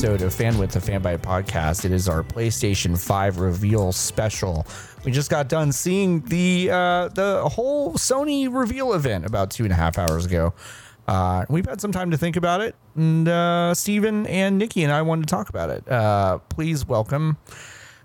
[0.00, 1.84] this very special episode of Fan with the Fanbyte podcast.
[1.84, 4.66] It is our PlayStation 5 reveal special.
[5.04, 9.72] We just got done seeing the uh, the whole Sony reveal event about two and
[9.72, 10.54] a half hours ago.
[11.06, 14.92] Uh, we've had some time to think about it, and uh, Steven and Nikki and
[14.92, 15.88] I wanted to talk about it.
[15.88, 17.36] Uh, please welcome.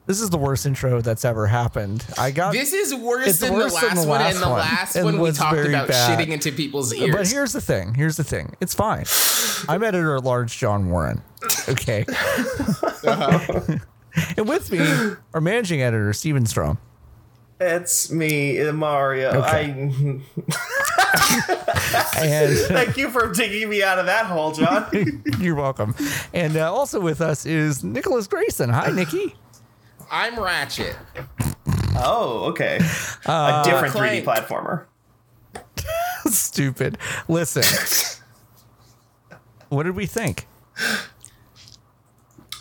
[0.06, 2.06] This is the worst intro that's ever happened.
[2.18, 4.60] I got This is worse than worse the than last one, and the one.
[4.60, 6.20] last It one we talked about bad.
[6.20, 7.16] shitting into people's ears.
[7.16, 7.94] But here's the thing.
[7.94, 8.54] Here's the thing.
[8.60, 9.06] It's fine.
[9.70, 11.22] I'm editor at large, John Warren.
[11.70, 12.06] Okay.
[14.38, 14.80] and with me,
[15.34, 16.78] our managing editor, Steven Strom.
[17.60, 19.30] It's me, uh, Mario.
[19.42, 19.92] Okay.
[20.50, 25.24] I And thank you for digging me out of that hole, John.
[25.40, 25.96] you're welcome.
[26.34, 28.70] And uh, also with us is Nicholas Grayson.
[28.70, 29.36] Hi, Nikki.
[30.12, 30.96] I'm Ratchet.
[31.96, 32.80] oh, okay.
[33.26, 34.86] Uh, A different 3D platformer.
[36.26, 36.98] Stupid.
[37.28, 37.64] Listen.
[39.70, 40.48] What did we think?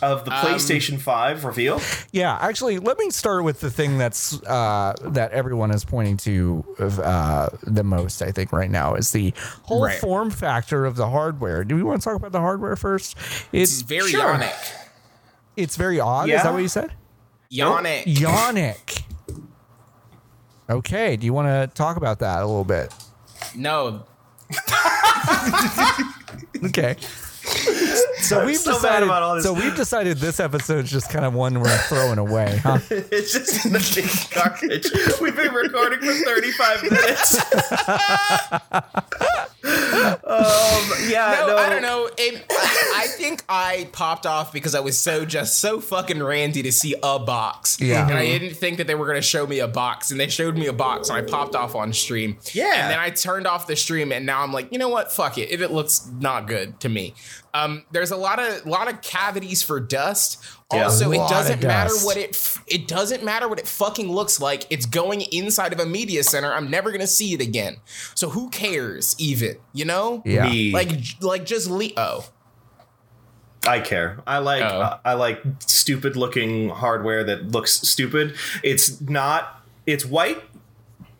[0.03, 1.79] Of the Um, PlayStation 5 reveal.
[2.11, 6.65] Yeah, actually, let me start with the thing that's uh, that everyone is pointing to
[6.77, 8.21] uh, the most.
[8.21, 9.97] I think right now is the whole Right.
[9.99, 11.63] form factor of the hardware.
[11.63, 13.15] Do we want to talk about the hardware first?
[13.53, 14.33] It's It's very Sure.
[14.35, 14.53] yonic.
[15.55, 16.29] it's very odd.
[16.29, 16.91] Is that what you said?
[17.51, 18.03] Yonic.
[18.05, 19.03] Yonic.
[20.69, 21.15] Okay.
[21.15, 22.93] Do you want to talk about that a little bit?
[23.55, 24.03] No.
[26.65, 26.95] Okay.
[28.33, 29.03] So we've so decided.
[29.05, 29.43] about all this.
[29.43, 32.79] So we've decided this episode's just kind of one we're throwing away, huh?
[32.89, 34.89] it's just in the big garbage.
[35.21, 37.41] We've been recording for 35 minutes.
[39.63, 39.69] um,
[41.07, 42.09] yeah, No, no, I don't know.
[42.17, 46.61] It, I, I think I popped off because I was so just so fucking randy
[46.63, 47.79] to see a box.
[47.79, 48.07] Yeah.
[48.07, 50.11] And I didn't think that they were going to show me a box.
[50.11, 52.37] And they showed me a box and I popped off on stream.
[52.51, 52.73] Yeah.
[52.73, 55.13] And then I turned off the stream and now I'm like, you know what?
[55.13, 55.49] Fuck it.
[55.49, 57.13] If it looks not good to me.
[57.53, 60.43] Um, there's a lot of lot of cavities for dust.
[60.73, 60.83] Yeah.
[60.85, 64.65] Also, it doesn't matter what it f- it doesn't matter what it fucking looks like.
[64.69, 66.51] It's going inside of a media center.
[66.53, 67.77] I'm never gonna see it again.
[68.15, 69.15] So who cares?
[69.19, 70.21] Even you know?
[70.25, 70.45] Yeah.
[70.49, 70.71] Me.
[70.73, 70.91] Like
[71.21, 72.23] like just Leo.
[73.65, 74.19] I care.
[74.27, 74.65] I like Oh.
[74.81, 78.35] uh, I like stupid looking hardware that looks stupid.
[78.61, 80.41] It's not it's white,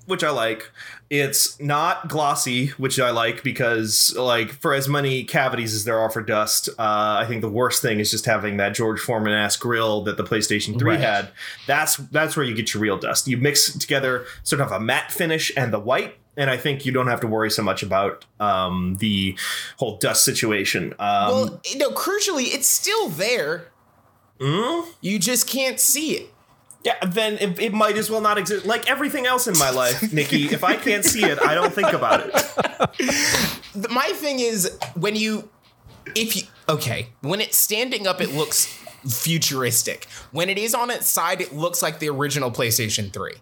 [0.08, 0.70] which I like.
[1.16, 6.10] It's not glossy, which I like because like for as many cavities as there are
[6.10, 9.56] for dust, uh, I think the worst thing is just having that George Foreman ass
[9.56, 11.00] grill that the PlayStation 3 Right.
[11.00, 11.30] had.
[11.68, 13.28] That's that's where you get your real dust.
[13.28, 16.92] You mix together sort of a matte finish and the white and I think you
[16.92, 19.38] don't have to worry so much about um, the
[19.78, 20.94] whole dust situation.
[20.98, 23.68] Um, Well, no, crucially, it's still there.
[24.40, 24.88] mm?
[25.00, 26.33] You just can't see it.
[26.84, 28.66] Yeah, then it, it might as well not exist.
[28.66, 31.94] Like everything else in my life, Nikki, if I can't see it, I don't think
[31.94, 33.90] about it.
[33.90, 35.50] My thing is when you
[36.16, 38.66] if you okay, when it's standing up it looks
[39.08, 40.06] futuristic.
[40.32, 43.34] When it is on its side it looks like the original PlayStation 3.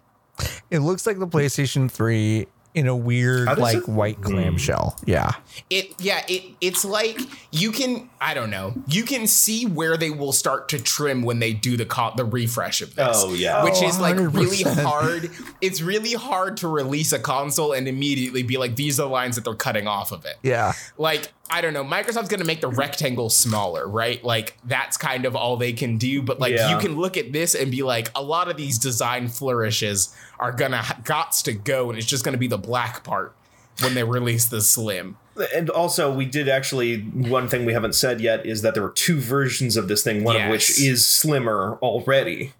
[0.70, 4.22] It looks like the PlayStation 3 in a weird, like it- white hmm.
[4.22, 4.96] clamshell.
[5.04, 5.32] Yeah.
[5.68, 7.20] It yeah, it it's like
[7.50, 8.72] you can I don't know.
[8.86, 12.24] You can see where they will start to trim when they do the co- the
[12.24, 13.16] refresh of this.
[13.20, 13.64] Oh, yeah.
[13.64, 14.82] Which Oh, is like really 100%.
[14.84, 15.30] hard.
[15.60, 19.34] It's really hard to release a console and immediately be like these are the lines
[19.34, 20.36] that they're cutting off of it.
[20.42, 20.72] Yeah.
[20.96, 24.22] Like I don't know, Microsoft's going to make the rectangle smaller, right?
[24.24, 26.70] Like that's kind of all they can do, but like Yeah.
[26.70, 30.52] you can look at this and be like a lot of these design flourishes are
[30.52, 33.34] going to gots to go and it's just going to be the black part
[33.80, 35.16] when they release the slim.
[35.54, 38.90] And also, we did actually one thing we haven't said yet is that there were
[38.90, 42.52] two versions of this thing, one of which is slimmer already.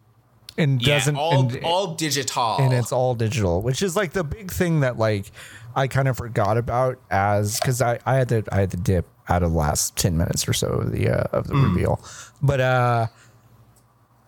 [0.58, 2.56] And doesn't all and, all digital.
[2.58, 5.30] and it's all digital, which is like the big thing that like
[5.74, 9.06] I kind of forgot about as because I, I had to I had to dip
[9.28, 12.04] out of the last ten minutes or so of the uh, of the reveal,
[12.42, 13.06] but uh,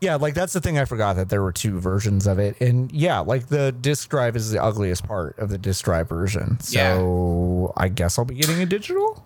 [0.05, 2.93] yeah, like that's the thing I forgot that there were two versions of it, and
[2.93, 7.73] yeah, like the disk drive is the ugliest part of the disk drive version, so
[7.77, 9.25] I guess I'll be getting a digital.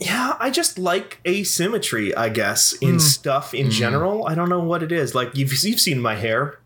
[0.00, 2.98] Yeah, I just like asymmetry, I guess, in hmm.
[2.98, 3.72] stuff in hmm.
[3.72, 4.26] general.
[4.26, 5.14] I don't know what it is.
[5.14, 6.58] Like you've you've seen my hair.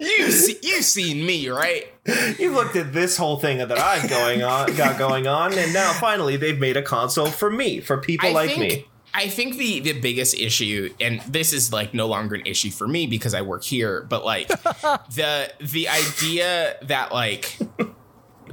[0.00, 1.92] you see, you've seen me, right?
[2.38, 5.92] You looked at this whole thing that I've going on got going on, and now
[5.92, 8.86] finally they've made a console for me, for people like think, me.
[9.14, 12.88] I think the the biggest issue, and this is like no longer an issue for
[12.88, 17.56] me because I work here, but like the the idea that like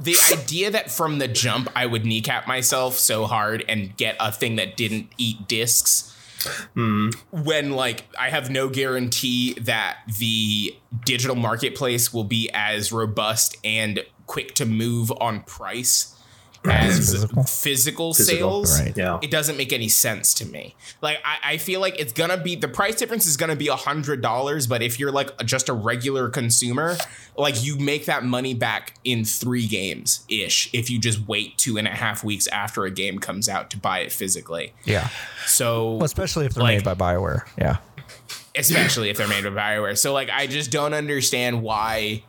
[0.00, 4.30] the idea that from the jump I would kneecap myself so hard and get a
[4.32, 6.14] thing that didn't eat discs
[6.74, 7.10] hmm.
[7.30, 14.04] when like I have no guarantee that the digital marketplace will be as robust and
[14.26, 16.16] quick to move on price
[16.64, 17.42] as Physical?
[17.44, 18.96] physical, Physical, sales, right.
[18.96, 19.18] Yeah.
[19.22, 20.76] it doesn't make any sense to me.
[21.00, 23.74] Like I, I feel like it's gonna be the price difference is gonna be a
[23.76, 26.96] hundred dollars, but if you're like just a regular consumer,
[27.36, 31.78] like you make that money back in three games ish if you just wait two
[31.78, 34.72] and a half weeks after a game comes out to buy it physically.
[34.84, 35.08] Yeah.
[35.46, 37.42] So Well, especially if they're Like- made by Bioware.
[37.58, 37.78] Yeah.
[38.54, 39.98] especially if they're made by Bioware.
[39.98, 42.22] So like I just don't understand why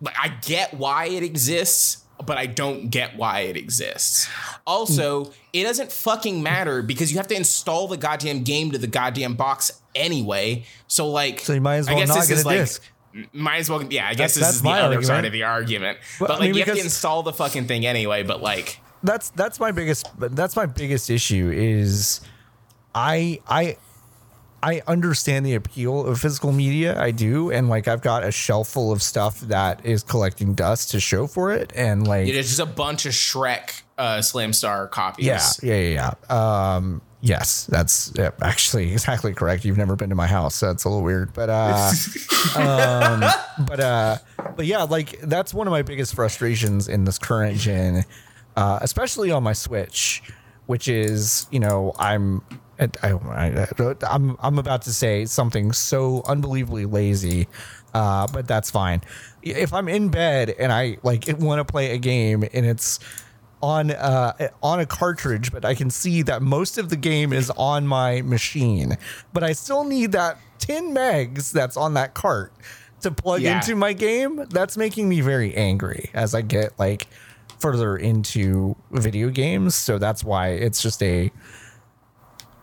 [0.00, 4.28] like I get why it exists, but I don't get why it exists.
[4.66, 8.86] Also, it doesn't fucking matter because you have to install the goddamn game to the
[8.86, 10.64] goddamn box anyway.
[10.86, 12.58] So like So you might as I well guess not this get is a like
[12.58, 12.82] disc.
[13.32, 15.06] might as well yeah, I That's- guess this that's is the other argument.
[15.06, 15.98] side of the argument.
[16.18, 19.30] But I like mean, you have to install the fucking thing anyway, but like that's
[19.30, 22.20] that's my biggest that's my biggest issue is
[22.94, 23.76] I I
[24.64, 26.98] I understand the appeal of physical media.
[26.98, 30.92] I do, and like I've got a shelf full of stuff that is collecting dust
[30.92, 34.88] to show for it, and like it's just a bunch of Shrek uh Slam Star
[34.88, 35.26] copies.
[35.26, 36.74] yeah, yeah, yeah, yeah.
[36.76, 39.66] Um, yes, that's yeah, actually exactly correct.
[39.66, 41.92] You've never been to my house, so that's a little weird, but uh,
[42.56, 44.16] um, but uh,
[44.56, 48.06] but yeah, like that's one of my biggest frustrations in this current gen,
[48.56, 50.22] uh, especially on my Switch,
[50.64, 52.40] which is you know I'm.
[52.78, 57.48] I, I, I'm I'm about to say something so unbelievably lazy,
[57.92, 59.02] uh, but that's fine.
[59.42, 62.98] If I'm in bed and I like want to play a game and it's
[63.62, 67.50] on uh, on a cartridge, but I can see that most of the game is
[67.56, 68.96] on my machine.
[69.32, 72.52] But I still need that 10 megs that's on that cart
[73.02, 73.56] to plug Yeah.
[73.56, 74.44] into my game.
[74.50, 77.06] That's making me very angry as I get like
[77.58, 79.74] further into video games.
[79.74, 81.30] So that's why it's just a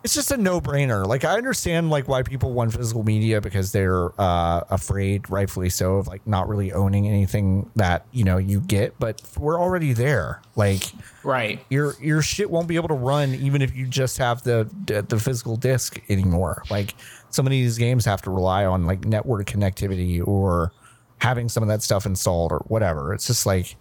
[0.03, 1.05] it's just a no-brainer.
[1.05, 5.97] Like I understand like why people want physical media because they're uh, afraid, rightfully so,
[5.97, 8.97] of like not really owning anything that you know you get.
[8.99, 10.41] But we're already there.
[10.55, 10.83] Like
[11.23, 11.63] Right.
[11.69, 15.19] your your shit won't be able to run even if you just have the the
[15.19, 16.63] physical disc anymore.
[16.71, 16.95] Like
[17.29, 20.71] some of these games have to rely on like network connectivity or
[21.19, 23.13] having some of that stuff installed or whatever.
[23.13, 23.75] It's just like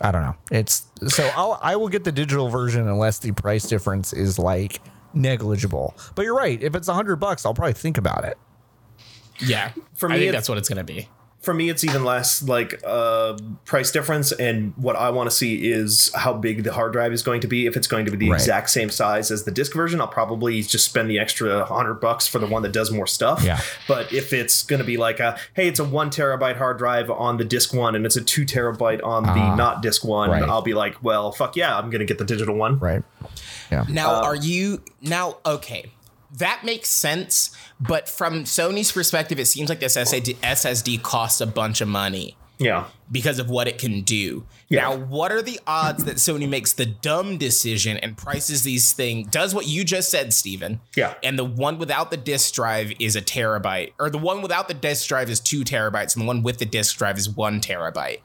[0.00, 0.34] I don't know.
[0.50, 4.80] It's so I'll I will get the digital version unless the price difference is like
[5.14, 5.94] negligible.
[6.14, 6.62] But you're right.
[6.62, 8.36] If it's a hundred bucks, I'll probably think about it.
[9.40, 9.72] Yeah.
[9.94, 11.08] For I me, think that's what it's gonna be.
[11.40, 13.36] for me it's even less like uh
[13.66, 17.22] price difference and what i want to see is how big the hard drive is
[17.22, 18.40] going to be if it's going to be the Right.
[18.40, 22.26] exact same size as the disk version i'll probably just spend the extra 100 bucks
[22.26, 23.60] for the one that does more stuff Yeah.
[23.86, 27.10] but if it's going to be like a hey it's a one terabyte hard drive
[27.10, 30.42] on the disk one and it's a two terabyte on the not disk one right.
[30.42, 33.04] i'll be like well fuck yeah i'm going to get the digital one Right.
[33.70, 33.84] Yeah.
[33.88, 35.90] Now, um, are you now okay?
[36.38, 41.46] That makes sense, but from Sony's perspective, it seems like this SSD, SSD costs a
[41.46, 44.44] bunch of money yeah because of what it can do.
[44.68, 44.80] Yeah.
[44.80, 49.28] Now, what are the odds that Sony makes the dumb decision and prices these things,
[49.28, 50.80] does what you just said, Steven?
[50.96, 51.14] Yeah.
[51.22, 54.74] And the one without the disk drive is a terabyte, or the one without the
[54.74, 58.20] disk drive is two terabytes, and the one with the disk drive is one terabyte.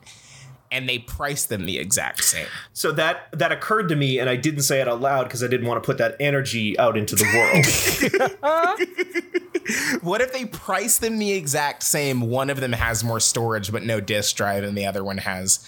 [0.71, 2.47] And they price them the exact same.
[2.71, 5.47] so that that occurred to me and i didn't say it out loud because i
[5.47, 8.41] didn't want to put that energy out into the world
[10.01, 12.21] What if they price them the exact same?
[12.21, 15.59] One of them has more storage but no disk drive, and the other one has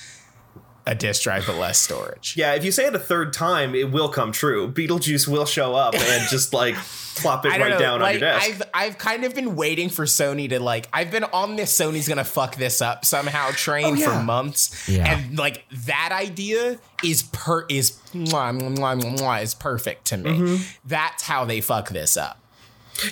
[0.86, 2.36] a disk drive but less storage.
[2.36, 4.72] Yeah, if you say it a third time, it will come true.
[4.72, 6.76] Beetlejuice will show up and just like
[7.16, 7.80] plop it right know.
[7.80, 8.50] down like, on your desk.
[8.50, 10.88] I've I've kind of been waiting for Sony to like.
[10.92, 14.18] I've been on this Sony's gonna fuck this up somehow train Oh, yeah.
[14.20, 15.14] for months, Yeah.
[15.14, 20.30] and like that idea is per is mwah, mwah, mwah, mwah, is perfect to me.
[20.32, 20.64] Mm-hmm.
[20.86, 22.40] That's how they fuck this up.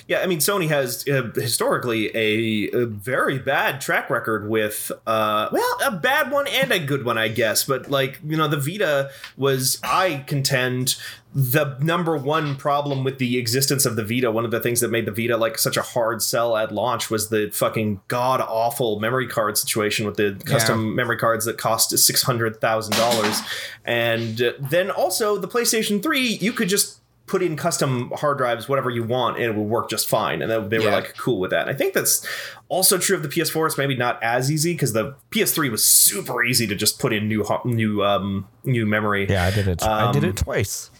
[0.06, 5.48] Yeah, I mean, Sony has uh, historically a, a very bad track record with, uh,
[5.52, 7.64] well, a bad one and a good one, I guess.
[7.64, 10.96] But like, you know, the Vita was, I contend,
[11.34, 14.30] the number one problem with the existence of the Vita.
[14.30, 17.10] One of the things that made the Vita like such a hard sell at launch
[17.10, 21.96] was the fucking god awful memory card situation with the custom memory cards that cost
[21.98, 23.40] six hundred thousand dollars,
[23.84, 28.68] and uh, then also the PlayStation Three, you could just put in custom hard drives,
[28.68, 30.42] whatever you want, and it would work just fine.
[30.42, 30.96] And they, they were Yeah.
[30.96, 31.62] like cool with that.
[31.68, 32.26] And I think that's
[32.68, 33.66] also true of the PS4.
[33.66, 37.28] It's maybe not as easy because the PS3 was super easy to just put in
[37.28, 39.26] new new um new memory.
[39.28, 39.82] Yeah, I did it.
[39.82, 40.90] I did Um, it twice.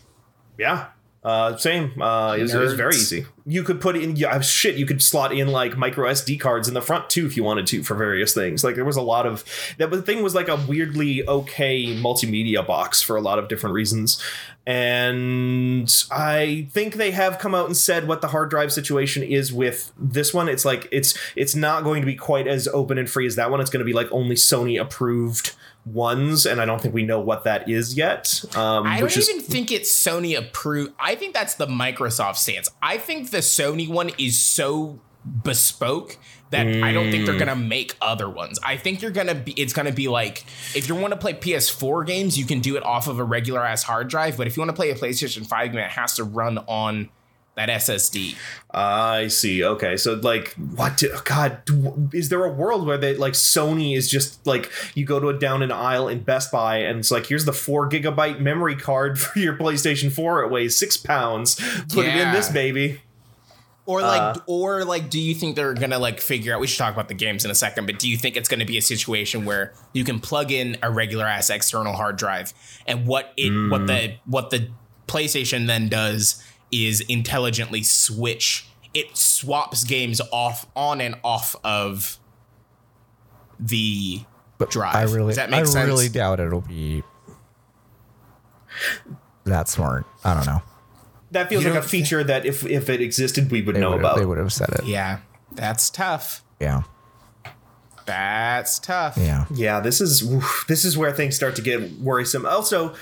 [0.59, 0.87] Yeah.
[1.25, 2.03] Uh, same.
[2.03, 3.25] Uh, it, was, it was very easy.
[3.47, 6.75] you could put in yeah shit you could slot in like micro sd cards in
[6.75, 9.25] the front too if you wanted to for various things like there was a lot
[9.25, 9.45] of
[9.79, 13.73] that the thing was like a weirdly okay multimedia box for a lot of different
[13.75, 14.21] reasons
[14.67, 19.53] and i think they have come out and said what the hard drive situation is
[19.53, 23.11] with this one it's like it's it's not going to be quite as open and
[23.11, 26.65] free as that one it's going to be like only sony approved ones and i
[26.65, 29.91] don't think we know what that is yet um I don't is even think it's
[29.91, 30.93] Sony approved.
[30.99, 32.69] I think that's the Microsoft stance.
[32.83, 36.19] I think the Sony one is so bespoke
[36.53, 37.39] that I don't think they're Mm.
[37.41, 38.59] gonna make other ones.
[38.65, 39.53] I think you're gonna be.
[39.53, 40.45] It's gonna be like
[40.75, 43.65] if you want to play PS4 games, you can do it off of a regular
[43.65, 44.37] ass hard drive.
[44.37, 47.09] But if you want to play a PlayStation 5 game, it has to run on
[47.55, 48.35] that SSD.
[48.71, 49.63] I see.
[49.63, 50.97] Okay, so like, what?
[50.97, 55.05] do- God, do- is there a world where they like Sony is just like you
[55.05, 57.89] go to a down an aisle in Best Buy and it's like here's the four
[57.91, 60.43] gigabyte memory card for your PlayStation Four.
[60.45, 61.57] It weighs six pounds.
[61.93, 63.01] Put it in this baby.
[63.85, 64.41] Or like, Uh.
[64.47, 66.61] or like, do you think they're gonna like figure out?
[66.61, 68.65] We should talk about the games in a second, but do you think it's gonna
[68.65, 72.55] be a situation where you can plug in a regular ass external hard drive,
[72.87, 74.69] and what it, what the, what the
[75.09, 78.67] PlayStation then does is intelligently switch.
[78.95, 82.19] It swaps games off, on and off of
[83.59, 84.21] the
[84.71, 84.95] drive.
[84.95, 85.87] I really, Does that make I sense?
[85.89, 87.03] really doubt it'll be
[89.45, 90.07] that smart.
[90.25, 90.63] I don't know.
[91.33, 93.95] That feels You like a don't feature that if if it existed, we would know
[93.95, 94.17] about.
[94.17, 94.85] They would have said it.
[94.85, 95.19] yeah,
[95.53, 96.43] that's tough.
[96.61, 96.83] Yeah.
[98.13, 99.17] That's tough.
[99.17, 99.47] Yeah.
[99.55, 100.29] Yeah, this is
[100.67, 102.45] this is where things start to get worrisome.
[102.47, 102.95] Also,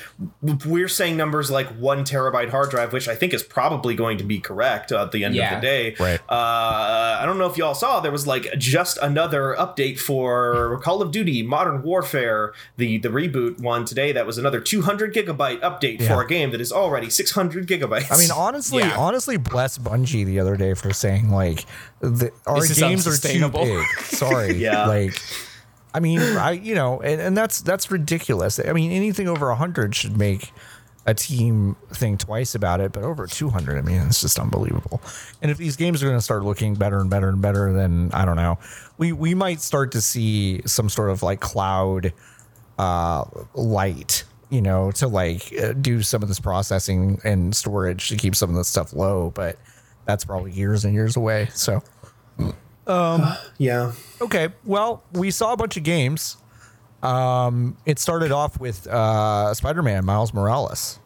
[0.67, 4.25] we're saying numbers like one terabyte hard drive, which I think is probably going to
[4.25, 5.55] be correct at the end Yeah.
[5.57, 5.95] of the day.
[5.99, 6.21] Right.
[6.29, 11.03] Uh, I don't know if y'all saw there was like just another update for Call
[11.03, 14.13] of Duty Modern Warfare, the the reboot one today.
[14.13, 16.09] That was another 200 gigabyte update Yeah.
[16.15, 18.11] for a game that is already 600 gigabytes.
[18.13, 18.97] I mean, honestly, Yeah.
[18.97, 21.65] honestly, bless Bungie the other day for saying like
[22.01, 23.87] the, our games are too big.
[24.03, 24.87] Sorry, Yeah.
[24.87, 25.00] Like,
[25.95, 28.61] I mean, I you know, and, and that's that's ridiculous.
[28.61, 30.53] I mean, anything over hundred should make
[31.07, 35.01] a team think twice about it, but over two hundred, I mean, it's just unbelievable.
[35.41, 38.11] And if these games are going to start looking better and better and better, then
[38.13, 38.59] I don't know,
[38.99, 42.13] we we might start to see some sort of like cloud
[42.79, 48.17] uh, light, you know, to like uh, do some of this processing and storage to
[48.17, 49.31] keep some of this stuff low.
[49.35, 49.57] But
[50.05, 51.49] that's probably years and years away.
[51.55, 51.83] So,
[53.59, 53.93] yeah.
[54.21, 54.49] okay.
[54.65, 56.37] Well, we saw a bunch of games.
[57.03, 60.99] Um, it started off with uh, Spider Man Miles Morales.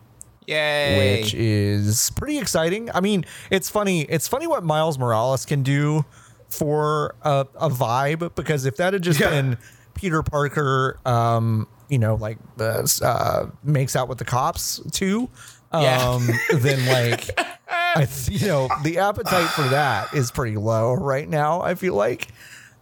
[0.47, 1.21] Yay!
[1.23, 2.91] which is pretty exciting.
[2.93, 4.03] I mean, it's funny.
[4.03, 6.05] It's funny what Miles Morales can do
[6.51, 9.31] for a, a vibe because if that had just Yeah.
[9.31, 9.59] been
[9.95, 15.31] Peter Parker, um, you know, like uh, uh, makes out with the cops too,
[15.73, 16.11] Yeah.
[16.11, 17.31] um, then like,
[17.97, 21.61] I, th- you know, the appetite for that is pretty low right now.
[21.63, 22.29] I feel like.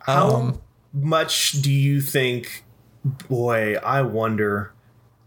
[0.01, 0.61] How Um,
[0.93, 2.65] much do you think?
[3.29, 4.73] Boy, I wonder.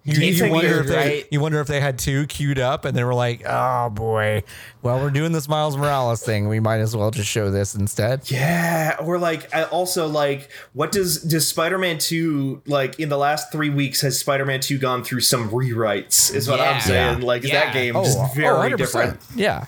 [0.08, 1.28] You, It's you wonder if they, right?
[1.32, 4.44] you wonder if they had two queued up and they were like, oh boy,
[4.84, 6.48] well we're doing this Miles Morales thing.
[6.48, 8.30] We might as well just show this instead.
[8.30, 13.72] Yeah, or like also like what does does Spider-Man 2 like in the last 3
[13.72, 16.70] weeks has Spider-Man 2 gone through some rewrites is what Yeah.
[16.70, 17.20] I'm saying.
[17.22, 17.26] Yeah.
[17.26, 17.66] Like is Yeah.
[17.66, 18.78] that game Oh, just very 100%.
[18.78, 19.20] different.
[19.36, 19.66] Yeah.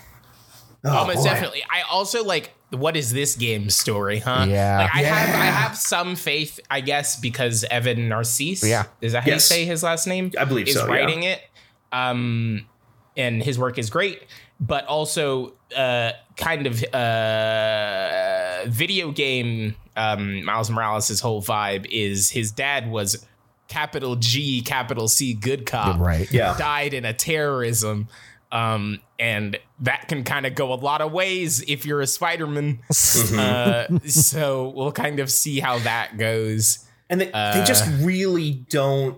[0.83, 1.23] Oh, Almost boy.
[1.23, 1.63] definitely.
[1.69, 4.45] I also like what is this game's story, huh?
[4.47, 4.77] Yeah.
[4.79, 8.63] Like I have I have some faith, I guess, because Evan Narcisse.
[8.63, 8.85] Yeah.
[9.01, 9.49] Is that how Yes.
[9.49, 10.31] you say his last name?
[10.37, 10.91] I believe is so, yeah.
[10.93, 11.41] writing it.
[11.91, 12.65] Um
[13.15, 14.21] and his work is great,
[14.59, 22.51] but also uh kind of uh video game um Miles Morales' whole vibe is his
[22.51, 23.25] dad was
[23.67, 26.31] capital G, capital C good cop Right.
[26.31, 26.55] Yeah.
[26.57, 28.07] died in a terrorism.
[28.51, 32.79] Um, and that can kind of go a lot of ways if you're a Spider-Man.
[33.35, 36.85] uh, so we'll kind of see how that goes.
[37.09, 39.17] And they, they just really don't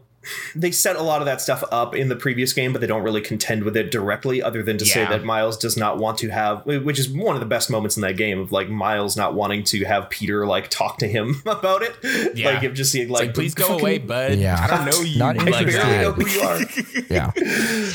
[0.56, 3.04] they set a lot of that stuff up in the previous game, but they don't
[3.04, 6.30] really contend with it directly, other than to say that Miles does not want to
[6.30, 9.34] have, which is one of the best moments in that game of like Miles not
[9.34, 11.96] wanting to have Peter like talk to him about it.
[12.36, 12.52] Yeah.
[12.52, 14.38] Like him just seeing like, Like, please go away, bud.
[14.38, 14.58] Yeah.
[14.60, 15.20] I don't know you.
[15.20, 15.82] Not I Like, interested.
[15.82, 16.60] barely know uh, who you are.
[17.10, 17.92] Yeah.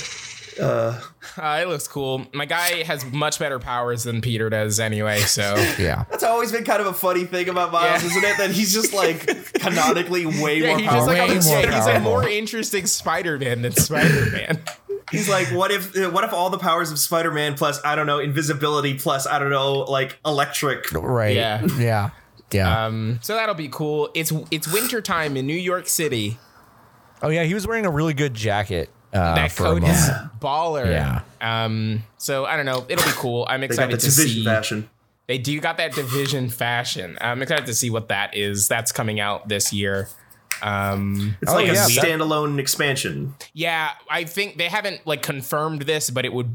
[0.60, 1.00] Uh,
[1.38, 2.26] it looks cool.
[2.32, 5.20] My guy has much better powers than Peter does anyway.
[5.20, 5.42] So
[5.78, 6.04] Yeah.
[6.10, 8.08] That's always been kind of a funny thing about Miles, Yeah.
[8.10, 8.36] isn't it?
[8.38, 11.76] That he's just like canonically way yeah, more he's just like a, Way more yeah,
[11.76, 14.62] he's a more interesting Spider-Man than Spider-Man.
[15.10, 18.18] He's like, what if what if all the powers of Spider-Man plus I don't know
[18.20, 20.90] invisibility plus I don't know like electric?
[20.92, 21.36] Right.
[21.36, 21.64] Yeah.
[21.78, 22.10] Yeah.
[22.50, 22.86] Yeah.
[22.86, 24.08] um, so that'll be cool.
[24.14, 26.38] It's it's wintertime in New York City.
[27.22, 29.98] oh yeah, he was wearing a really good jacket uh, that for coat moment.
[29.98, 30.86] is baller.
[30.86, 31.20] Yeah.
[31.40, 32.02] Um.
[32.18, 32.84] So I don't know.
[32.88, 33.46] It'll be cool.
[33.48, 34.44] I'm They got excited the to division see.
[34.44, 34.90] fashion.
[35.26, 37.16] They do got that division fashion.
[37.20, 38.68] I'm excited to see what that is.
[38.68, 40.08] That's coming out this year.
[40.62, 41.36] Um.
[41.42, 43.34] It's Oh, like a yeah, that- standalone expansion.
[43.52, 46.54] Yeah, I think they haven't like confirmed this, but it would.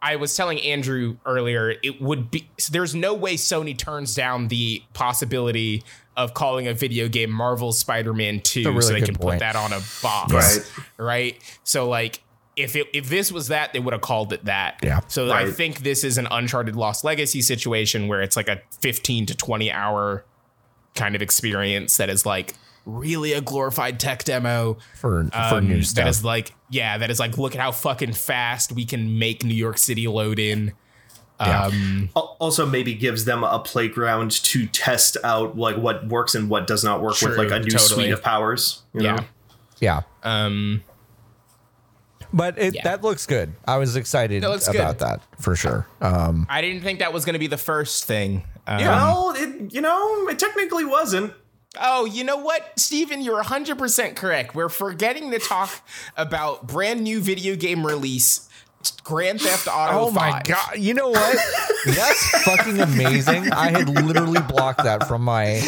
[0.00, 2.48] I was telling Andrew earlier, it would be.
[2.70, 5.82] There's no way Sony turns down the possibility
[6.16, 9.34] of calling a video game Marvel Spider-Man Two, really so they can point.
[9.34, 10.72] put that on a box, Right.
[10.98, 11.58] Right.
[11.64, 12.20] So like.
[12.56, 14.78] If it, if this was that, they would have called it that.
[14.80, 15.00] Yeah.
[15.08, 19.26] So I think this is an Uncharted Lost Legacy situation where it's like a 15
[19.26, 20.24] to 20 hour
[20.94, 22.54] kind of experience that is like
[22.86, 26.06] really a glorified tech demo for for um, new stuff.
[26.06, 29.52] is like, yeah, that is like, look at how fucking fast we can make New
[29.52, 30.74] York City load in.
[31.40, 31.64] Yeah.
[31.66, 36.66] Um, Also, maybe gives them a playground to test out like what works and what
[36.66, 38.04] does not work True, with like a new totally.
[38.04, 38.82] suite of powers.
[38.92, 39.16] you yeah.
[39.16, 39.24] know?
[39.80, 40.00] yeah.
[40.22, 40.82] Um,
[42.32, 42.82] But it, Yeah.
[42.84, 43.52] that looks good.
[43.66, 45.06] I was excited That looks about good.
[45.08, 45.86] that for sure.
[46.00, 48.44] Um, I didn't think that was going to be the first thing.
[48.66, 51.32] Um, well, it, you know, it technically wasn't.
[51.80, 53.20] Oh, you know what, Steven?
[53.20, 54.54] You're 100% correct.
[54.54, 55.70] We're forgetting to talk
[56.16, 58.48] about brand new video game release,
[59.04, 60.78] Grand Theft Auto oh my god!
[60.78, 61.38] You know what?
[61.86, 63.52] That's fucking amazing.
[63.52, 65.60] I had literally blocked that from my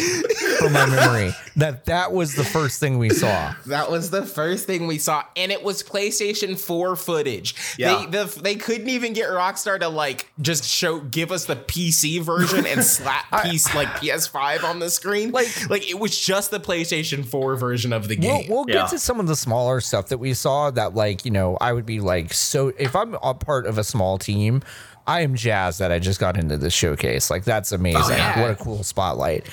[0.59, 1.31] from my memory.
[1.55, 3.53] That that was the first thing we saw.
[3.67, 7.53] That was the first thing we saw, and it was PlayStation 4 footage.
[7.77, 8.05] Yeah.
[8.09, 12.21] They the, they couldn't even get Rockstar to like just show give us the PC
[12.21, 15.31] version and slap piece like PS5 on the screen.
[15.31, 18.49] Like- like it was just the PlayStation 4 version of the We'll, game.
[18.49, 18.85] we'll get Yeah.
[18.87, 21.85] to some of the smaller stuff that we saw that like you know i would
[21.85, 24.61] be like so if i'm a part of a small team
[25.05, 28.41] i am jazzed that i just got into this showcase like that's amazing yeah.
[28.41, 29.45] what a cool spotlight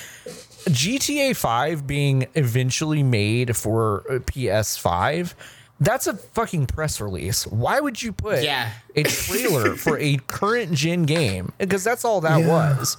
[0.69, 5.33] gta 5 being eventually made for uh, ps5
[5.79, 8.71] that's a fucking press release why would you put Yeah.
[8.95, 12.47] a trailer for a current gen game because that's all that Yeah.
[12.47, 12.97] was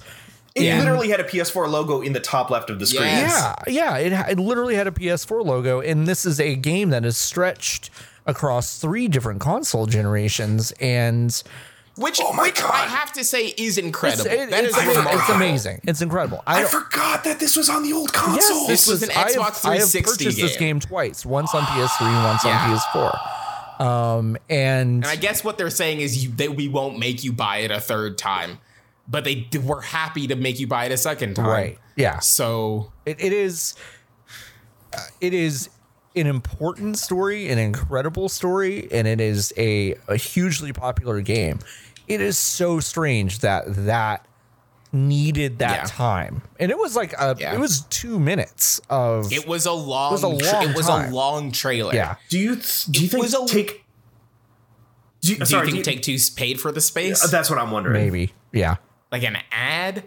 [0.55, 0.79] It Yeah.
[0.79, 3.05] literally had a PS4 logo in the top left of the screen.
[3.09, 3.55] Yes.
[3.67, 4.25] Yeah, yeah.
[4.27, 7.91] It, it literally had a PS4 logo, and this is a game that is stretched
[8.27, 11.41] across three different console generations, and
[11.95, 12.69] which, Oh my which God.
[12.71, 14.25] I have to say is it's, incredible.
[14.29, 15.79] it- That it's, is ama- it's amazing.
[15.83, 16.43] It's incredible.
[16.45, 18.57] I I forgot that this was on the old console.
[18.59, 20.75] yes, This was an I have- Xbox I have 360 purchased this game.
[20.75, 22.59] game twice, once on PS3 and once Yeah.
[22.59, 23.83] on PS4.
[23.85, 27.31] Um, and And I guess what they're saying is you, they, we won't make you
[27.31, 28.59] buy it a third time,
[29.07, 31.45] but they were happy to make you buy it a second time.
[31.47, 32.19] right, yeah.
[32.19, 33.75] So it, it is
[34.93, 35.69] uh, it is
[36.17, 41.59] an important story an incredible story and it is a, a hugely popular game
[42.07, 44.25] it is so strange that that
[44.93, 45.83] needed that Yeah.
[45.85, 47.53] time and it was like a, Yeah.
[47.53, 50.11] it was two minutes of it was a long.
[50.13, 51.93] was a tra- it was a long trailer.
[51.93, 53.83] yeah do you do you It think was a- take?
[55.21, 57.23] Do you, Do sorry, you do think Take Two paid for the space?
[57.23, 58.01] uh, that's what I'm wondering.
[58.01, 58.75] maybe yeah
[59.11, 60.03] like an ad?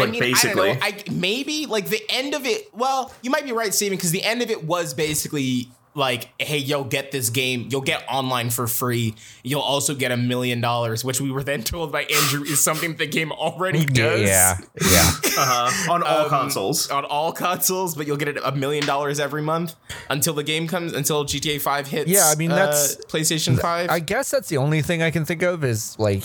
[0.00, 0.70] Like, I mean, basically.
[0.70, 1.14] I don't know.
[1.14, 2.68] I maybe like the end of it.
[2.74, 6.58] Well, you might be right, Steven, because the end of it was basically like, "Hey,
[6.58, 7.66] you'll get this game.
[7.72, 9.16] You'll get online for free.
[9.42, 12.94] You'll also get a million dollars," which we were then told by Andrew is something
[12.96, 14.20] the game already does.
[14.20, 15.92] yeah yeah Uh-huh.
[15.92, 16.88] On all Um, consoles.
[16.90, 19.74] on all consoles, but you'll get it a million dollars every month
[20.08, 22.08] until the game comes until GTA Five hits.
[22.08, 23.90] Yeah, I mean, uh, that's- PlayStation Five.
[23.90, 26.22] I guess that's the only thing I can think of is like,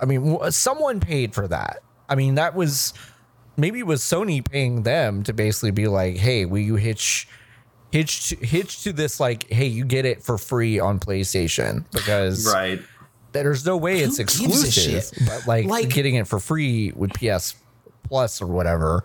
[0.00, 1.82] I mean, someone paid for that.
[2.08, 2.92] I mean, that was
[3.56, 7.28] maybe it was Sony paying them to basically be like, hey, will you hitch
[7.90, 12.46] hitch to, hitch to this like, hey, you get it for free on PlayStation because
[12.52, 12.80] Right.
[13.32, 17.12] there's no way it's Who gives exclusive, but like, Like- getting it for free with
[17.14, 17.54] PS
[18.04, 19.04] Plus or whatever.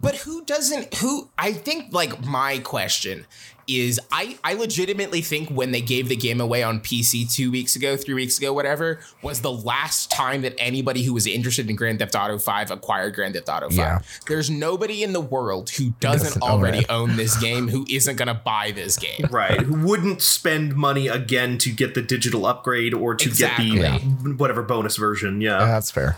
[0.00, 3.26] But who doesn't who I think like my question
[3.66, 7.76] is I I legitimately think when they gave the game away on PC 2 weeks
[7.76, 11.76] ago, 3 weeks ago whatever was the last time that anybody who was interested in
[11.76, 13.76] Grand Theft Auto 5 acquired Grand Theft Auto 5.
[13.76, 13.98] Yeah.
[14.28, 16.86] There's nobody in the world who doesn't, doesn't already it.
[16.90, 19.26] own this game who isn't going to buy this game.
[19.30, 19.60] Right.
[19.60, 23.70] Who wouldn't spend money again to get the digital upgrade or to Exactly.
[23.78, 25.40] get the whatever bonus version?
[25.40, 25.58] Yeah.
[25.58, 26.16] That's fair.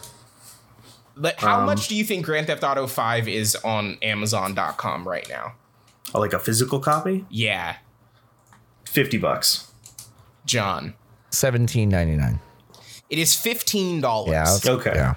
[1.17, 5.27] But how um, much do you think Grand Theft Auto 5 is on amazon.com right
[5.29, 5.55] now?
[6.15, 7.25] Oh, like a physical copy?
[7.31, 7.77] Yeah,
[8.85, 9.71] 50 bucks.
[10.45, 10.95] John.
[11.31, 12.41] Seventeen ninety nine.
[13.11, 14.01] It is $15.
[14.27, 14.33] Yeah.
[14.45, 14.93] that's- Okay.
[14.95, 15.15] Yeah.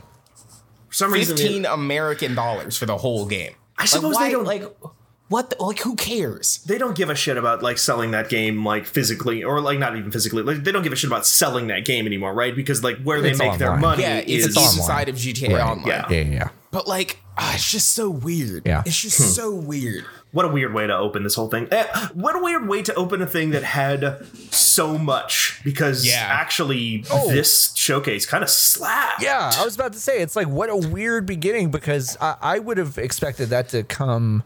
[0.89, 3.53] For some reason, it- 15 American dollars for the whole game.
[3.77, 4.63] I suppose like, they don't- like
[5.29, 6.59] what the, like who cares?
[6.65, 9.95] they don't give a shit about like selling that game like physically or like not
[9.95, 10.41] even physically.
[10.41, 12.55] Like they don't give a shit about selling that game anymore, right?
[12.55, 13.81] Because like where they It's make their online.
[13.81, 14.77] money Yeah, is it's, online.
[14.79, 15.87] inside of GTA Right, Online.
[15.87, 16.05] yeah.
[16.09, 16.21] Yeah.
[16.23, 16.49] Yeah.
[16.71, 18.63] But like, ah, it's just so weird.
[18.65, 18.81] Yeah.
[18.85, 20.05] It's just so weird.
[20.31, 21.67] What a weird way to open this whole thing.
[21.71, 26.27] Eh, what a weird way to open a thing that had so much because Yeah.
[26.29, 27.29] actually Oh.
[27.31, 29.23] this showcase kind of slapped.
[29.23, 32.59] Yeah, I was about to say it's like what a weird beginning because I, I
[32.59, 34.43] would have expected that to come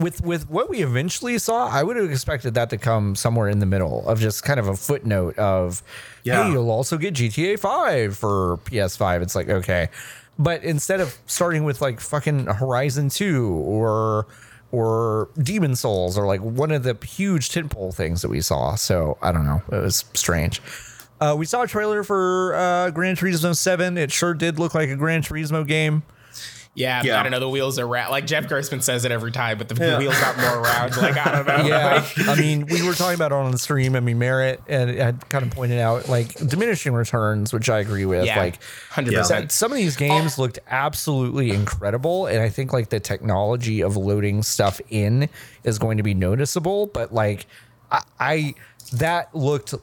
[0.00, 1.68] with with what we eventually saw.
[1.68, 4.66] I would have expected that to come somewhere in the middle of just kind of
[4.66, 5.82] a footnote of,
[6.24, 6.42] Yeah.
[6.44, 9.22] hey, you'll also get GTA Five for PS5.
[9.22, 9.90] It's like okay,
[10.38, 14.26] but instead of starting with like fucking Horizon Two or
[14.72, 18.74] or Demon's Souls or like one of the huge tentpole things that we saw.
[18.74, 19.62] So I don't know.
[19.72, 20.62] It was strange.
[21.20, 23.98] Uh, we saw a trailer for uh, Gran Turismo 7.
[23.98, 26.02] It sure did look like a Gran Turismo game.
[26.72, 27.18] Yeah, Yeah.
[27.18, 27.40] I don't know.
[27.40, 28.12] The wheels are round.
[28.12, 29.98] Like Jeff Gerstmann says it every time, but the Yeah.
[29.98, 30.96] wheels got more round.
[30.96, 31.64] Like I don't know.
[31.66, 32.06] Yeah.
[32.16, 33.96] Like, I mean, we were talking about it on the stream.
[33.96, 38.04] I mean, Merritt and had kind of pointed out like diminishing returns, which I agree
[38.04, 38.24] with.
[38.24, 39.20] yeah, Like, hundred Yeah.
[39.22, 39.50] percent.
[39.52, 40.42] some of these games oh.
[40.42, 42.26] looked absolutely incredible.
[42.26, 45.28] And I think like the technology of loading stuff in
[45.64, 46.86] is going to be noticeable.
[46.86, 47.46] But like,
[47.90, 48.54] I, I
[48.92, 49.74] that looked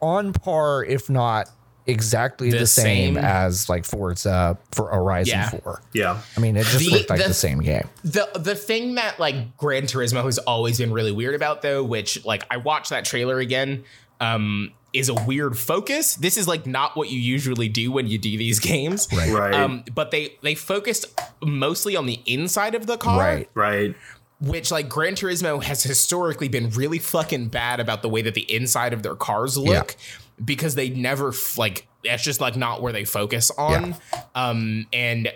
[0.00, 1.48] on par, if not
[1.86, 3.24] exactly the, The same, same.
[3.24, 5.50] as like Forza for Horizon Yeah.
[5.50, 5.82] 4.
[5.92, 6.20] Yeah.
[6.36, 7.88] I mean, it just The- looked like the, the- same game.
[8.04, 12.24] The the thing that like Gran Turismo has always been really weird about though, which
[12.24, 13.84] like I watched that trailer again,
[14.20, 16.16] um, is a weird focus.
[16.16, 19.08] This is like not what you usually do when you do these games.
[19.12, 19.32] Right.
[19.32, 19.54] Right.
[19.54, 21.06] Um, but they they focused
[21.42, 23.18] mostly on the inside of the car.
[23.18, 23.48] Right.
[23.54, 23.94] right.
[24.40, 28.52] which like Gran Turismo has historically been really fucking bad about the way that the
[28.52, 29.94] inside of their cars look
[30.42, 33.96] because they never like that's just like not where they focus on.
[34.34, 35.32] Um and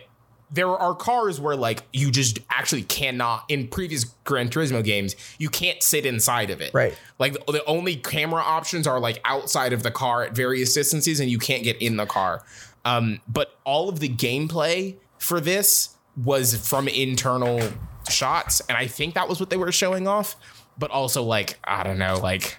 [0.51, 5.49] there are cars where like you just actually cannot in previous Gran Turismo games you
[5.49, 6.73] can't sit inside of it.
[6.73, 6.97] Right.
[7.19, 11.21] Like the, the only camera options are like outside of the car at various distances
[11.21, 12.45] and you can't get in the car.
[12.85, 17.61] Um but all of the gameplay for this was from internal
[18.09, 20.37] shots and I think that was what they were showing off
[20.79, 22.59] but also like I don't know like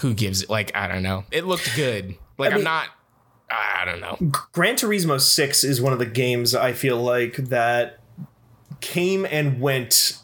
[0.00, 1.24] who gives it like I don't know.
[1.30, 2.16] It looked good.
[2.38, 2.88] Like I am mean- not
[3.50, 4.16] I don't know.
[4.52, 8.00] Gran Turismo 6 is one of the games I feel like that
[8.80, 10.18] came and went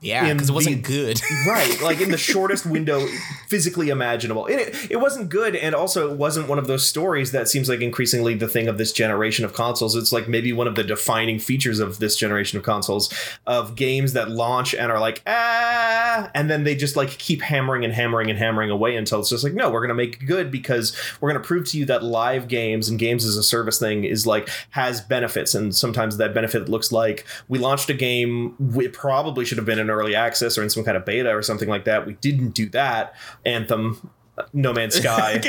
[0.00, 1.20] Yeah, because it wasn't the- good.
[1.46, 3.06] right like in the shortest window
[3.48, 4.46] physically imaginable.
[4.46, 7.68] And it, it wasn't good and also it wasn't one of those stories that seems
[7.68, 9.96] like increasingly the thing of this generation of consoles.
[9.96, 13.12] It's like maybe one of the defining features of this generation of consoles
[13.46, 17.84] of games that launch and are like ah and then they just like keep hammering
[17.84, 20.96] and hammering and hammering away until it's just like no we're gonna make good because
[21.20, 24.26] we're gonna prove to you that live games and games as a service thing is
[24.26, 25.54] like has benefits.
[25.54, 29.78] And sometimes that benefit looks like we launched a game it probably should have been
[29.88, 32.50] in early access or in some kind of beta or something like that we didn't
[32.50, 34.10] do that anthem
[34.52, 35.40] no Man's Sky,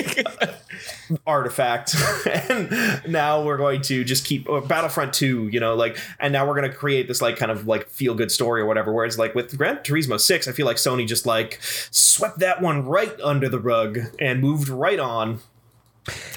[1.27, 1.95] Artifact,
[2.49, 6.47] and now we're going to just keep or Battlefront 2, you know, like, and now
[6.47, 8.93] we're going to create this like kind of like feel good story or whatever.
[8.93, 12.85] Whereas like with Gran Turismo 6, I feel like Sony just like swept that one
[12.85, 15.39] right under the rug and moved right on.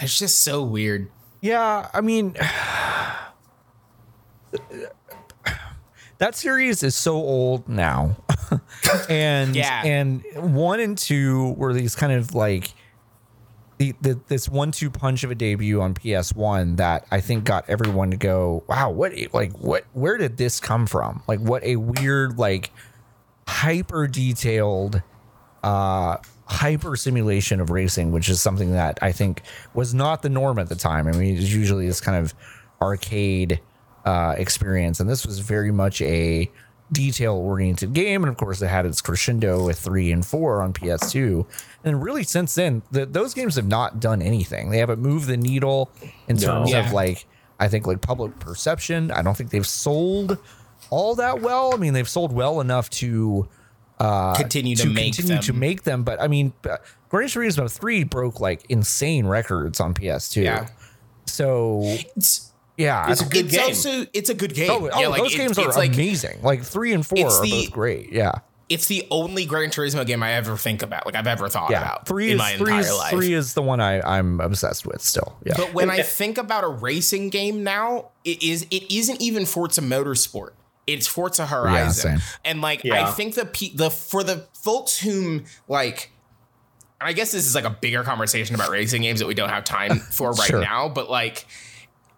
[0.01, 1.11] That's just so weird.
[1.41, 3.15] Yeah, I mean, uh,
[6.23, 8.17] that series is so old now,
[9.09, 9.83] and Yeah.
[9.85, 12.73] and one and two were these kind of like
[13.79, 17.69] the, the this one-two punch of a debut on PS One that I think got
[17.69, 21.23] everyone to go, wow, what like what where did this come from?
[21.27, 22.71] Like what a weird like
[23.49, 25.03] hyper detailed
[25.65, 29.43] uh hyper simulation of racing which is something that i think
[29.75, 32.35] was not the norm at the time i mean it's usually this kind of
[32.81, 33.61] arcade
[34.05, 36.51] uh experience and this was very much a
[36.91, 40.73] detail oriented game and of course it had its crescendo with 3 and 4 on
[40.75, 41.47] ps2
[41.85, 45.37] and really since then the, those games have not done anything they haven't moved the
[45.37, 45.91] needle
[46.29, 46.87] in terms Yeah.
[46.87, 47.27] of like
[47.61, 50.37] i think like public perception i don't think they've sold
[50.91, 53.49] all that well i mean they've sold well enough to
[53.99, 55.43] continue to, to make continue them.
[55.45, 56.03] to make them.
[56.03, 60.43] But I mean, uh, Gran Turismo three broke like insane records on PS2.
[60.43, 60.67] Yeah.
[61.27, 62.52] So It's, It's
[62.83, 63.65] yeah, I a don't- good it's game.
[63.65, 64.71] also it's a good game.
[64.71, 66.41] oh, oh yeah, oh, like those it- games are like amazing.
[66.43, 68.13] Like three and four It's are the- both great.
[68.13, 68.33] Yeah,
[68.69, 71.83] it's the only Gran Turismo game I ever think about, like I've ever thought yeah.
[71.83, 73.11] about Three in is my three entire is life.
[73.11, 75.37] three is the one I I'm obsessed with still.
[75.45, 79.47] Yeah, But when I think about a racing game now, it is it isn't even
[79.47, 80.51] Forza Motorsport.
[80.87, 82.29] It's Forza Horizon, same.
[82.45, 83.07] and like Yeah.
[83.07, 86.11] I think the pe- the for the folks whom like,
[87.01, 89.65] I guess this is like a bigger conversation about racing games that we don't have
[89.65, 90.61] time for right Sure.
[90.61, 90.89] now.
[90.89, 91.47] But like,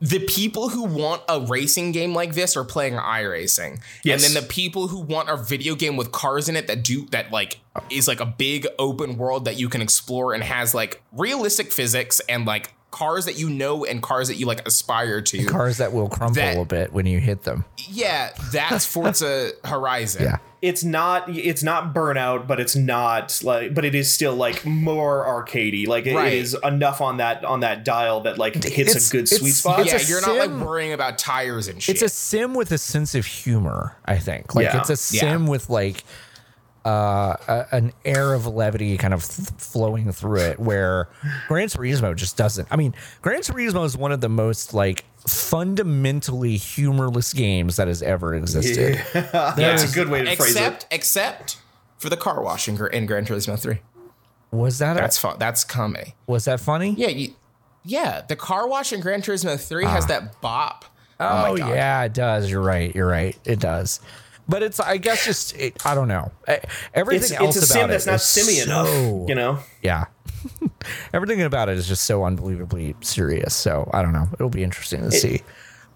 [0.04, 4.22] the people who want a racing game like this are playing iRacing, Yes.
[4.26, 7.06] and then the people who want a video game with cars in it that do
[7.06, 7.58] that like
[7.90, 12.20] is like a big open world that you can explore and has like realistic physics
[12.28, 15.44] and like cars that you know and cars that you like aspire to.
[15.46, 17.64] cars that will crumple That- a bit when you hit them.
[17.88, 20.22] yeah, that's Forza Horizon.
[20.22, 20.36] Yeah.
[20.62, 25.24] it's not it's not burnout but it's not like but it is still like more
[25.26, 26.32] arcadey like it Right.
[26.32, 29.84] is enough on that on that dial that like hits It's- a good sweet spot
[29.84, 31.96] yeah, you're not like worrying about tires and shit.
[31.96, 34.54] It's a sim with a sense of humor, I think.
[34.54, 34.78] Like Yeah.
[34.80, 35.50] it's a sim Yeah.
[35.50, 36.04] with like
[36.84, 41.08] uh, a, an air of levity kind of th- flowing through it where
[41.48, 42.68] Gran Turismo just doesn't.
[42.70, 48.02] I mean, Gran Turismo is one of the most like fundamentally humorless games that has
[48.02, 49.02] ever existed.
[49.32, 51.58] that's a good way to phrase it except
[51.96, 53.78] for the car wash in, Gr- in Gran Turismo 3.
[54.50, 55.36] Was that That's a, fun.
[55.38, 56.12] That's Kame.
[56.26, 56.94] was that funny?
[56.96, 57.32] Yeah, you,
[57.82, 58.22] yeah.
[58.28, 60.84] The car wash in Gran Turismo 3 has that bop.
[61.18, 61.68] Oh, my God.
[61.70, 62.50] yeah, it does.
[62.50, 62.94] You're right.
[62.94, 63.36] You're right.
[63.44, 64.00] It does.
[64.48, 66.30] But it's I guess just it, I don't know.
[66.92, 69.34] Everything it's, else it's a about sim that's it not is simmy enough so- you
[69.34, 70.06] know Yeah.
[71.14, 73.54] Everything about it is just so unbelievably serious.
[73.54, 74.28] So I don't know.
[74.34, 75.36] It'll be interesting to see.
[75.36, 75.44] it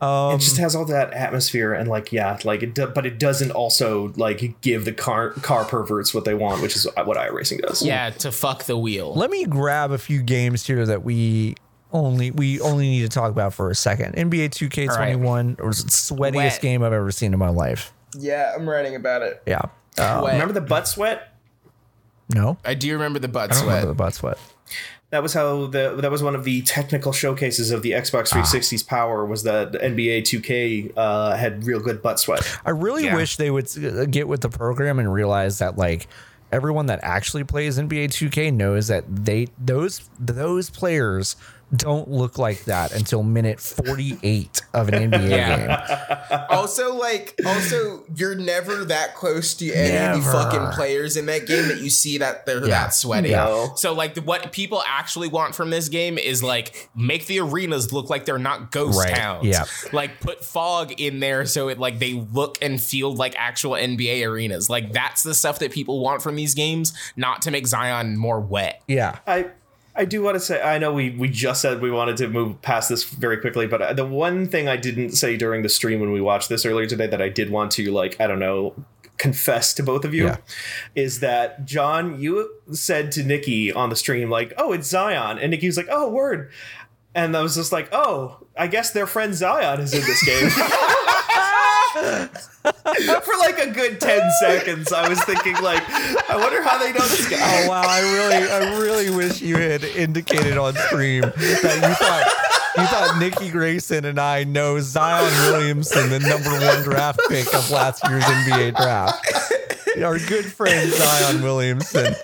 [0.00, 3.50] um, just has all that atmosphere and like yeah like it do, but it doesn't
[3.50, 7.82] also like give the car car perverts what they want which is what iRacing does
[7.82, 9.12] Yeah, to fuck the wheel.
[9.14, 11.56] Let me grab a few games here that we
[11.92, 14.14] only we only need to talk about for a second.
[14.14, 16.60] NBA 2K21 was the sweatiest Wet.
[16.60, 17.92] game I've ever seen in my life.
[18.16, 19.42] Yeah, I'm writing about it.
[19.46, 19.62] Yeah.
[19.98, 21.34] Uh, remember the butt sweat
[22.34, 22.58] no.
[22.64, 23.68] I do remember the butt I don't sweat.
[23.76, 24.38] remember the butt sweat.
[25.10, 28.82] That was how the that was one of the technical showcases of the Xbox 360's
[28.82, 32.46] power was that NBA 2K uh, had real good butt sweat.
[32.66, 33.16] I really Yeah.
[33.16, 36.06] wish they would uh, get with the program and realize that like
[36.52, 41.36] everyone that actually plays NBA 2K knows that they those those players
[41.74, 46.26] don't look like that until minute 48 of an NBA Yeah.
[46.30, 46.40] game.
[46.50, 51.46] also, like, also, you're never that close to any of the fucking players in that
[51.46, 52.84] game that you see that they're Yeah.
[52.84, 53.30] that sweaty.
[53.32, 53.72] No.
[53.76, 58.08] So, like, what people actually want from this game is like make the arenas look
[58.10, 59.14] like they're not ghost Right.
[59.14, 59.46] towns.
[59.46, 59.64] Yeah.
[59.92, 64.24] Like, put fog in there so it like they look and feel like actual NBA
[64.26, 64.70] arenas.
[64.70, 68.40] Like, that's the stuff that people want from these games, not to make Zion more
[68.40, 68.82] wet.
[68.88, 69.18] Yeah.
[69.26, 69.46] I
[69.98, 72.62] I do want to say I know we we just said we wanted to move
[72.62, 75.98] past this very quickly, but uh, the one thing I didn't say during the stream
[76.00, 78.74] when we watched this earlier today that I did want to like I don't know
[79.16, 80.36] confess to both of you Yeah.
[80.94, 85.50] is that John you said to Nikki on the stream like oh it's Zion and
[85.50, 86.52] Nikki was like oh word
[87.16, 90.48] and I was just like oh I guess their friend Zion is in this game.
[91.94, 95.82] For like a good 10 seconds, I was thinking, like,
[96.28, 97.38] I wonder how they know this guy.
[97.40, 102.48] Oh wow, I really I really wish you had indicated on stream that you thought
[102.76, 107.70] you thought Nikki Grayson and I know Zion Williamson, the number one draft pick of
[107.70, 109.24] last year's NBA draft.
[110.02, 112.14] Our good friend Zion Williamson.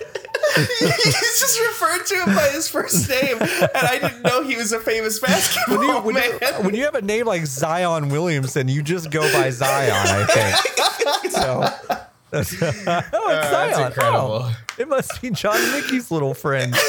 [0.55, 4.71] He's just referred to him by his first name, and I didn't know he was
[4.71, 6.39] a famous basketball When you, when, man.
[6.41, 10.25] you, when you have a name like Zion Williamson, you just go by Zion, I
[10.25, 10.81] think.
[11.31, 11.69] So
[12.33, 13.87] oh, it's that's Zion.
[13.87, 14.41] incredible.
[14.43, 16.73] Oh, it must be John Mickey's little friend.
[16.77, 16.79] oh,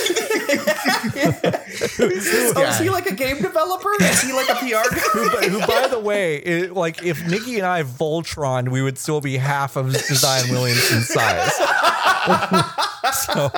[1.98, 3.90] is he like a game developer?
[4.00, 5.00] Is he like a PR guy?
[5.12, 8.98] who, by- who, by the way, it, like if Nikki and I Voltron, we would
[8.98, 11.52] still be half of Zion Williamson's size.
[13.14, 13.50] so,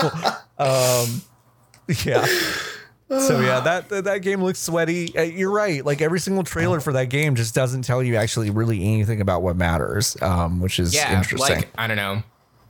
[0.59, 1.23] um,
[2.05, 2.27] yeah.
[3.09, 5.17] So yeah, that that, game looks sweaty.
[5.17, 5.85] Uh, you're right.
[5.85, 9.43] Like every single trailer for that game just doesn't tell you actually really anything about
[9.43, 11.57] what matters, um, which is Yeah, interesting.
[11.57, 12.23] like I don't know,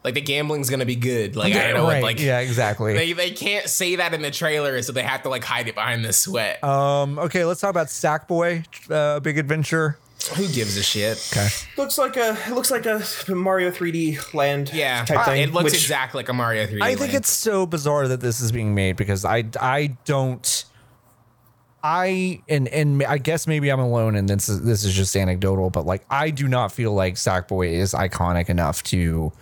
[0.05, 1.35] like the gambling's gonna be good.
[1.35, 2.03] Like I don't know, right.
[2.03, 2.95] like yeah, exactly.
[2.95, 5.75] They, they can't say that in the trailer, so they have to like hide it
[5.75, 6.63] behind the sweat.
[6.63, 9.99] um, okay, let's talk about Sackboy, uh, Big Adventure.
[10.35, 11.27] Who gives a shit?
[11.33, 11.49] Okay.
[11.77, 15.41] looks like a it looks like a Mario 3D land Yeah, type thing.
[15.41, 16.83] Uh, it looks which- exactly like a Mario 3D.
[16.83, 17.15] I think land.
[17.15, 20.65] it's so bizarre that this is being made because I I don't
[21.83, 25.71] I and and I guess maybe I'm alone and this is this is just anecdotal,
[25.71, 29.33] but like I do not feel like Sackboy is iconic enough to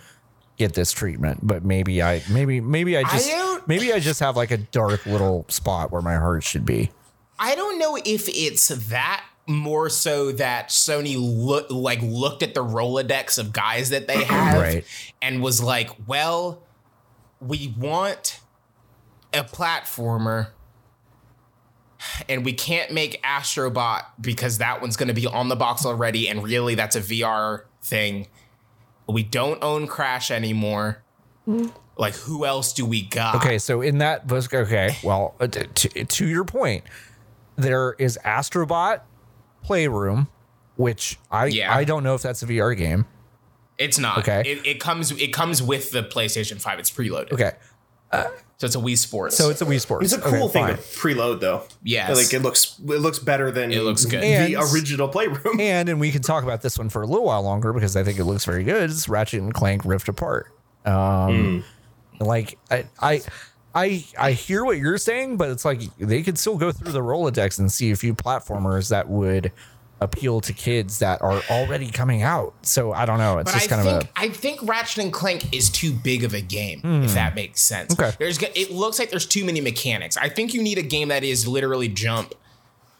[0.57, 1.39] get this treatment.
[1.41, 5.05] But maybe I maybe maybe I just don't- maybe I just have like a dark
[5.07, 6.91] little spot where my heart should be.
[7.39, 12.63] I don't know if it's that more so that Sony look like looked at the
[12.63, 14.85] Rolodex of guys that they have Right.
[15.21, 16.61] and was like, well,
[17.39, 18.39] we want
[19.33, 20.47] a platformer
[22.29, 26.27] and we can't make Astrobot because that one's going to be on the box already
[26.29, 28.27] and really that's a VR thing.
[29.07, 31.03] We don't own Crash anymore.
[31.97, 33.35] Like who else do we got?
[33.35, 34.95] Okay, so in that okay.
[35.03, 35.65] Well, uh, to,
[36.05, 36.83] to your point,
[37.55, 39.01] there is Astrobot
[39.63, 40.27] Playroom,
[40.75, 41.73] which I Yeah.
[41.75, 43.05] I don't know if that's a VR game.
[43.77, 44.17] It's not.
[44.19, 44.41] Okay.
[44.45, 46.79] It, it comes it comes with the PlayStation 5.
[46.79, 47.31] It's preloaded.
[47.33, 47.51] Okay.
[48.57, 49.35] so it's a Wii Sports.
[49.37, 50.05] So it's a Wii Sports.
[50.05, 50.75] It's a cool Okay, thing fine.
[50.77, 51.63] to preload though.
[51.83, 54.21] Yeah, like it looks it looks better than It looks good.
[54.23, 55.39] the And- original Playroom.
[55.59, 58.03] And and we can talk about this one for a little while longer because I
[58.03, 58.89] think it looks very good.
[58.89, 60.51] It's Ratchet and Clank Rift Apart.
[60.85, 61.63] Um,
[62.19, 63.21] like I, I
[63.75, 67.01] I I hear what you're saying, but it's like they could still go through the
[67.01, 69.51] Rolodex and see a few platformers that would
[69.99, 72.53] appeal to kids that are already coming out.
[72.61, 73.39] So I don't know.
[73.39, 76.23] It's But just I kind think of I think Ratchet and Clank is too big
[76.23, 77.15] of a game, if hmm.
[77.15, 77.93] that makes sense.
[77.93, 78.11] Okay.
[78.19, 80.17] There's it looks like there's too many mechanics.
[80.17, 82.33] I think you need a game that is literally jump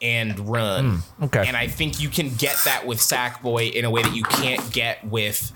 [0.02, 1.02] and run.
[1.02, 1.24] Hmm.
[1.26, 1.48] okay.
[1.48, 4.72] And I think you can get that with Sackboy in a way that you can't
[4.72, 5.52] get with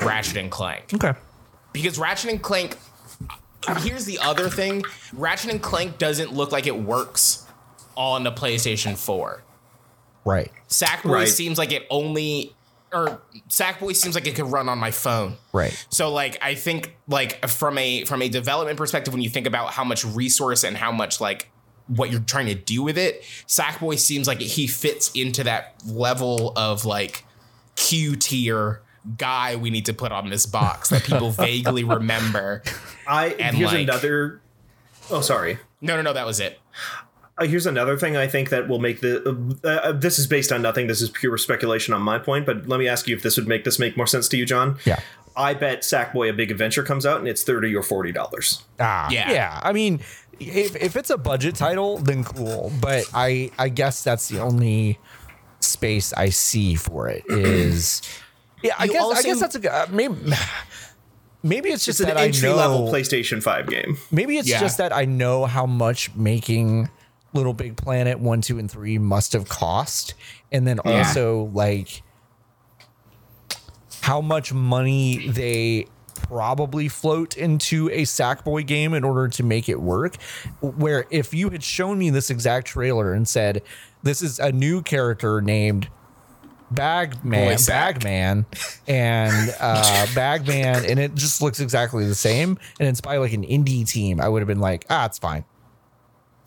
[0.00, 0.92] Ratchet and Clank.
[0.94, 1.14] okay.
[1.72, 2.76] Because Ratchet and Clank
[3.78, 7.46] here's the other thing, Ratchet and Clank doesn't look like it works
[7.96, 9.42] on the PlayStation 4.
[10.24, 10.50] Right.
[10.68, 11.28] Sackboy Right.
[11.28, 12.54] seems like it only
[12.92, 15.36] or Sackboy seems like it could run on my phone.
[15.52, 15.72] Right.
[15.90, 19.70] So like I think like from a from a development perspective when you think about
[19.72, 21.50] how much resource and how much like
[21.86, 26.52] what you're trying to do with it, Sackboy seems like he fits into that level
[26.56, 27.24] of like
[27.76, 28.82] Q tier
[29.16, 32.62] guy we need to put on this box that people vaguely remember.
[33.06, 34.40] I And, here's like- another.
[35.10, 35.58] Oh, sorry.
[35.80, 36.58] No, no, no, that was it.
[37.38, 39.56] Uh, here's another thing I think that will make the.
[39.64, 40.86] Uh, uh, this is based on nothing.
[40.88, 42.44] This is pure speculation on my point.
[42.44, 44.44] But let me ask you if this would make this make more sense to you,
[44.44, 44.78] John.
[44.84, 45.00] Yeah.
[45.36, 48.62] I bet Sackboy a Big Adventure comes out and it's thirty or forty dollars.
[48.78, 49.30] Ah, Yeah.
[49.32, 49.60] yeah.
[49.62, 50.00] I mean,
[50.38, 52.70] if, if it's a budget title, then cool.
[52.80, 54.98] But I I guess that's the only
[55.60, 58.02] space I see for it is.
[58.62, 59.70] Yeah, I You guess I guess that's a good.
[59.70, 60.14] uh, Maybe
[61.42, 62.88] maybe it's just It's an that I entry level.
[62.92, 63.96] PlayStation Five game.
[64.10, 64.60] Maybe it's Yeah.
[64.60, 66.88] just that I know how much making
[67.32, 70.14] Little Big Planet one, two, and three must have cost,
[70.52, 71.06] and then Yeah.
[71.06, 72.02] also like
[74.02, 75.86] how much money they
[76.28, 80.16] probably float into a Sackboy game in order to make it work.
[80.60, 83.62] Where if you had shown me this exact trailer and said,
[84.02, 85.88] "This is a new character named."
[86.70, 88.46] Bagman, Boy Bagman,
[88.86, 92.58] and uh, Bagman, and it just looks exactly the same.
[92.78, 94.20] And it's by like an indie team.
[94.20, 95.44] I would have been like, ah, it's fine.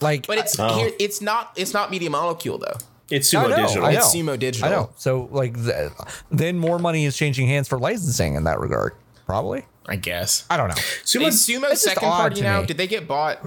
[0.01, 0.73] Like, But it's Oh.
[0.77, 2.77] here it's not it's not Media Molecule though.
[3.09, 3.86] It's I Sumo know, Digital.
[3.86, 3.97] I know.
[3.99, 4.67] It's Sumo Digital.
[4.67, 4.89] I know.
[4.97, 5.91] So like, the,
[6.31, 8.93] then more money is changing hands for licensing in that regard.
[9.25, 9.65] Probably.
[9.86, 10.45] I guess.
[10.49, 10.75] I don't know.
[11.03, 12.62] Sumo, Is Sumo second party now?
[12.62, 12.67] me.
[12.67, 13.39] Did they get bought?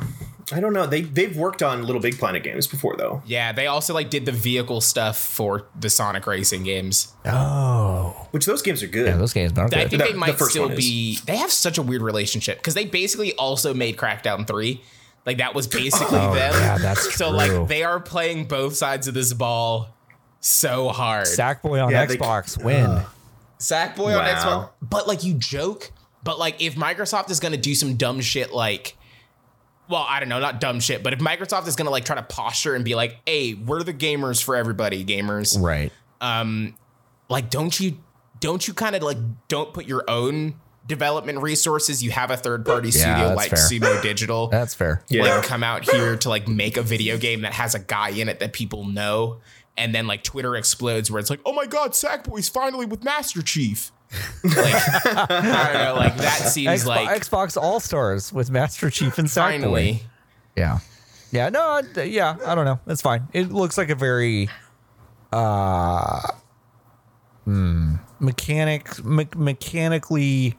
[0.52, 0.87] I don't know.
[0.87, 3.20] They they've worked on Little Big Planet games before though.
[3.26, 7.12] Yeah, they also like did the vehicle stuff for the Sonic racing games.
[7.24, 9.06] Oh, Which those games are good.
[9.09, 9.78] yeah, those games are I good.
[9.78, 11.18] I think The- they the might first still be.
[11.26, 14.82] They have such a weird relationship because they basically also made Crackdown three.
[15.24, 16.52] Like that was basically Oh, them.
[16.54, 17.37] yeah, that's so true.
[17.37, 19.88] like they are playing both sides of this ball
[20.40, 21.26] so hard.
[21.26, 23.02] Sackboy on Yeah, they- Xbox win.
[23.59, 24.70] Sackboy on Xbox.
[24.80, 25.90] But like you joke,
[26.22, 28.96] but like if Microsoft is gonna do some dumb shit like
[29.88, 32.22] well, I don't know, not dumb shit, but if Microsoft is gonna like try to
[32.22, 35.61] posture and be like, hey, we're the gamers for everybody, gamers.
[35.61, 35.92] right.
[36.20, 36.75] Um,
[37.29, 37.99] like don't you
[38.40, 39.18] don't you kind of like
[39.49, 40.55] don't put your own
[40.87, 42.03] development resources?
[42.03, 43.59] You have a third party Yeah, studio like fair.
[43.59, 44.46] Sumo Digital.
[44.53, 45.03] That's fair.
[45.09, 45.22] Yeah.
[45.22, 48.29] Like come out here to like make a video game that has a guy in
[48.29, 49.38] it that people know.
[49.77, 53.42] And then like Twitter explodes where it's like, oh my god, Sackboy's finally with Master
[53.42, 53.90] Chief.
[54.44, 59.18] Like I don't know, like that seems Xbox, like Xbox All Stars with Master Chief
[59.18, 59.35] and Sackboy.
[59.35, 60.02] finally.
[60.57, 60.79] Yeah.
[61.33, 61.48] Yeah.
[61.50, 61.81] No.
[61.96, 62.37] Yeah.
[62.46, 62.81] I don't know.
[62.87, 63.29] It's fine.
[63.33, 64.48] It looks like a very,
[65.33, 66.20] uh,
[67.44, 70.57] hmm, mechanic, me- mechanically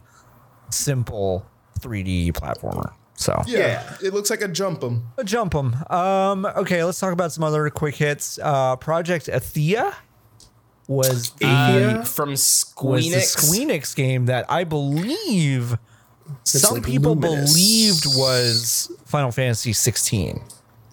[0.70, 1.46] simple
[1.80, 2.92] 3D platformer.
[3.14, 3.96] So Yeah.
[4.02, 5.08] It looks like a jump 'em.
[5.24, 5.76] jump them.
[5.90, 6.44] Um.
[6.46, 6.84] Okay.
[6.84, 8.38] Let's talk about some other quick hits.
[8.40, 9.94] Uh, Project Athia
[10.88, 12.06] was the, Athia?
[12.06, 13.12] From was Squeenix.
[13.12, 15.78] the Squeenix game that I believe
[16.42, 17.52] some like people luminous.
[17.52, 20.40] believed was Final Fantasy 16.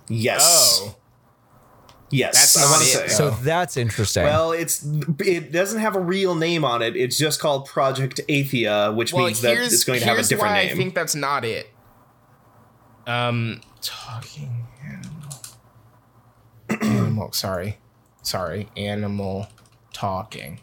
[0.08, 0.41] Yes.
[0.84, 0.95] Oh.
[2.12, 2.53] Yes.
[2.53, 3.08] That's I it, say.
[3.08, 4.23] So that's interesting.
[4.23, 4.86] Well, it's
[5.19, 6.95] it doesn't have a real name on it.
[6.95, 10.29] It's just called Project Athia, which Well, means that it's going to have a here's
[10.29, 10.73] different why name.
[10.73, 11.69] I think that's not it.
[13.08, 15.41] Um, talking animal.
[16.99, 17.31] animal.
[17.31, 17.79] Sorry,
[18.22, 18.70] sorry.
[18.78, 19.47] Animal
[19.96, 20.60] talking.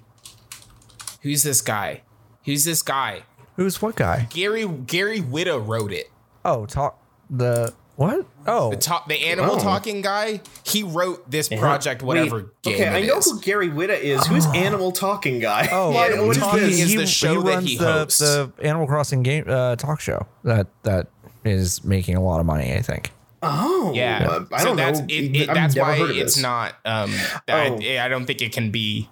[1.22, 2.02] Who's this guy?
[2.44, 3.22] Who's this guy?
[3.56, 4.26] Who's what guy?
[4.30, 6.10] Gary Gary Whitta wrote it.
[6.44, 6.98] Oh, talk
[7.30, 8.26] the what?
[8.46, 9.58] Oh, The top, the animal Oh.
[9.58, 10.40] talking guy.
[10.64, 13.30] He wrote this project, whatever Wait, game okay, it I know is.
[13.30, 14.26] who Gary Whitta is.
[14.26, 15.68] Who's Animal Talking Guy?
[15.70, 16.80] oh, Yeah, Animal what is Talking this?
[16.80, 18.18] is the show that runs he the, hosts.
[18.18, 21.08] the Animal Crossing game uh, talk show that that
[21.44, 22.74] is making a lot of money.
[22.74, 23.12] I think.
[23.42, 25.06] Oh, Yeah, uh, I so don't that's know.
[25.08, 26.42] It, it, that's why it's this.
[26.42, 26.74] not.
[26.84, 27.12] Um,
[27.48, 27.78] Oh.
[27.80, 29.08] I, I don't think it can be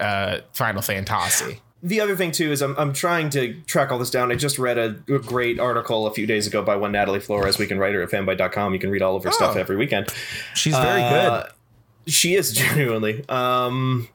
[0.00, 1.60] uh, Final Fantasy.
[1.82, 4.32] the other thing too is I'm, I'm trying to track all this down.
[4.32, 7.58] I just read a, a great article a few days ago by one Natalie Flores,
[7.58, 8.72] weekend writer at fanbyte.com.
[8.72, 9.60] You can read all of her stuff Oh.
[9.60, 10.08] every weekend.
[10.54, 12.12] She's very Uh, good.
[12.12, 13.24] She is genuinely.
[13.28, 14.08] Um,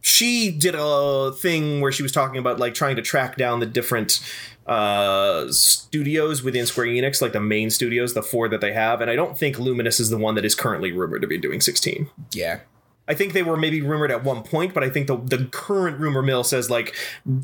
[0.00, 3.66] she did a thing where she was talking about like trying to track down the
[3.66, 4.20] different
[4.64, 9.10] uh studios within Square Enix, like the main studios, the four that they have, and
[9.10, 12.08] I don't think Luminous is the one that is currently rumored to be doing 16.
[12.32, 12.60] Yeah.
[13.08, 15.98] I think they were maybe rumored at one point, but I think the the current
[15.98, 16.94] rumor mill says like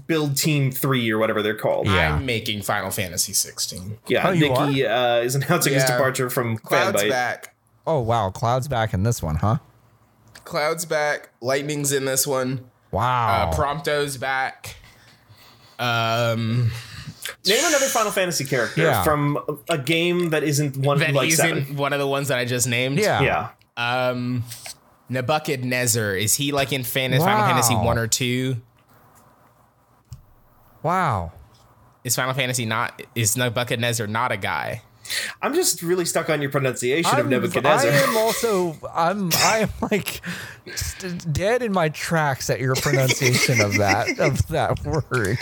[0.07, 1.87] build team three or whatever they're called.
[1.87, 2.15] Yeah.
[2.15, 3.99] I'm making Final Fantasy 16.
[4.07, 7.11] Yeah, Oh, Nikki uh, is announcing his departure from Cloud's Fanbyte.
[7.11, 7.55] back.
[7.87, 9.59] Oh wow, Cloud's back in this one, huh?
[10.45, 11.31] Cloud's back.
[11.41, 12.65] Lightning's in this one.
[12.91, 13.51] Wow.
[13.51, 14.77] Uh, Prompto's back.
[15.79, 16.71] Um,
[17.47, 19.03] Name another Final Fantasy character Yeah.
[19.05, 19.39] from
[19.69, 21.77] a a game that isn't one that like he's seven.
[21.77, 22.99] one of the ones that I just named.
[22.99, 23.21] yeah.
[23.21, 23.49] Yeah.
[23.77, 24.43] Um,
[25.09, 28.57] Nebuchadnezzar is he like in Fan- Final Fantasy one or two?
[30.83, 31.33] Wow.
[32.05, 34.83] Is Final Fantasy not is Nebuchadnezzar not a guy?
[35.41, 37.91] I'm just really stuck on your pronunciation of I'm- Nebuchadnezzar.
[37.91, 40.21] I am also I'm I am like
[40.75, 45.39] st- dead in my tracks at your pronunciation of that of that word.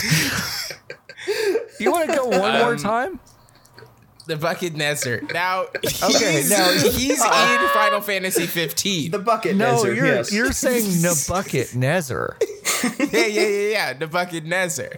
[1.81, 2.79] You want to go one more um,
[4.35, 5.21] Um, bucket Nebuchadnezzar.
[5.33, 5.63] Now,
[6.03, 9.11] Okay, now- he's in Final Fantasy 15.
[9.11, 10.33] the bucket No, Nezer, you're yes.
[10.33, 12.37] you're saying the bucket Nebuchadnezzar.
[12.99, 13.93] yeah, yeah, yeah, yeah.
[13.95, 14.91] The bucket Nebuchadnezzar.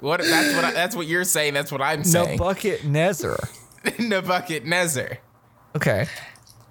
[0.00, 0.20] What?
[0.20, 0.64] That's what.
[0.66, 1.54] I, that's what you're saying.
[1.54, 2.28] That's what I'm saying.
[2.38, 3.48] The bucket Nesser.
[3.82, 5.18] the bucket Nebuchadnezzar.
[5.76, 6.06] Okay.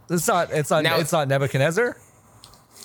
[0.10, 1.98] It's not it's not Now- it's not Nebuchadnezzar.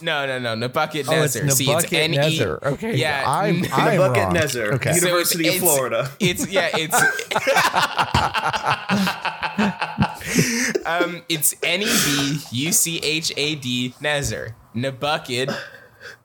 [0.03, 0.51] No, no, no.
[0.51, 1.51] Oh, it's Nebuchadnezzar.
[1.51, 2.45] See, it's N E.
[2.45, 2.97] Okay.
[2.97, 3.25] Yeah.
[3.27, 4.13] I'm I'm wrong.
[4.13, 4.91] Nebuchadnezzar, Okay.
[4.91, 6.11] Uni- So University of Florida.
[6.21, 6.95] It's yeah, it's
[10.87, 14.55] um, it's N E B U C H A D Nezer.
[14.75, 15.55] Nebuchad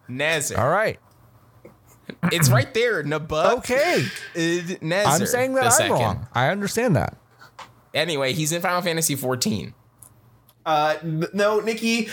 [0.10, 0.58] Nezer.
[0.58, 1.00] All right.
[2.32, 3.04] It's right there.
[3.04, 3.58] Nebuk.
[3.60, 4.06] Okay.
[4.36, 5.06] Nezer.
[5.06, 5.92] I'm saying that I'm second.
[5.94, 6.28] wrong.
[6.34, 7.18] I understand that.
[7.94, 9.74] Anyway, he's in Final Fantasy 14.
[10.66, 10.96] Uh,
[11.34, 12.10] no, Nikki.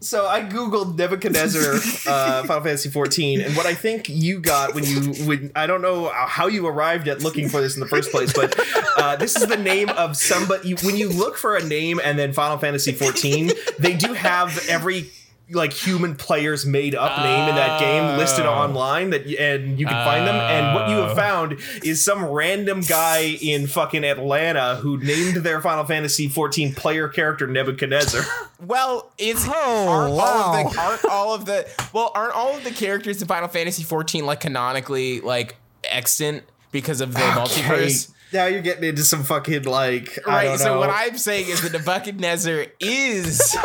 [0.00, 1.74] So I googled Nebuchadnezzar,
[2.12, 5.80] uh, Final Fantasy 14, and what I think you got when you when I don't
[5.82, 8.58] know how you arrived at looking for this in the first place, but
[8.98, 10.74] uh, this is the name of somebody.
[10.82, 15.10] When you look for a name and then Final Fantasy 14, they do have every
[15.52, 18.50] like human player's made up name in that game listed Oh.
[18.50, 21.14] online that and you can find them and what you have Oh.
[21.14, 27.06] found is some random guy in fucking Atlanta who named their Final Fantasy 14 player
[27.08, 28.22] character Nebuchadnezzar.
[28.58, 32.64] Well, it's Oh, aren't all of the aren't all of the well aren't all of
[32.64, 36.42] the characters in Final Fantasy 14 like canonically like extant
[36.72, 38.10] because of the multiverse?
[38.32, 40.44] Now you're getting into some fucking like I Right.
[40.46, 40.80] don't So know.
[40.80, 43.56] what I'm saying is that Nebuchadnezzar is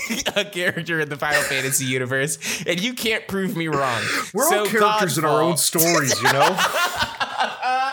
[0.36, 4.02] a character in the Final Fantasy universe, and you can't prove me wrong.
[4.32, 6.56] We're so all characters in our own stories, you know.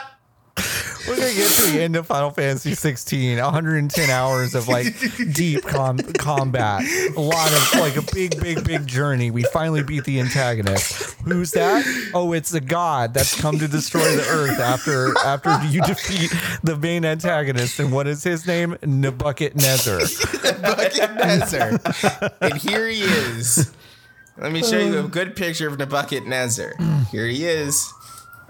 [1.10, 3.39] We're gonna get to the end of Final Fantasy 16.
[3.39, 4.93] 110 hours of like
[5.34, 6.84] deep com- combat.
[7.16, 9.32] A lot of like a big, big, big journey.
[9.32, 11.14] We finally beat the antagonist.
[11.26, 11.84] Who's that?
[12.14, 16.32] Oh, it's a god that's come to destroy the Earth after after you defeat
[16.64, 17.80] the main antagonist.
[17.80, 18.78] And what is his name?
[18.86, 19.99] Nebuchadnezzar.
[20.62, 21.80] Nebuchadnezzar.
[22.41, 23.74] and here he is.
[24.38, 26.74] Let me show you a good picture of Nebuchadnezzar.
[27.12, 27.93] Here he is.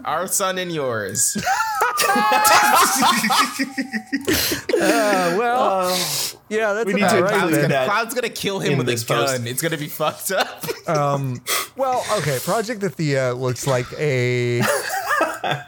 [0.04, 1.36] Our son and yours.
[4.82, 5.90] Uh, well,
[6.48, 7.34] yeah, that's we need to right.
[7.34, 9.36] Cloud's gonna, Cloud's gonna kill him in with his this post.
[9.36, 9.46] gun.
[9.46, 10.64] It's gonna be fucked up.
[10.86, 11.40] Um,
[11.76, 12.38] well, okay.
[12.42, 14.60] Project Athia looks like a.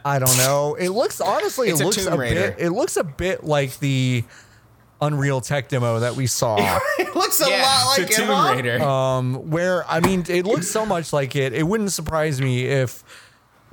[0.05, 0.75] I don't know.
[0.75, 1.69] It looks honestly.
[1.69, 2.57] It's it looks Tomb a bit.
[2.59, 4.25] It looks a bit like the
[5.01, 6.57] Unreal Tech demo that we saw.
[6.99, 8.51] it looks a lot like it's a Tomb?
[8.51, 8.83] Raider.
[8.83, 11.53] um, where I mean, it looks so much like it.
[11.53, 13.05] It wouldn't surprise me if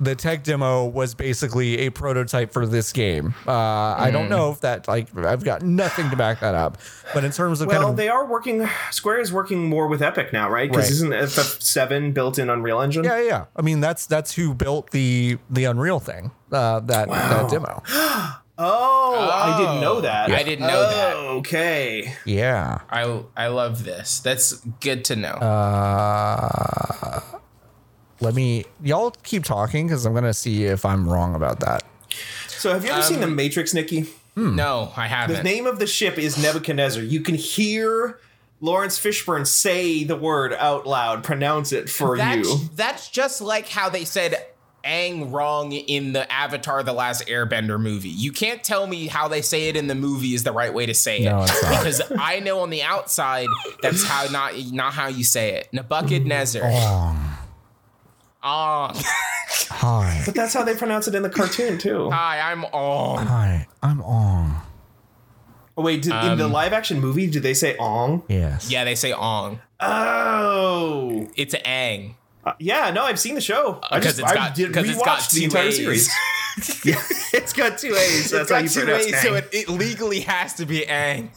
[0.00, 3.34] the tech demo was basically a prototype for this game.
[3.46, 4.12] Uh, I Mm.
[4.12, 6.78] don't know if that like I've got nothing to back that up.
[7.12, 8.68] But in terms of Well, kind of they are working.
[8.90, 10.70] Square is working more with Epic now, right?
[10.70, 10.92] Because Right.
[10.92, 13.04] isn't FF7 built in Unreal Engine?
[13.04, 13.44] yeah, yeah.
[13.56, 16.30] I mean, that's that's who built the the Unreal thing.
[16.50, 17.82] Uh, that that demo.
[18.62, 20.30] Oh, I didn't know that.
[20.30, 21.16] I didn't know that.
[21.38, 22.12] Okay.
[22.26, 22.80] Yeah.
[22.90, 24.20] I I love this.
[24.20, 25.30] That's good to know.
[25.40, 27.20] Uh,
[28.20, 28.64] let me.
[28.82, 31.82] Y'all keep talking because I'm gonna see if I'm wrong about that.
[32.48, 34.06] So, have you ever seen The um, Matrix, Nikki?
[34.34, 34.54] Hmm.
[34.54, 35.36] no, I haven't.
[35.36, 37.02] The name of the ship is Nebuchadnezzar.
[37.02, 38.20] You can hear
[38.60, 42.68] Laurence Fishburne say the word out loud, pronounce it for that's, you.
[42.76, 44.46] that's just like how they said
[44.84, 48.08] Aang wrong in the Avatar: The Last Airbender movie.
[48.08, 50.86] You can't tell me how they say it in the movie is the right way
[50.86, 51.24] to say it.
[51.24, 51.70] No, it's not.
[51.70, 53.48] because I know on the outside
[53.82, 55.68] that's how not not how you say it.
[55.72, 56.62] Nebuchadnezzar.
[56.62, 57.18] Wrong.
[58.42, 58.92] Ong.
[59.70, 60.22] Hi.
[60.24, 62.10] But that's how they pronounce it in the cartoon too.
[62.10, 63.26] Hi, I'm Ong.
[63.26, 63.66] Hi.
[63.82, 64.62] I'm on.
[65.76, 68.22] Oh, wait, did, in the Um, live action movie, do they say Ong?
[68.28, 68.70] Yes.
[68.70, 69.60] Yeah, they say Ong.
[69.80, 72.16] Oh, It's Ang.
[72.44, 72.90] Uh, yeah.
[72.90, 73.80] No, I've seen the show.
[73.82, 75.76] I Because just it's I got- did 'cause it's got rewatch the two entire A's.
[75.76, 76.08] series.
[76.84, 78.30] yeah, it's got two A's.
[78.30, 80.86] That's It's how got you two pronounce A's, so it, it legally has to be
[80.86, 81.30] Ang.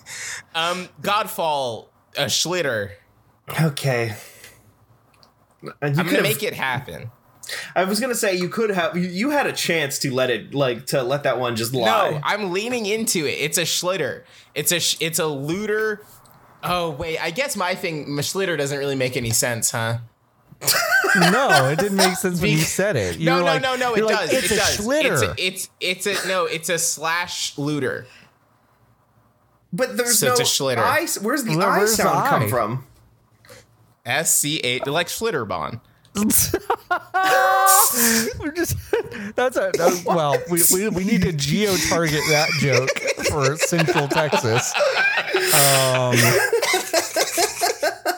[0.56, 1.88] Um, Godfall,
[2.18, 2.92] a Schlitter.
[3.62, 4.16] Okay.
[5.82, 7.12] And you I'm gonna have, make it happen.
[7.76, 8.96] I was gonna say you could have.
[8.98, 12.12] You, you had a chance to let it like to let that one just lie.
[12.12, 13.32] No, I'm leaning into it.
[13.40, 14.24] It's a Schlitter.
[14.56, 16.02] It's a sh- it's a looter.
[16.64, 19.98] Oh wait, I guess my thing, my Schlitter doesn't really make any sense, huh?
[21.16, 23.18] No, it didn't make sense when you said it.
[23.20, 23.94] You No, no, like- no, no.
[23.94, 24.34] It like, does.
[24.34, 24.78] It's it a does.
[24.80, 25.36] schlitter.
[25.38, 26.46] It's a, it's it's a no.
[26.46, 28.08] It's a slash looter.
[29.72, 30.78] but there's So no it's a Schlitter.
[30.80, 31.06] I.
[31.22, 32.30] Where's the Where- I where's the sound I?
[32.30, 32.86] come from?
[34.06, 35.82] S C A like Schlitterbahn.
[38.40, 38.78] We're just
[39.36, 40.38] that's a that, well.
[40.52, 42.92] We, we we need to geo target that joke
[43.30, 44.72] for Central Texas.
[45.36, 46.14] Um,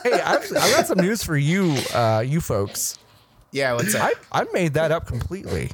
[0.02, 2.98] hey, I've, I got some news for you, uh, you folks.
[3.52, 4.12] Yeah, what's up I?
[4.30, 5.70] I made that up completely.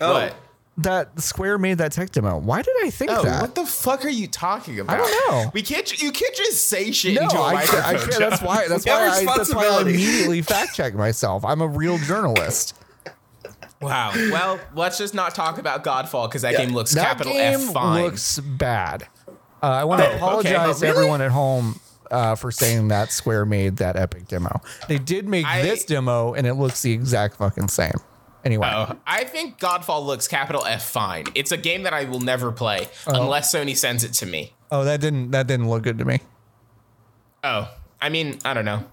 [0.00, 0.34] Oh, What?
[0.78, 2.38] That Square made that tech demo.
[2.38, 3.40] Why did I think Oh, that?
[3.42, 4.94] what the fuck are you talking about?
[4.94, 5.50] I don't know.
[5.54, 6.02] We can't.
[6.02, 8.18] You can't just say shit no, into a I can't, I can't.
[8.18, 8.66] That's why.
[8.66, 9.08] That's why.
[9.08, 11.44] I, that's why I immediately fact check myself.
[11.44, 12.74] I'm a real journalist.
[13.80, 14.12] Wow.
[14.14, 17.72] Well, let's just not talk about Godfall because that game looks That capital game F
[17.72, 18.02] fine.
[18.02, 19.06] looks bad.
[19.62, 20.16] Uh, I want Oh, to okay.
[20.16, 20.98] apologize Oh, to really?
[20.98, 21.78] everyone at home
[22.10, 24.60] uh, for saying that Square made that epic demo.
[24.88, 27.92] They did make I- this demo, and it looks the exact fucking same.
[28.44, 31.24] Anyway, Oh, I think Godfall looks capital F fine.
[31.34, 33.22] It's a game that I will never play Oh.
[33.22, 34.52] unless Sony sends it to me.
[34.70, 36.20] oh, that didn't that didn't look good to me.
[37.42, 37.70] Oh,
[38.02, 38.84] I mean, I don't know.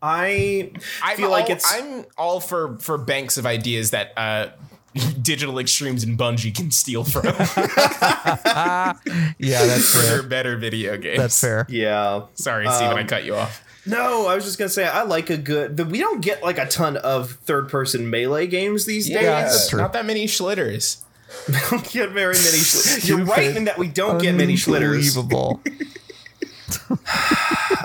[0.00, 0.70] I
[1.02, 1.66] I'm feel like it's.
[1.74, 4.48] I'm all for for banks of ideas that uh,
[5.22, 7.24] Digital Extremes and Bungie can steal from
[9.38, 10.22] Yeah, that's for fair.
[10.22, 11.18] better video games.
[11.18, 11.66] That's fair.
[11.68, 12.22] yeah.
[12.34, 13.64] Sorry, Steven, I Um, cut you off.
[13.88, 15.76] No, I was just gonna say I like a good.
[15.76, 19.22] The, we don't get like a ton of third-person melee games these days.
[19.22, 19.80] that's true.
[19.80, 20.98] Not that many schlitters.
[21.48, 22.56] We don't get very many.
[22.58, 25.14] Schli- You're right in that we don't get many schlitters.
[25.16, 25.62] Unbelievable.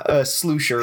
[0.06, 0.82] Uh, sloosher.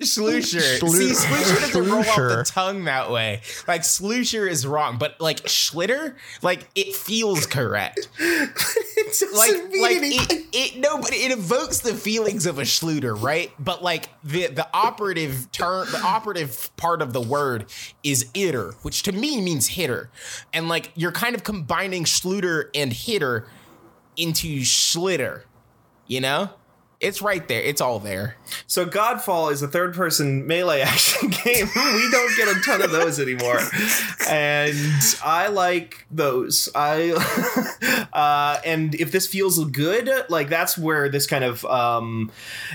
[0.00, 0.78] Schlusher.
[0.78, 3.42] Schlu- See, Schlusher doesn't roll off the tongue that way.
[3.68, 8.08] Like, Schlusher is wrong, but like, Schlitter, like, it feels correct.
[8.18, 10.38] it doesn't Like, mean like anything.
[10.52, 13.52] it, it, no, but it evokes the feelings of a Schluter, right?
[13.58, 17.66] But like, the the operative term, the operative part of the word
[18.02, 20.10] is itter, which to me means hitter.
[20.52, 23.46] And like, you're kind of combining Schluter and hitter
[24.16, 25.42] into Schlitter,
[26.06, 26.50] you know?
[27.06, 27.62] It's right there.
[27.62, 28.34] It's all there.
[28.66, 31.68] So Godfall is a third-person melee action game.
[31.76, 33.60] we don't get a ton of those anymore,
[34.28, 34.74] and
[35.24, 36.68] I like those.
[36.74, 37.12] I
[38.12, 42.32] uh, and if this feels good, like that's where this kind of um,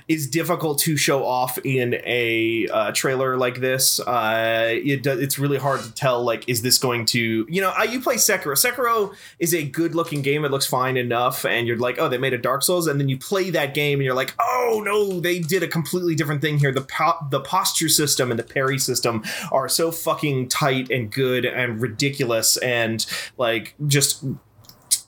[0.08, 4.00] is difficult to show off in a uh, trailer like this.
[4.00, 6.24] Uh, it it's really hard to tell.
[6.24, 7.74] Like, is this going to you know?
[7.78, 8.56] I, you play Sekiro.
[8.56, 10.46] Sekiro is a good-looking game.
[10.46, 13.10] It looks fine enough, and you're like, oh, they made a Dark Souls, and then
[13.10, 16.60] you play that game, and you're like, oh no, they did a completely different thing
[16.60, 16.72] here.
[16.72, 21.46] The po- the posture system and the parry system are so fucking tight and good
[21.46, 23.06] and ridiculous, and
[23.38, 24.24] like just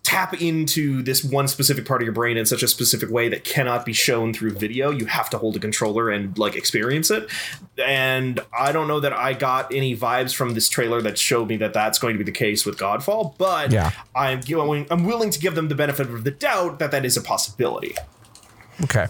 [0.04, 3.46] tap into this one specific part of your brain in such a specific way that
[3.46, 4.92] cannot be shown through video.
[4.92, 7.30] You have to hold a controller and like experience it.
[7.84, 11.56] And I don't know that I got any vibes from this trailer that showed me
[11.58, 13.92] that that's going to be the case with Godfall, but Yeah.
[14.14, 17.16] I'm going I'm willing to give them the benefit of the doubt that that is
[17.16, 17.96] a possibility.
[18.84, 19.08] Okay.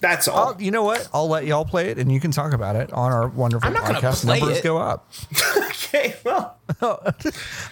[0.00, 0.54] That's all.
[0.54, 1.06] I'll, you know what?
[1.12, 3.74] I'll let y'all play it, and you can talk about it on our wonderful I'm
[3.74, 4.24] not gonna podcast.
[4.24, 4.64] play Numbers it.
[4.64, 5.06] go up.
[5.70, 6.56] okay, well,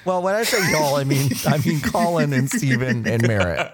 [0.05, 3.73] Well, when I say y'all, I mean I mean Colin and Steven and Merritt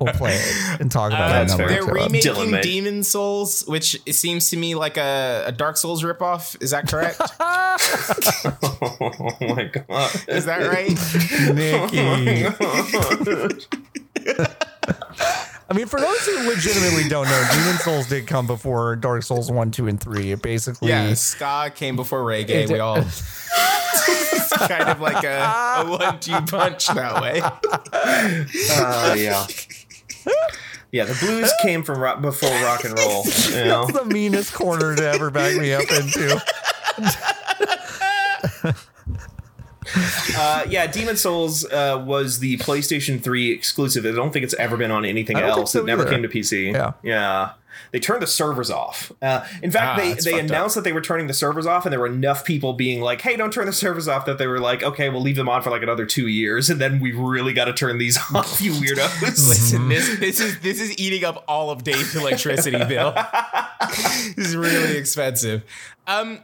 [0.00, 1.54] will play it and talk about Uh, how that's.
[1.56, 1.88] They're go.
[1.88, 2.04] Dylan,
[2.46, 2.62] remaking.
[2.84, 6.56] Demon's Souls, which it seems to me like a, a Dark Souls ripoff.
[6.62, 7.20] Is that correct?
[7.40, 10.10] oh my god.
[10.26, 10.96] Is that right?
[11.54, 12.00] Nikki.
[15.70, 19.52] I mean, for those who legitimately don't know, Demon's Souls did come before Dark Souls
[19.52, 20.32] 1, 2, and 3.
[20.32, 20.88] It basically.
[20.88, 22.48] Yeah, ska came before reggae.
[22.50, 22.96] It- We all
[24.02, 27.40] it's kind of like a, a one-two punch that way.
[27.42, 29.46] Uh, yeah.
[30.92, 33.24] Yeah, the blues came from rock, before rock and roll.
[33.50, 33.86] You know?
[33.86, 36.42] That's the meanest corner to ever back me up into.
[40.36, 44.04] Uh, yeah, Demon's Souls uh, was the PlayStation 3 exclusive.
[44.06, 45.72] I don't think it's ever been on anything I don't think else.
[45.72, 46.10] so it never either.
[46.10, 46.72] came to PC.
[46.72, 46.92] Yeah.
[47.02, 47.52] Yeah.
[47.92, 49.10] they turned the servers off.
[49.22, 50.50] Uh, in fact, Ah, they they fucked up.
[50.50, 53.20] announced that they were turning the servers off, and there were enough people being like,
[53.20, 55.62] "Hey, don't turn the servers off." That they were like, "Okay, we'll leave them on
[55.62, 58.72] for like another two years, and then we really got to turn these off, you
[58.72, 63.12] weirdos." Listen, this this is this is eating up all of Dave's electricity bill.
[64.36, 65.62] this is really expensive.
[66.06, 66.40] Um,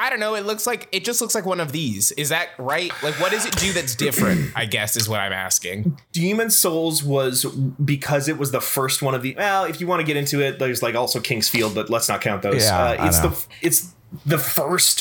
[0.00, 0.36] I don't know.
[0.36, 2.12] It looks like it just looks like one of these.
[2.12, 2.92] Is that right?
[3.02, 4.52] Like, what does it do that's different?
[4.54, 5.98] I guess is what I'm asking.
[6.12, 7.44] Demon Souls was
[7.84, 9.34] because it was the first one of the.
[9.36, 12.08] Well, if you want to get into it, there's like also King's Field, but let's
[12.08, 12.62] not count those.
[12.64, 13.30] Yeah, uh, I it's know.
[13.30, 13.92] the it's
[14.24, 15.00] the first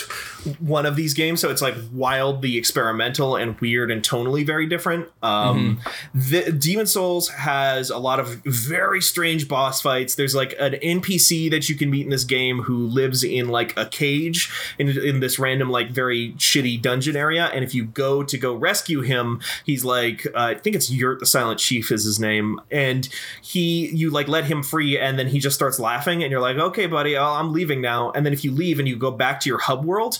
[0.60, 5.10] one of these games, so it's like wildly experimental and weird and tonally very different.
[5.24, 5.80] Um,
[6.14, 10.16] the Demon's Souls has a lot of very strange boss fights.
[10.16, 13.78] There's like an NPC that you can meet in this game who lives in like
[13.78, 18.24] a cage in, in this random like very shitty dungeon area, and if you go
[18.24, 22.04] to go rescue him, he's like uh, I think it's Yurt the Silent Chief is
[22.04, 23.08] his name, and
[23.42, 26.58] he you like let him free, and then he just starts laughing, and you're like,
[26.58, 29.40] okay, buddy, oh, I'm leaving now, and then if you leave and you go back
[29.42, 30.20] to your hub world.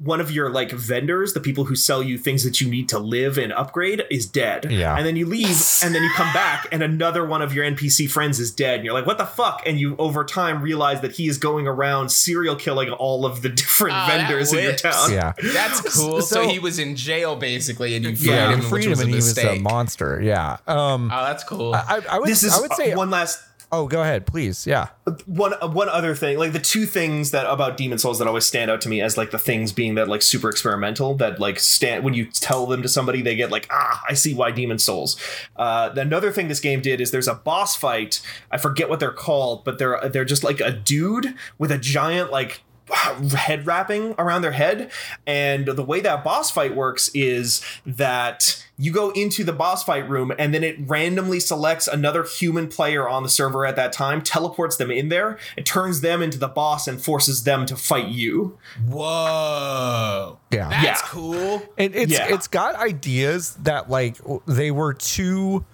[0.00, 3.00] One of your like vendors, the people who sell you things that you need to
[3.00, 4.70] live and upgrade, is dead.
[4.70, 4.94] Yeah.
[4.96, 5.48] And then you leave,
[5.82, 8.76] and then you come back, and another one of your NPC friends is dead.
[8.76, 9.60] And you're like, what the fuck?
[9.66, 13.48] And you over time realize that he is going around serial killing all of the
[13.62, 15.10] different that vendors in your town.
[15.12, 15.32] Yeah.
[15.42, 16.22] That's cool.
[16.22, 18.90] So, So- he was in jail basically, and you freed Yeah, him, and which freedom,
[18.90, 20.20] was and he was a monster.
[20.22, 20.58] Yeah.
[20.68, 21.74] Um, oh, that's cool.
[21.74, 22.94] I, I would, This is I would say.
[22.94, 24.66] one last oh, go ahead, please.
[24.66, 24.88] Yeah.
[25.26, 28.70] one one other thing like the two things that about Demon's Souls that always stand
[28.70, 32.04] out to me as like the things being that like super experimental that like stand
[32.04, 35.20] when you tell them to somebody they get like ah i see why Demon's Souls
[35.56, 39.10] uh another thing this game did is there's a boss fight i forget what they're
[39.10, 42.62] called but they're they're just like a dude with a giant like
[43.36, 44.90] head wrapping around their head
[45.26, 50.08] and the way that boss fight works is that you go into the boss fight
[50.08, 54.22] room and then it randomly selects another human player on the server at that time
[54.22, 58.08] teleports them in there and turns them into the boss and forces them to fight
[58.08, 60.38] you Whoa.
[60.50, 60.68] Yeah.
[60.68, 61.08] That's Yeah.
[61.08, 61.62] cool.
[61.76, 62.26] It, it's Yeah.
[62.34, 64.16] it's got ideas that like
[64.46, 65.64] they were too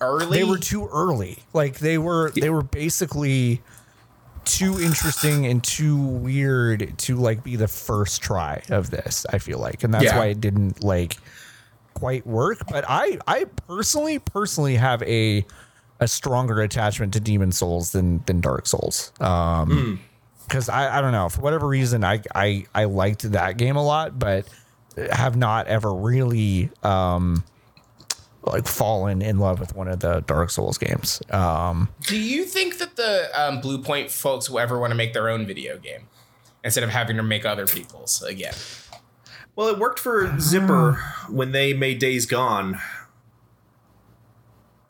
[0.00, 0.38] Early.
[0.38, 1.38] they were too early.
[1.52, 3.62] Like they were they were basically
[4.46, 9.26] too interesting and too weird to like be the first try of this.
[9.30, 10.18] I feel like, and that's Yeah.
[10.18, 11.18] why it didn't like
[11.94, 12.58] quite work.
[12.70, 15.44] But I I personally personally have a
[16.00, 19.12] a stronger attachment to Demon's Souls than than Dark Souls.
[19.20, 20.00] Um,
[20.46, 23.84] because I I don't know for whatever reason I I I liked that game a
[23.84, 24.46] lot, but
[25.12, 27.44] have not ever really um
[28.46, 31.20] like fallen in love with one of the Dark Souls games.
[31.30, 35.28] Um, Do you think that the um, Bluepoint folks will ever want to make their
[35.28, 36.08] own video game
[36.64, 38.54] instead of having to make other people's again?
[39.54, 40.92] well it worked for zipper
[41.30, 42.78] when they made days gone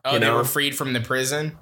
[0.04, 0.36] Oh, You they know?
[0.36, 1.56] were freed from the prison.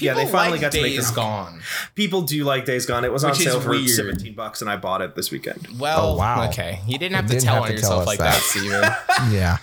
[0.00, 1.16] yeah they finally like got to make Days their.
[1.16, 1.60] Gone.
[1.94, 3.88] people do like days gone it was on Which is sale for weird.
[3.88, 6.48] 17 bucks and i bought it this weekend Well, Oh, wow.
[6.48, 6.80] okay.
[6.86, 8.34] You didn't have You to didn't tell have on to yourself us like that.
[8.34, 9.32] that, Steven.
[9.32, 9.58] yeah,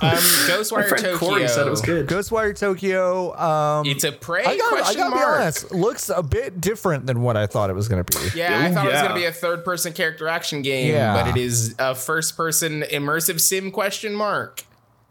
[0.00, 1.16] um, my Ghostwire Tokyo.
[1.18, 3.36] corey said it was good Ghostwire Tokyo.
[3.36, 5.40] Um, It's a prey I got I question gotta be mark.
[5.40, 8.16] honest, looks a bit different than what I thought it was gonna be.
[8.34, 11.14] Yeah, I Ooh, thought it was going to be a third-person character action game, Yeah.
[11.14, 14.64] but it is a first-person immersive sim question mark.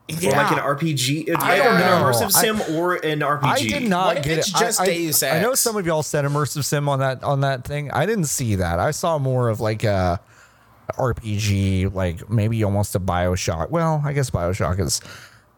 [0.09, 2.05] or like an rpg it's I either don't an know.
[2.07, 4.55] immersive I- sim or an rpg I did not What get it's it.
[4.55, 7.41] just I, I- Deus I know some of y'all said immersive sim on that on
[7.41, 7.91] that thing.
[7.91, 8.79] I didn't see that.
[8.79, 10.21] I saw more of like a
[10.95, 13.69] RPG, like maybe almost a Bioshock.
[13.69, 15.01] Well, I guess Bioshock is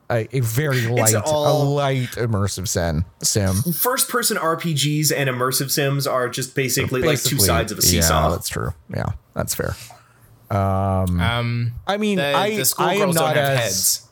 [0.10, 3.06] a, a very light, a light immersive sim.
[3.22, 3.54] Sim.
[3.74, 7.88] first person RPGs and immersive sims are just basically, like two sides of a Yeah,
[8.02, 8.30] seesaw.
[8.32, 8.74] that's true.
[8.94, 9.76] Yeah, that's fair.
[10.50, 14.06] Um, I mean, the, I, the I am not as heads.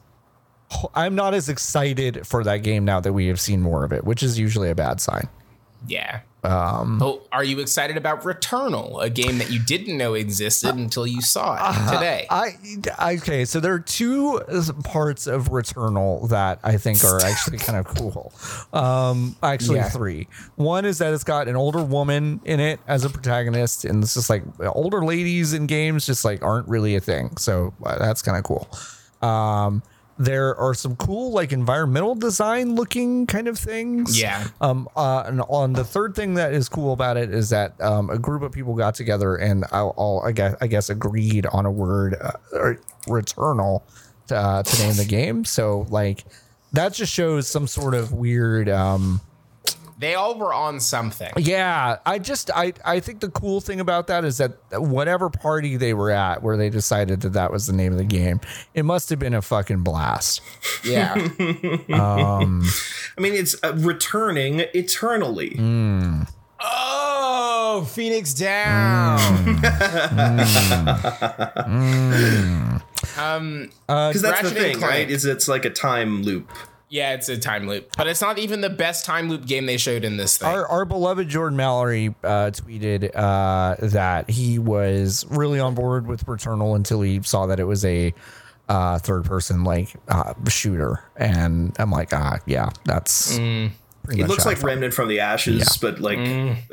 [0.94, 4.04] I'm not as excited for that game now that we have seen more of it,
[4.04, 5.28] which is usually a bad sign.
[5.88, 6.20] Yeah.
[6.44, 11.06] Um, oh, are you excited about Returnal, a game that you didn't know existed until
[11.08, 12.28] you saw it today?
[12.30, 14.40] I okay, so there are two
[14.84, 18.32] parts of Returnal that I think are actually kind of cool.
[18.72, 19.90] Um, actually, Yeah.
[19.90, 20.28] three.
[20.56, 24.14] One is that it's got an older woman in it as a protagonist, and it's
[24.14, 27.36] just like older ladies in games just like aren't really a thing.
[27.38, 28.70] So uh, that's kind of cool.
[29.28, 29.82] Um,
[30.20, 34.20] there are some cool like environmental design looking kind of things.
[34.20, 34.48] Yeah.
[34.62, 34.88] Um.
[34.96, 35.24] Uh.
[35.26, 38.42] And on the third thing that is cool about it is that um a group
[38.42, 42.16] of people got together and all, all I guess I guess agreed on a word,
[42.20, 43.84] uh, or returnal,
[44.28, 45.46] to, uh, to name the game.
[45.46, 46.26] So like
[46.74, 49.22] that just shows some sort of weird um
[50.00, 51.32] They all were on something.
[51.38, 55.76] Yeah, I just I I think the cool thing about that is that whatever party
[55.76, 58.40] they were at where they decided that that was the name of the game,
[58.76, 60.42] it must have been a fucking blast.
[60.84, 61.16] Yeah.
[61.90, 62.46] I
[63.20, 65.52] mean, it's uh, returning eternally.
[65.58, 66.30] Mm.
[66.60, 69.58] oh, Phoenix Down.
[73.18, 74.92] Um, Because that's the Ratchet and thing, Clank.
[74.92, 75.10] right?
[75.10, 76.52] Is it's like a time loop.
[76.90, 79.78] Yeah, it's a time loop, but it's not even the best time loop game they
[79.78, 80.48] showed in this thing.
[80.48, 86.26] Our, our beloved Jordan Mallory uh, tweeted uh, that he was really on board with
[86.26, 88.14] Returnal until he saw that it was a
[88.70, 93.38] uh, third person like uh, shooter, and I'm like, ah, yeah, that's.
[93.38, 93.72] Mm.
[94.10, 94.68] It looks like felt.
[94.68, 95.66] Remnant from the Ashes, Yeah.
[95.82, 96.18] but like,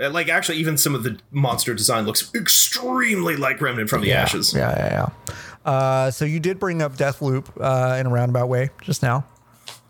[0.00, 4.08] uh, like actually, even some of the monster design looks extremely like Remnant from the
[4.08, 4.54] yeah, Ashes.
[4.54, 5.68] Yeah, yeah, yeah.
[5.68, 9.24] Uh, so you did bring up Deathloop uh, in a roundabout way just now.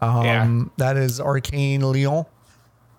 [0.09, 2.27] Um, That is Arkane Leon,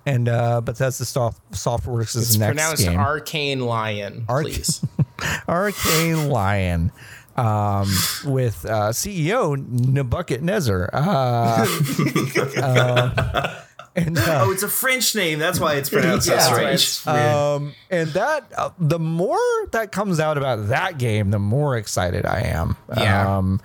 [0.05, 2.97] and uh, Bethesda Soft Softworks' it's next pronounced game.
[2.99, 4.85] Arkane Lion, Arc- please.
[5.47, 6.91] Arkane Lion
[7.37, 7.87] um,
[8.25, 10.89] with uh, CEO Nebuchadnezzar.
[10.93, 11.65] Uh,
[12.61, 13.61] uh,
[13.95, 15.39] and, uh, Oh, it's a French name.
[15.39, 16.39] That's why it's pronounced Yeah.
[16.39, 19.37] so That's um, and that uh, the more
[19.71, 22.75] that comes out about that game, the more excited I am.
[22.95, 23.37] Yeah.
[23.37, 23.61] Um,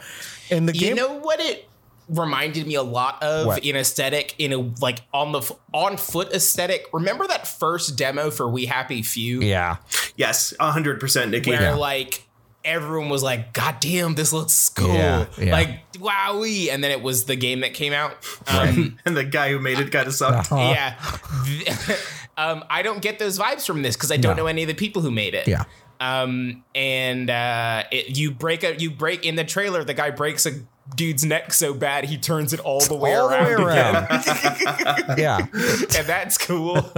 [0.51, 1.69] and the You game, know what it
[2.11, 3.65] reminded me a lot of What?
[3.65, 5.41] in aesthetic, in a like on the
[5.73, 6.87] on foot aesthetic.
[6.93, 9.77] Remember that first demo for We Happy Few, yeah,
[10.17, 11.51] Yes, hundred percent, Nikki.
[11.51, 12.27] where like
[12.65, 15.53] everyone was like, "God damn, this looks cool!" Yeah, yeah.
[15.53, 18.17] Like wowee, and then it was the game that came out.
[18.49, 20.53] Um, And the guy who made it kind of sucked.
[20.53, 20.75] Uh-huh.
[20.75, 21.97] Yeah,
[22.37, 24.43] um, I don't get those vibes from this because I don't No.
[24.43, 25.47] know any of the people who made it.
[25.49, 25.65] yeah.
[26.01, 30.47] um and uh it, you break a you break in the trailer the guy breaks
[30.47, 30.53] a
[30.97, 33.95] dude's neck so bad he turns it all the way All the around, way again.
[33.95, 35.19] around.
[35.19, 35.39] yeah.
[35.53, 36.77] and that's cool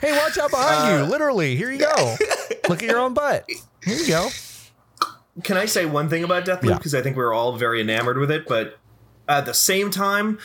[0.00, 1.04] Hey, watch out behind you.
[1.04, 2.16] Uh, Literally, here you go.
[2.68, 3.48] Look at your own butt.
[3.84, 4.28] Here you go.
[5.42, 6.70] Can I say one thing about Deathloop?
[6.70, 6.76] Yeah.
[6.76, 8.78] Because I think we're all very enamored with it, but
[9.28, 10.38] at the same time,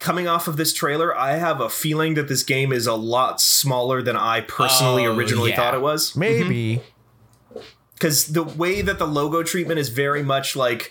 [0.00, 3.40] coming off of this trailer, I have a feeling that this game is a lot
[3.40, 5.56] smaller than I personally Oh, originally yeah.
[5.56, 6.16] thought it was.
[6.16, 6.76] Maybe.
[6.78, 7.60] Mm-hmm.
[7.94, 10.90] because the way that the logo treatment is very much like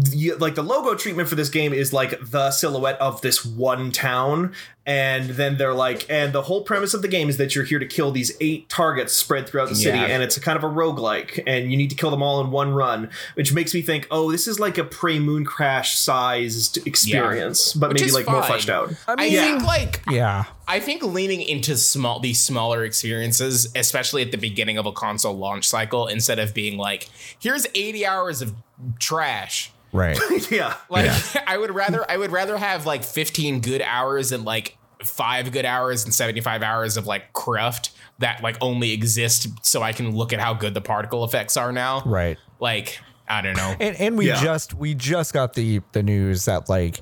[0.00, 3.92] the, like the logo treatment for this game is like the silhouette of this one
[3.92, 4.54] town
[4.86, 7.78] and then they're like and the whole premise of the game is that you're here
[7.78, 10.06] to kill these eight targets spread throughout the city Yeah.
[10.06, 12.50] and it's a kind of a roguelike and you need to kill them all in
[12.50, 17.74] one run which makes me think oh this is like a Prey Mooncrash sized experience
[17.74, 20.44] but Which maybe is like more fleshed out I i mean, think like yeah.
[20.66, 25.36] i think leaning into small these smaller experiences especially at the beginning of a console
[25.36, 28.54] launch cycle instead of being like here's 80 hours of
[28.98, 30.18] trash Right.
[30.50, 31.10] yeah Like
[31.46, 35.64] I would rather I would rather have like 15 good hours and like five good
[35.64, 37.90] hours and 75 hours of like cruft
[38.20, 41.72] that like only exist so I can look at how good the particle effects are
[41.72, 42.02] now.
[42.06, 42.38] Right.
[42.60, 43.74] Like I don't know.
[43.80, 44.42] And and we Yeah.
[44.42, 47.00] just we just got the the news that like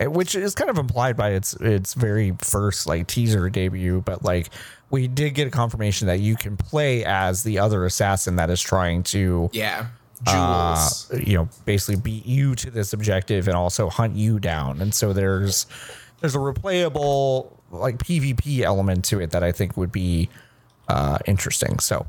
[0.00, 4.50] which is kind of implied by its its very first like teaser debut, but like
[4.90, 8.60] we did get a confirmation that you can play as the other assassin that is
[8.60, 9.86] trying to yeah.
[10.26, 11.26] Uh, Jules.
[11.26, 14.80] you know basically beat you to this objective and also hunt you down.
[14.80, 15.66] And so there's
[16.20, 20.28] there's a replayable like PvP element to it that I think would be
[20.88, 21.78] uh interesting.
[21.78, 22.06] So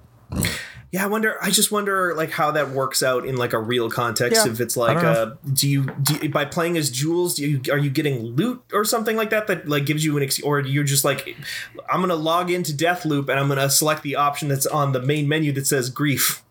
[0.91, 1.37] Yeah, I wonder.
[1.39, 4.43] I just wonder, like, how that works out in like a real context.
[4.43, 7.47] Yeah, if it's like, don't uh, do you, do you by playing as Jules, do
[7.47, 10.41] you are you getting loot or something like that that like gives you an, ex-
[10.41, 11.37] or you're just like,
[11.91, 15.27] I'm gonna log into Deathloop and I'm gonna select the option that's on the main
[15.27, 16.43] menu that says grief.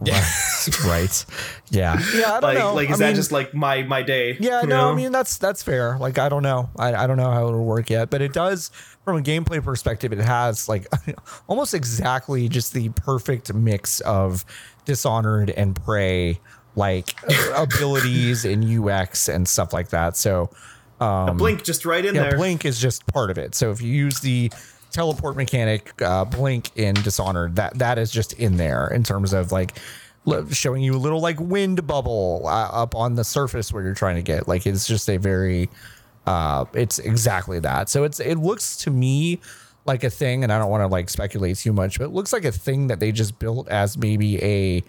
[0.00, 0.68] Right.
[0.84, 1.26] right.
[1.70, 2.00] Yeah.
[2.14, 2.74] Yeah, I don't Like, know.
[2.74, 4.36] like is I that mean- just like my my day?
[4.40, 5.96] Yeah, no, I mean that's that's fair.
[5.98, 6.70] Like I don't know.
[6.78, 8.70] I, I don't know how it'll work yet, but it does
[9.04, 10.86] from a gameplay perspective, it has like
[11.48, 14.44] almost exactly just the perfect mix of
[14.84, 16.38] dishonored and prey
[16.76, 17.14] like
[17.56, 20.16] abilities and UX and stuff like that.
[20.16, 20.50] So
[21.00, 22.36] Um, a blink just right in yeah, there.
[22.36, 23.54] blink is just part of it.
[23.54, 24.52] So if you use the
[24.92, 29.52] teleport mechanic, uh, blink in Dishonored, that that is just in there in terms of
[29.52, 29.78] like
[30.50, 34.16] showing you a little like wind bubble uh, up on the surface where you're trying
[34.16, 34.46] to get.
[34.46, 35.68] Like it's just a very,
[36.26, 37.88] uh, it's exactly that.
[37.88, 39.40] So it's it looks to me
[39.84, 42.32] like a thing, and I don't want to like speculate too much, but it looks
[42.32, 44.84] like a thing that they just built as maybe a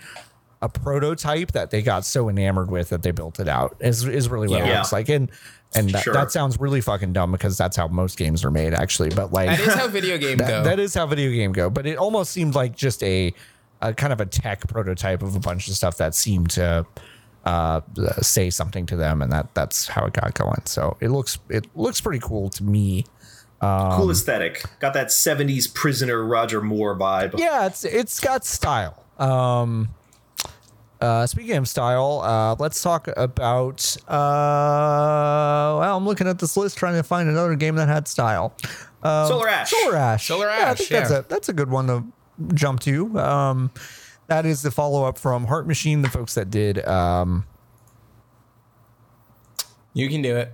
[0.61, 4.29] a prototype that they got so enamored with that they built it out is is
[4.29, 5.29] really what it looks like and
[5.75, 6.13] and that, Sure.
[6.13, 9.49] that sounds really fucking dumb because that's how most games are made actually but like
[9.49, 10.63] That is how video games that- go.
[10.63, 13.33] that is how video game go but it almost seemed like just a,
[13.81, 16.85] a kind of a tech prototype of a bunch of stuff that seemed to
[17.45, 17.81] uh,
[18.21, 21.67] say something to them and that that's how it got going so it looks it
[21.75, 23.05] looks pretty cool to me
[23.61, 24.61] cool aesthetic.
[24.79, 27.39] Got that 70s prisoner Roger Moore vibe.
[27.39, 29.01] Yeah, it's it's got style.
[29.17, 29.87] Um,
[31.03, 33.95] uh, speaking of style, uh, let's talk about.
[34.07, 38.53] Uh, well, I'm looking at this list trying to find another game that had style.
[39.03, 39.69] Solar Ash.
[39.69, 40.27] Solar Ash.
[40.27, 40.59] Solar Ash.
[40.59, 42.03] Yeah, I Ash, think that's a that's a good one to
[42.55, 43.19] jump to.
[43.19, 43.71] Um,
[44.27, 46.83] that is the follow up from Heart Machine, the folks that did.
[46.87, 47.45] Um,
[49.93, 50.53] You can do it.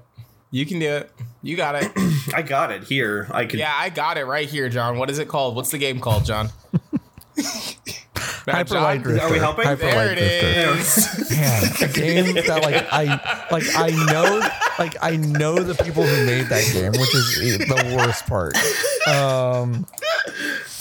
[0.52, 1.12] You can do it.
[1.44, 1.92] You got it.
[2.34, 3.30] I got it here.
[3.32, 3.60] I could.
[3.60, 4.98] yeah, I got it right here, John.
[4.98, 5.56] What is it called?
[5.56, 6.50] What's the game called, John?
[8.48, 9.26] Now, Hyper John, Light Drifter.
[9.28, 9.66] Are we helping?
[9.66, 10.80] Hyper There Drifter.
[10.80, 11.30] is.
[11.32, 14.50] Man, a game that like I like I know
[14.80, 18.56] like I know the people who made that game, which is the worst part.
[19.08, 19.86] Um,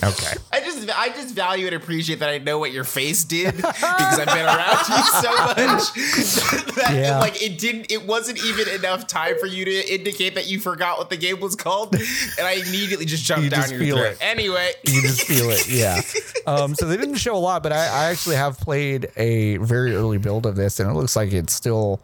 [0.03, 0.35] okay.
[0.53, 3.83] I just I just value and appreciate that I know what your face did because
[3.83, 7.19] I've been around you so much that Yeah.
[7.19, 10.99] like it didn't it wasn't even enough time for you to indicate that you forgot
[10.99, 12.03] what the game was called and
[12.47, 14.13] I immediately just jumped You down just your feel throat.
[14.13, 14.19] it.
[14.21, 16.01] Anyway, You just feel it, yeah.
[16.47, 19.95] Um, so they didn't show a lot, but I, I actually have played a very
[19.95, 22.01] early build of this, and it looks like it's still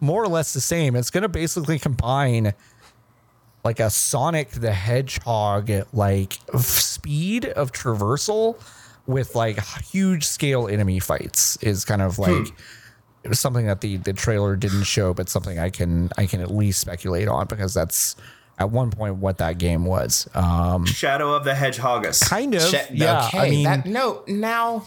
[0.00, 0.96] more or less the same.
[0.96, 2.54] It's going to basically combine
[3.64, 8.60] like a Sonic the Hedgehog like speed of traversal
[9.06, 11.56] with like huge scale enemy fights.
[11.62, 12.52] Is kind of like.
[13.24, 16.40] It was something that the the trailer didn't show, but something I can I can
[16.40, 18.16] at least speculate on because that's
[18.58, 20.28] at one point what that game was.
[20.34, 22.28] Um, Shadow of the Hedgehogus.
[22.28, 23.26] kind of, Shit, yeah.
[23.26, 24.84] okay, I mean, that no now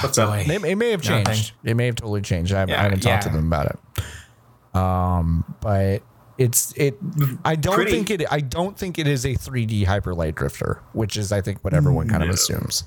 [0.00, 0.38] What's up?
[0.38, 1.24] It, it may have Nothing.
[1.24, 1.52] changed.
[1.64, 2.52] It may have totally changed.
[2.52, 4.76] I, Yeah, I haven't talked to them about it.
[4.76, 6.02] Um, but
[6.38, 6.98] it's it.
[7.44, 7.90] I don't Pretty.
[7.92, 8.24] think it.
[8.30, 11.74] I don't think it is a 3D hyper light drifter, which is I think what
[11.74, 12.84] everyone kind of assumes.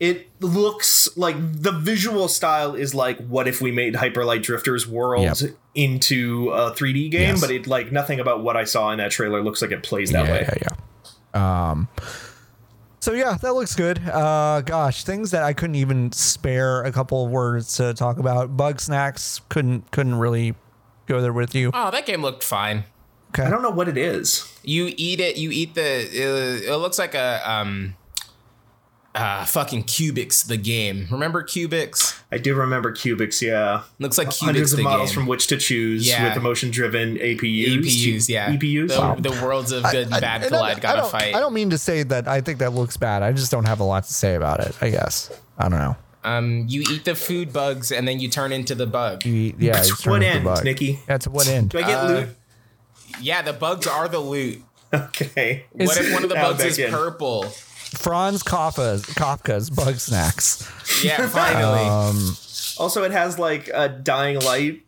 [0.00, 4.86] It looks like the visual style is like what if we made Hyper Light Drifters
[4.88, 5.52] world Yep.
[5.76, 7.40] into a 3D game, Yes.
[7.40, 10.10] but it like nothing about what I saw in that trailer looks like it plays
[10.10, 10.48] that yeah, way.
[10.60, 10.68] yeah,
[11.34, 11.68] yeah.
[11.70, 11.88] Um.
[12.98, 13.98] So yeah, that looks good.
[14.08, 18.56] Uh, gosh, things that I couldn't even spare a couple of words to talk about.
[18.56, 20.54] Bugsnax couldn't couldn't really
[21.10, 21.70] go there with you.
[21.74, 22.84] Oh, that game looked fine.
[23.30, 23.42] Okay.
[23.44, 24.50] I don't know what it is.
[24.64, 25.36] You eat it.
[25.36, 25.82] You eat the.
[25.82, 27.94] Uh, it looks like a um,
[29.14, 31.06] uh, fucking Cubics the game.
[31.10, 32.20] Remember Cubics?
[32.32, 33.82] I do remember Cubics, yeah.
[33.98, 35.14] Looks like Cubics Hundreds of the models game.
[35.14, 36.28] from which to choose Yeah.
[36.28, 37.78] with emotion driven APUs.
[37.84, 38.50] EPUs, yeah.
[38.54, 38.88] EPUs?
[39.22, 40.76] The, the worlds of good and bad I don't- collide.
[40.76, 41.34] I Gotta don't- fight.
[41.34, 43.22] I don't mean to say that I think that looks bad.
[43.22, 44.76] I just don't have a lot to say about it.
[44.80, 45.96] I guess I don't know.
[46.22, 49.24] Um, you eat the food bugs and then you turn into the bug.
[49.24, 50.64] You eat- yeah, To you turn what end, bug.
[50.64, 50.98] Nikki?
[51.08, 51.70] Yeah, to what end?
[51.70, 52.28] Do I get Uh, loot?
[53.20, 54.62] Yeah, the bugs are the loot.
[54.92, 55.64] Okay.
[55.72, 56.90] What if one of the bugs is in.
[56.90, 57.44] purple?
[57.44, 61.02] Franz Kafka's, Kafka's Bugsnax.
[61.04, 61.80] Yeah, finally.
[61.88, 62.36] Um,
[62.78, 64.82] Also, it has like a dying light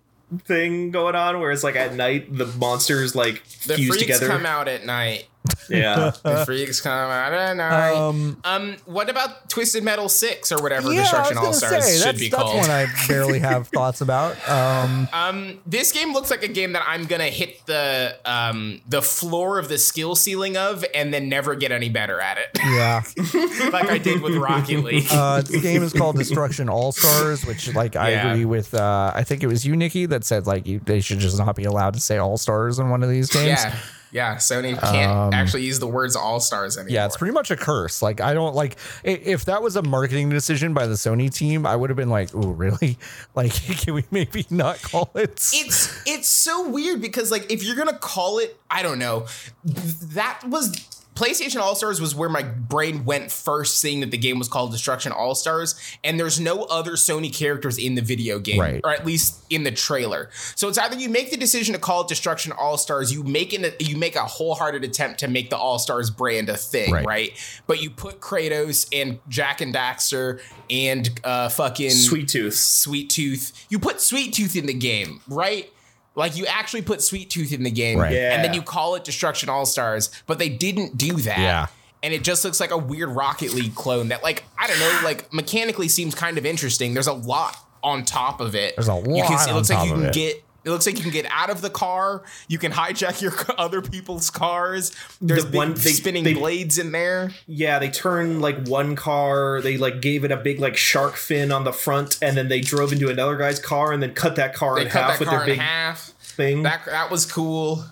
[0.44, 4.28] thing going on where it's like at night the monsters like the fuse freaks together.
[4.28, 5.26] come out at night.
[5.68, 6.12] Yeah.
[6.22, 7.94] The freaks come out at night.
[7.94, 12.06] um, Um, what about Twisted Metal Six or whatever yeah, Destruction All Stars say should
[12.06, 12.56] that's, be that's called?
[12.58, 14.36] one I barely have thoughts about.
[14.48, 19.02] Um, Um, this game looks like a game that I'm gonna hit the um the
[19.02, 23.02] floor of the skill ceiling of, and then never get any better at it, yeah,
[23.72, 25.06] like I did with Rocket League.
[25.10, 28.30] uh, the game is called Destruction All Stars, which like I Yeah.
[28.32, 28.74] agree with.
[28.74, 31.56] Uh, I think it was you, Nikki, that said like you, they should just not
[31.56, 33.46] be allowed to say All Stars in one of these games.
[33.64, 33.76] yeah,
[34.12, 34.36] yeah.
[34.36, 36.90] Sony can't actually use the words All Stars anymore.
[36.90, 38.02] Um, Yeah, it's pretty much a curse.
[38.02, 41.74] Like I don't like if that was a marketing decision by the Sony team, I
[41.74, 42.98] would have been like, "Oh, really?
[43.34, 47.76] Like, can we maybe not call it?" it's it's so weird because like if you're
[47.76, 49.26] gonna call it i don't know
[49.64, 50.70] that was
[51.14, 54.72] PlayStation All Stars was where my brain went first, seeing that the game was called
[54.72, 58.80] Destruction All Stars, and there's no other Sony characters in the video game, Right.
[58.82, 60.30] or at least in the trailer.
[60.54, 63.52] So it's either you make the decision to call it Destruction All Stars, you make
[63.52, 67.04] an, you make a wholehearted attempt to make the All Stars brand a thing, Right.
[67.06, 67.60] right?
[67.66, 70.40] But you put Kratos and Jak and Daxter
[70.70, 72.54] and uh, fucking Sweet Tooth.
[72.54, 73.66] Sweet Tooth.
[73.68, 75.70] You put Sweet Tooth in the game, right?
[76.14, 78.12] Like you actually put Sweet Tooth in the game, Right.
[78.14, 81.38] and then you call it Destruction All Stars, but they didn't do that.
[81.38, 81.66] Yeah.
[82.02, 85.00] And it just looks like a weird Rocket League clone that, like, I don't know,
[85.04, 86.94] like mechanically seems kind of interesting.
[86.94, 88.74] There's a lot on top of it.
[88.76, 90.12] There's a You can lot see, it looks on like you can it.
[90.14, 90.42] get.
[90.64, 92.22] It looks like you can get out of the car.
[92.48, 94.92] You can hijack your other people's cars.
[95.20, 97.32] There's The big one- they- spinning they- blades in there.
[97.46, 101.50] Yeah, they turn like one car, they like gave it a big like shark fin
[101.52, 104.54] on the front, and then they drove into another guy's car and then cut that
[104.54, 106.00] car They in half that with car their in big half.
[106.20, 106.62] thing.
[106.62, 107.84] That that was cool.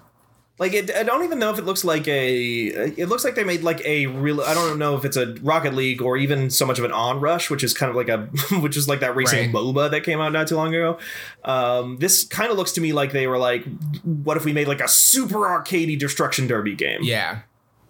[0.61, 2.67] Like it, I don't even know if it looks like a.
[2.67, 4.43] It looks like they made like a real.
[4.43, 7.49] I don't know if it's a Rocket League or even so much of an Onrush,
[7.49, 8.19] which is kind of like a,
[8.61, 9.55] which is like that racing Right.
[9.55, 10.99] MOBA that came out not too long ago.
[11.47, 13.65] Um, this kind of looks to me like they were like,
[14.05, 17.01] what if we made like a super arcadey Destruction Derby game?
[17.05, 17.41] Yeah.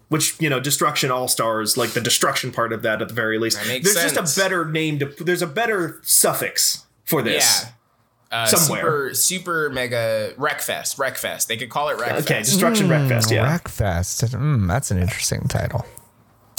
[0.08, 3.40] Which you know, Destruction All Stars, like the destruction part of that at the very
[3.40, 3.58] least.
[3.58, 4.12] That makes There's sense.
[4.12, 5.06] just a better name to.
[5.06, 7.64] There's a better suffix for this.
[7.64, 7.70] Yeah.
[8.30, 8.80] Uh, Somewhere.
[8.80, 10.96] Super, super mega Wreckfest.
[10.96, 11.48] Wreckfest.
[11.48, 12.20] They could call it Wreckfest.
[12.20, 13.30] Okay, Destruction Wreckfest.
[13.30, 13.58] Yeah.
[13.58, 14.28] Wreckfest.
[14.34, 15.84] Mm, that's an interesting title.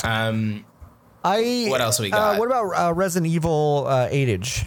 [0.03, 0.65] Um,
[1.24, 2.39] I What else we Uh, got?
[2.39, 4.63] what about uh, Resident Evil uh, Village?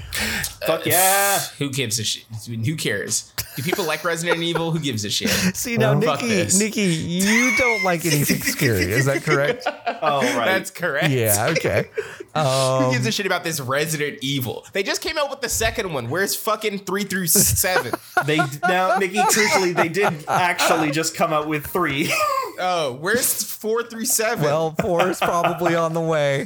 [0.66, 1.38] Fuck yeah.
[1.58, 2.24] who gives a shit?
[2.46, 3.32] Who cares?
[3.56, 4.70] Do people like Resident Evil?
[4.72, 5.28] Who gives a shit?
[5.56, 6.58] See now, Fuck Nikki.
[6.58, 8.84] Nikki, you don't like anything scary.
[8.90, 9.64] Is that correct?
[9.66, 10.44] Oh right.
[10.46, 11.10] That's correct.
[11.10, 11.52] Yeah.
[11.56, 11.88] Okay.
[12.34, 14.66] Who Um, gives a shit about this Resident Evil?
[14.72, 16.08] They just came out with the second one.
[16.10, 17.92] Where's fucking three through seven?
[18.26, 19.20] They now, Nikki.
[19.30, 22.12] Truthfully, they did actually just come out with three.
[22.58, 24.42] oh, where's four through seven?
[24.44, 26.43] well, four is probably on the way.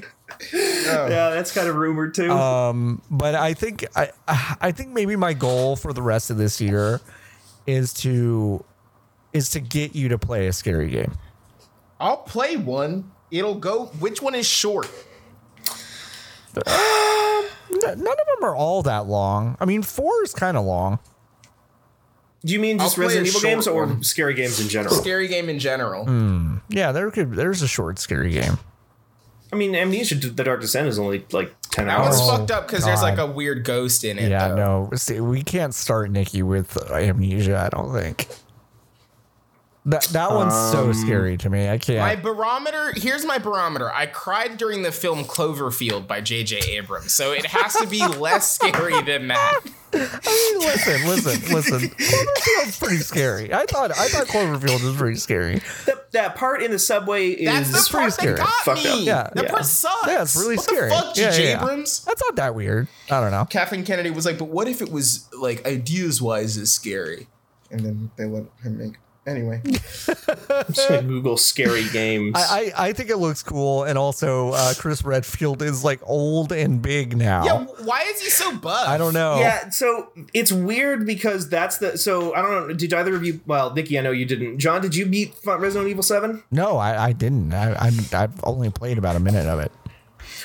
[0.52, 2.30] Yeah, that's kind of rumored too.
[2.30, 6.60] Um, but I think I I think maybe my goal for the rest of this
[6.60, 7.00] year
[7.66, 8.64] is to
[9.32, 11.12] is to get you to play a scary game.
[12.00, 13.10] I'll play one.
[13.30, 13.86] It'll go.
[13.98, 14.88] Which one is short?
[16.66, 17.44] N-
[17.80, 19.56] None of them are all that long.
[19.60, 20.98] I mean, four is kind of long.
[22.44, 24.02] Do you mean just Resident Evil games or one.
[24.04, 24.94] scary games in general?
[24.94, 26.06] Scary game in general.
[26.68, 28.58] Yeah, there could there's a short scary game.
[29.52, 32.16] I mean, Amnesia: The Dark Descent is only like ten That hours.
[32.18, 34.30] one's Oh, fucked up because there's like a weird ghost in it.
[34.30, 34.88] Yeah, though.
[34.90, 37.58] no, see, we can't start Nikki with uh, amnesia.
[37.58, 38.28] I don't think
[39.88, 41.68] that that one's so um, scary to me.
[41.68, 41.98] I can't.
[41.98, 43.90] My barometer, here's my barometer.
[43.92, 46.58] I cried during the film Cloverfield by J.J.
[46.76, 49.60] Abrams, so it has to be less scary than that.
[49.90, 51.78] I mean, listen, listen, listen.
[51.88, 53.54] Cloverfield's pretty scary.
[53.54, 55.60] I thought I thought Cloverfield was pretty scary.
[55.86, 58.34] That, that part in the subway is That's the pretty part scary.
[58.36, 58.88] that got me.
[58.90, 59.00] up.
[59.06, 59.50] Yeah, that yeah.
[59.50, 60.06] part sucks.
[60.06, 60.90] Yeah, it's really what scary.
[60.90, 61.44] the fuck, Yeah, J.J.
[61.44, 61.62] yeah, yeah.
[61.62, 62.04] Abrams?
[62.04, 62.88] That's not that weird.
[63.10, 63.46] I don't know.
[63.46, 67.26] Kathleen Kennedy was like, but what if it was like ideas wise is scary?
[67.70, 68.96] And then they let him make.
[69.28, 72.32] Anyway, Just gonna Google scary games.
[72.34, 76.50] I, I, I think it looks cool, and also uh, Chris Redfield is like old
[76.50, 77.44] and big now.
[77.44, 77.66] yeah.
[77.84, 78.88] Why is he so buff?
[78.88, 79.38] I don't know.
[79.38, 81.98] yeah, so it's weird because that's the.
[81.98, 82.74] So I don't know.
[82.74, 83.40] Did either of you?
[83.46, 84.58] Well, Nikki, I know you didn't.
[84.58, 86.42] John, did you beat Resident Evil Seven?
[86.50, 87.52] No, I, I didn't.
[87.52, 89.70] I, I I've only played about a minute of it.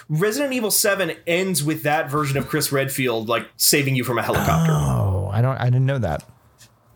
[0.09, 4.21] Resident Evil Seven ends with that version of Chris Redfield like saving you from a
[4.21, 4.71] helicopter.
[4.73, 5.57] Oh, I don't.
[5.57, 6.23] I didn't know that.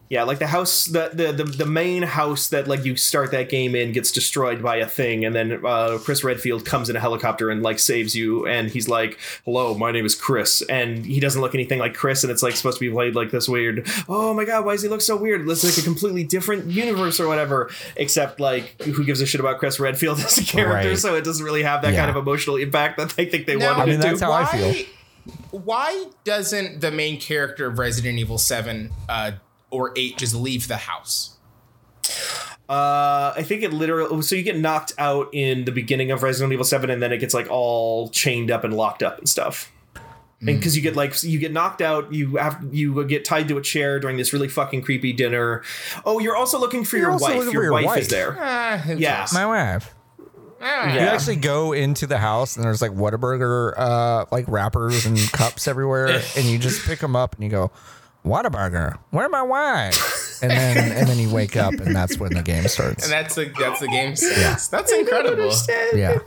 [0.10, 3.50] Yeah, like the house, the, the the the main house that like you start that
[3.50, 7.00] game in gets destroyed by a thing, and then uh, Chris Redfield comes in a
[7.02, 11.20] helicopter and like saves you, and he's like, "Hello, my name is Chris," and he
[11.20, 13.86] doesn't look anything like Chris, and it's like supposed to be played like this weird.
[14.08, 15.48] Oh my god, why does he look so weird?
[15.50, 17.70] It's like a completely different universe or whatever.
[17.98, 20.90] Except like, who gives a shit about Chris Redfield as a character?
[20.90, 20.98] Right.
[20.98, 22.06] So it doesn't really have that Yeah.
[22.06, 24.08] kind of emotional impact that they think they No, wanted I mean, to.
[24.08, 24.86] that's how I feel.
[25.52, 29.32] Why doesn't the main character of Resident Evil Seven uh,
[29.72, 31.38] or Eight just leave the house?
[32.70, 34.22] Uh, I think it literally.
[34.22, 37.18] So you get knocked out in the beginning of Resident Evil Seven, and then it
[37.20, 39.72] gets like all chained up and locked up and stuff.
[40.40, 43.58] And because you get like you get knocked out, you have you get tied to
[43.58, 45.64] a chair during this really fucking creepy dinner.
[46.06, 47.38] Oh, you're also looking for You're your also wife.
[47.38, 48.00] looking Your, for your wife, wife.
[48.02, 48.38] is there.
[48.40, 49.26] Ah, who Yeah.
[49.34, 49.96] My wife.
[50.62, 50.94] Ah.
[50.94, 55.68] You actually go into the house and there's like Whataburger uh like wrappers and cups
[55.68, 57.72] everywhere and you just pick them up and you go
[58.28, 62.44] Whataburger where my wife and then and then you wake up and that's when the
[62.44, 64.68] game starts And that's the that's the game starts.
[64.68, 65.52] That's incredible.
[65.96, 66.18] Yeah.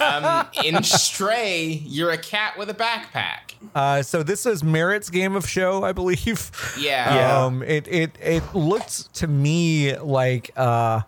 [0.00, 3.54] Um, in Stray, you're a cat with a backpack.
[3.74, 7.14] uh so this is Merritt's game of show I believe Yeah.
[7.14, 7.44] Yeah.
[7.44, 11.02] um it it it looked to me like uh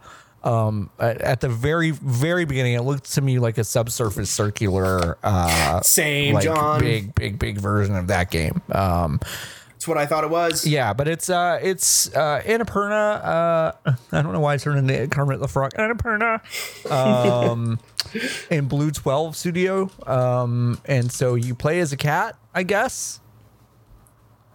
[0.45, 5.81] um at, the very very beginning it looked to me like a subsurface circular uh
[5.83, 6.81] Same, like John.
[6.81, 9.21] big big big version of that game um
[9.69, 10.67] That's what I thought it was.
[10.67, 13.25] Yeah, but it's uh it's uh Annapurna.
[13.25, 13.73] Uh
[14.13, 15.73] I don't know why I turned into Kermit the Frog.
[15.75, 16.41] Annapurna.
[16.91, 17.79] Um
[18.51, 19.91] in BlueTwelve Studio.
[20.07, 23.21] Um and so you play as a cat, I guess.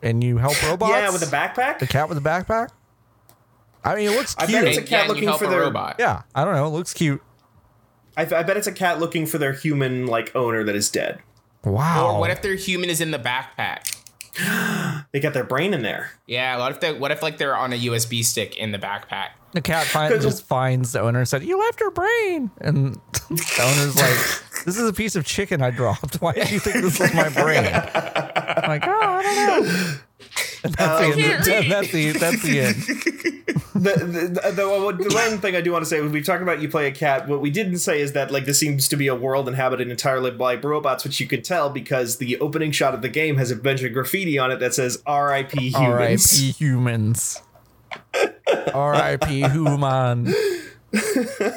[0.01, 0.91] And you help robots.
[0.91, 1.79] Yeah, with a backpack.
[1.79, 2.69] the cat with a backpack.
[3.88, 4.59] I mean, it looks I cute.
[4.59, 5.95] bet it's a cat yeah, looking for their- robot.
[5.99, 6.65] yeah, I don't know.
[6.67, 7.21] It looks cute.
[8.15, 11.19] I, I bet it's a cat looking for their human like owner that is dead.
[11.63, 12.15] Wow.
[12.15, 13.93] Or what if their human is in the backpack?
[15.13, 16.11] They got their brain in there.
[16.27, 16.57] Yeah.
[16.57, 19.29] What if they, what if like they're on a USB stick in the backpack?
[19.53, 22.93] the cat find, 'Cause- just finds the owner and said, "You left her brain," and
[23.29, 26.15] the owner's like, "This is a piece of chicken I dropped.
[26.21, 29.93] Why do you think this is my brain?" I'm like, oh, I don't know.
[30.78, 31.47] that's, the end.
[31.47, 31.72] read.
[31.72, 32.76] that's the that's the end.
[33.76, 36.61] the, the, the, the one thing I do want to say when we talk about
[36.61, 37.28] you play a cat.
[37.28, 40.32] What we didn't say is that like this seems to be a world inhabited entirely
[40.32, 43.55] by robots, which you could tell because the opening shot of the game has a
[43.55, 45.70] bunch of graffiti on it that says "R.I.P.
[45.70, 46.51] Humans." R.I.P.
[46.51, 47.41] humans.
[48.74, 49.49] R.I.P.
[49.49, 50.34] human.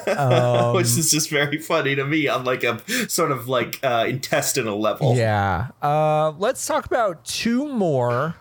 [0.06, 4.04] Um, which is just very funny to me on like a sort of like uh,
[4.08, 5.14] intestinal level.
[5.14, 5.68] Yeah.
[5.80, 8.34] Uh, let's talk about two more.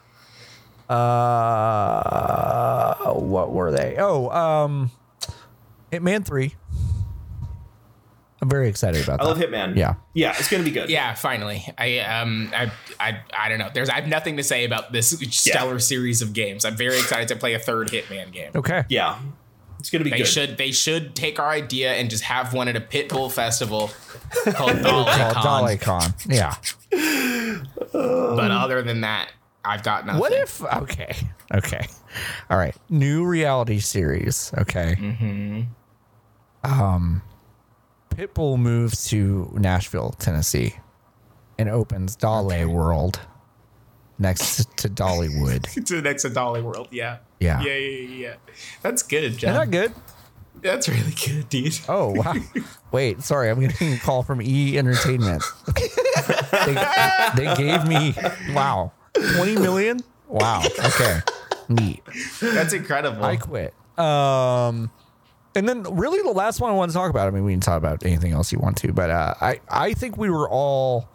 [0.90, 3.96] Uh, what were they?
[3.98, 4.92] Oh, um,
[5.92, 6.56] Hitman Three.
[8.42, 9.26] I'm very excited about that.
[9.26, 9.40] I that.
[9.40, 9.76] love Hitman.
[9.76, 9.96] Yeah.
[10.14, 10.90] yeah, it's gonna be good.
[10.90, 11.66] Yeah, finally.
[11.78, 13.70] I um I I I don't know.
[13.74, 16.64] There's I have nothing to say about this stellar series of games.
[16.64, 18.52] I'm very excited to play a third Hitman game.
[18.56, 18.86] Okay.
[18.88, 19.20] yeah,
[19.80, 20.28] it's gonna be They good.
[20.28, 23.92] should they should take our idea and just have one at a Pitbull festival
[24.54, 25.08] called Called
[25.44, 26.14] Dolly Con.
[26.26, 26.56] Yeah.
[27.92, 29.32] But other than that,
[29.64, 30.20] I've got nothing.
[30.20, 30.64] What if?
[30.64, 31.16] Okay.
[31.52, 31.88] Okay.
[32.52, 32.76] All right.
[32.90, 34.54] New reality series.
[34.56, 34.96] Okay.
[35.00, 35.62] Mm-hmm.
[36.64, 37.24] Um,
[38.12, 40.76] Pitbull moves to Nashville, Tennessee,
[41.58, 43.20] and opens Dolly World
[44.20, 45.64] next to Dollywood.
[45.86, 46.90] to the next to Dolly World?
[46.92, 47.18] Yeah.
[47.40, 47.62] Yeah.
[47.64, 48.36] Yeah, yeah, yeah.
[48.84, 49.92] That's good, Isn't that good?
[50.62, 51.80] That's really good, dude.
[51.88, 52.36] Oh wow!
[52.92, 55.42] Wait, sorry, I'm getting a call from E Entertainment.
[56.52, 56.76] they,
[57.36, 58.14] they gave me
[58.54, 58.92] wow,
[59.36, 60.00] twenty million.
[60.28, 60.62] Wow.
[60.64, 61.20] Okay.
[61.70, 62.02] Neat.
[62.42, 63.24] That's incredible.
[63.24, 63.74] I quit.
[63.98, 64.92] Um,
[65.56, 67.28] and then really the last one I want to talk about.
[67.28, 69.94] I mean, we can talk about anything else you want to, but uh, I I
[69.94, 71.10] think we were all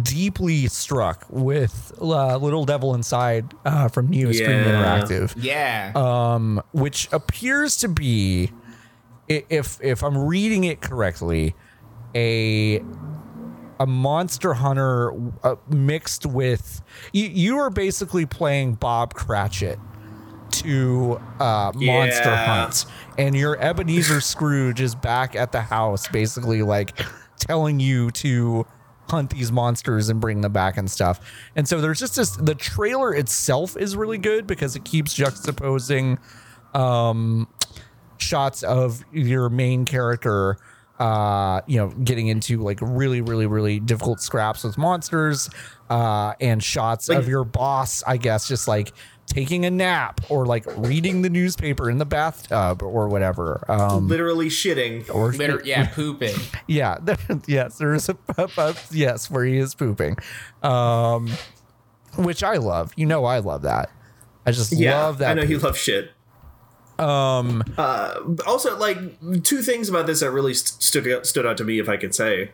[0.00, 5.00] deeply struck with uh, Little Devil Inside uh, from Neostream Yeah.
[5.02, 5.92] Interactive yeah.
[5.94, 8.50] um, which appears to be,
[9.28, 11.54] if if I'm reading it correctly,
[12.14, 12.82] a
[13.82, 15.12] a monster hunter
[15.42, 16.80] uh, mixed with
[17.12, 17.26] you.
[17.26, 19.78] You are basically playing Bob Cratchit
[20.52, 22.60] to uh, Monster Yeah.
[22.60, 22.86] Hunt,
[23.18, 26.96] and your Ebenezer Scrooge is back at the house, basically like
[27.38, 28.64] telling you to
[29.08, 31.20] hunt these monsters and bring them back and stuff.
[31.56, 32.36] And so there's just this.
[32.36, 36.18] The trailer itself is really good because it keeps juxtaposing
[36.74, 37.48] um,
[38.18, 40.56] shots of your main character
[41.02, 45.50] uh you know getting into like really really really difficult scraps with monsters
[45.90, 48.92] uh and shots of your boss i guess just like
[49.26, 54.48] taking a nap or like reading the newspaper in the bathtub or whatever um Literally
[54.48, 55.08] shitting.
[55.12, 56.34] or Liter- yeah, pooping.
[56.68, 56.98] yeah
[57.46, 60.16] yes there's a, a- yes where he is pooping
[60.62, 61.30] um
[62.16, 63.90] which i love you know i love that
[64.46, 65.64] i just Yeah, love that I know you poop.
[65.64, 66.10] love shit.
[66.98, 68.14] Um Uh,
[68.46, 68.98] also, like
[69.42, 71.96] two things about this that really st- stood out, stood out to me, if I
[71.96, 72.50] could say.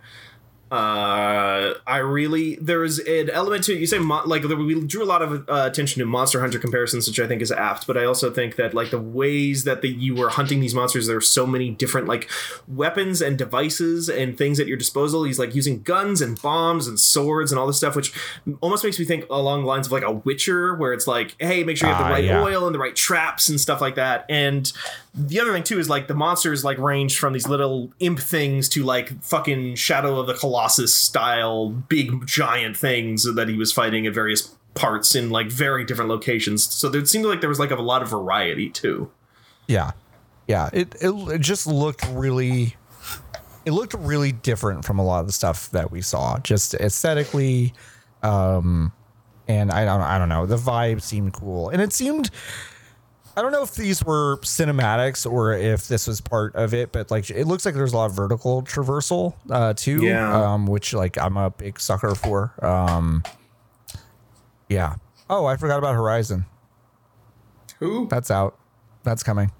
[0.70, 3.80] Uh, I really there is an element to it.
[3.80, 7.06] You say mo- like we drew a lot of uh, attention to Monster Hunter comparisons,
[7.08, 7.86] which I think is apt.
[7.86, 11.06] But I also think that like the ways that the, you were hunting these monsters,
[11.06, 12.28] there were so many different like
[12.66, 15.24] weapons and devices and things at your disposal.
[15.24, 18.12] He's like using guns and bombs and swords and all this stuff, which
[18.60, 21.64] almost makes me think along the lines of like a Witcher, where it's like, hey,
[21.64, 22.42] make sure you have the Ah, right yeah.
[22.42, 24.26] oil and the right traps and stuff like that.
[24.28, 24.70] And
[25.18, 28.68] the other thing too is like the monsters like range from these little imp things
[28.70, 34.06] to like fucking Shadow of the Colossus style big giant things that he was fighting
[34.06, 36.64] at various parts in like very different locations.
[36.64, 39.10] So there seemed like there was like a lot of variety too.
[39.66, 39.90] Yeah,
[40.46, 40.70] yeah.
[40.72, 42.76] It, it it just looked really,
[43.66, 47.74] it looked really different from a lot of the stuff that we saw, just aesthetically,
[48.22, 48.92] um,
[49.48, 50.46] and I don't I don't know.
[50.46, 52.30] The vibe seemed cool, and it seemed.
[53.39, 57.09] I don't know if these were cinematics or if this was part of it, but
[57.11, 60.34] like it looks like there's a lot of vertical traversal uh, too, Yeah.
[60.55, 62.53] um, which like I'm a big sucker for.
[62.64, 63.22] Um,
[64.68, 64.97] yeah.
[65.30, 66.47] Oh, I forgot about Horizon.
[67.78, 68.09] Who?
[68.09, 68.59] That's out.
[69.05, 69.53] That's coming.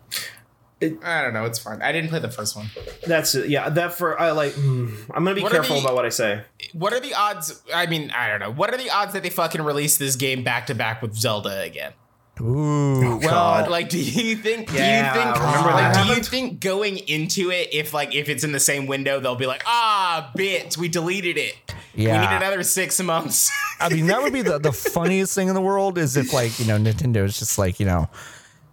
[0.83, 1.45] I don't know.
[1.45, 1.83] It's fine.
[1.83, 2.66] I didn't play the first one.
[3.07, 3.49] That's it.
[3.49, 4.53] Yeah, that for I like.
[4.53, 6.43] mm, I'm gonna be What careful the- about what I say.
[6.72, 7.62] What are the odds?
[7.74, 8.51] I mean, I don't know.
[8.53, 11.61] What are the odds that they fucking release this game back to back with Zelda
[11.63, 11.92] again?
[12.40, 13.70] Ooh, well, God.
[13.70, 14.72] Like, do you think?
[14.72, 15.36] Yeah, do you think?
[15.36, 18.60] remember like, that do you think going into it, if like if it's in the
[18.60, 21.54] same window, they'll be like, ah, bit, we deleted it.
[21.94, 22.12] Yeah.
[22.12, 23.50] We need another six months.
[23.80, 26.58] I mean, that would be the, the funniest thing in the world is if like,
[26.60, 28.08] you know, Nintendo is just like, you know,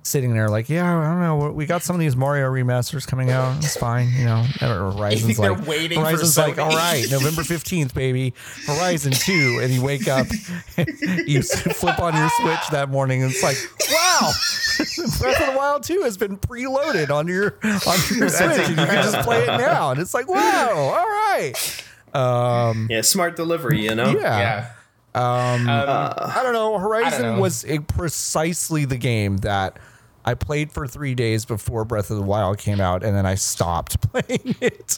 [0.06, 1.52] sitting there like, yeah, I don't know.
[1.52, 3.58] We got some of these Mario remasters coming out.
[3.58, 4.12] It's fine.
[4.16, 7.94] You know, I don't know, Horizon's like, waiting for Horizon's like, all right, November 15th,
[7.94, 8.34] baby.
[8.68, 9.60] Horizon 2.
[9.64, 10.28] And you wake up,
[11.26, 13.58] you flip on your Switch that morning and it's like,
[13.92, 14.32] wow,
[15.20, 18.76] Breath of the Wild 2 has been preloaded on your, on your Switch and you
[18.76, 19.92] can just play it now.
[19.92, 21.54] And it's like, wow, all right.
[22.14, 23.82] Um, Yeah, smart delivery.
[23.84, 24.12] You know.
[24.12, 24.40] yeah.
[24.40, 24.72] yeah.
[25.16, 26.78] Um, Uh, I don't know.
[26.78, 27.42] Horizon know.
[27.42, 29.78] was precisely the game that
[30.26, 33.36] I played for three days before Breath of the Wild came out, and then I
[33.36, 34.98] stopped playing it,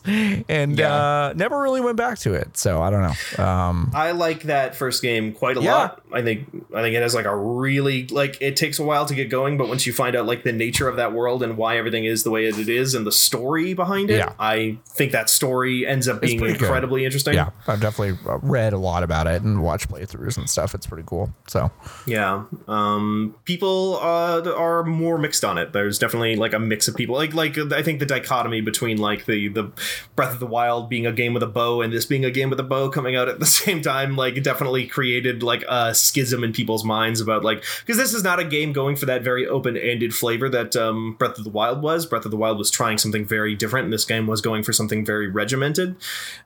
[0.49, 0.93] and Yeah.
[0.95, 2.57] uh, never really went back to it.
[2.57, 3.43] So I don't know.
[3.43, 5.73] Um, I like that first game quite a Yeah.
[5.75, 6.01] lot.
[6.13, 9.13] I think I think it has like a really like it takes a while to
[9.15, 11.77] get going, but once you find out like the nature of that world and why
[11.77, 14.33] everything is the way it is and the story behind it, Yeah.
[14.39, 16.61] I think that story ends up being pretty good.
[16.63, 17.33] incredibly interesting.
[17.33, 20.73] yeah, I've definitely uh, read a lot about it and watched playthroughs and stuff.
[20.73, 21.31] It's pretty cool.
[21.47, 21.69] So
[22.05, 22.43] Yeah.
[22.67, 25.73] Um, people uh, are more mixed on it.
[25.73, 27.15] There's definitely like a mix of people.
[27.15, 29.71] Like like I think the dichotomy between like the the
[30.15, 32.49] Breath of the Wild being a game with a bow and this being a game
[32.49, 36.43] with a bow coming out at the same time like definitely created like a schism
[36.43, 39.47] in people's minds about like because this is not a game going for that very
[39.47, 42.05] open-ended flavor that um, Breath of the Wild was.
[42.05, 44.73] Breath of the Wild was trying something very different and this game was going for
[44.73, 45.95] something very regimented.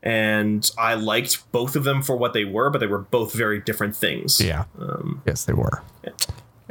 [0.03, 3.59] And I liked both of them for what they were, but they were both very
[3.59, 4.39] different things.
[4.39, 5.81] yeah, Um, yes, they were.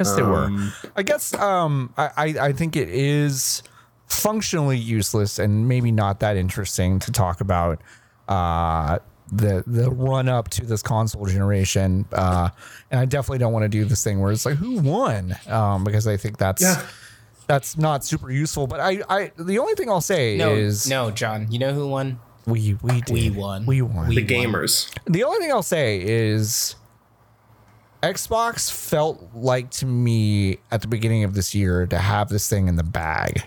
[0.00, 0.44] Yes, they were.
[0.44, 3.62] Um, I guess um, I, I I think it is
[4.06, 7.80] functionally useless and maybe not that interesting to talk about
[8.28, 8.98] uh,
[9.32, 12.06] the the run up to this console generation.
[12.12, 12.48] Uh,
[12.90, 15.84] and I definitely don't want to do this thing where it's like who won um,
[15.84, 16.82] because I think that's Yeah.
[17.46, 18.66] that's not super useful.
[18.66, 21.46] But I, I the only thing I'll say No, is no, John.
[21.52, 22.18] You know who won?
[22.46, 23.10] we we did.
[23.12, 23.66] We won.
[23.66, 24.46] we won We the won.
[24.46, 24.90] gamers.
[25.06, 26.74] the only thing I'll say is
[28.02, 32.68] Xbox felt like to me at the beginning of this year to have this thing
[32.68, 33.42] in the bag.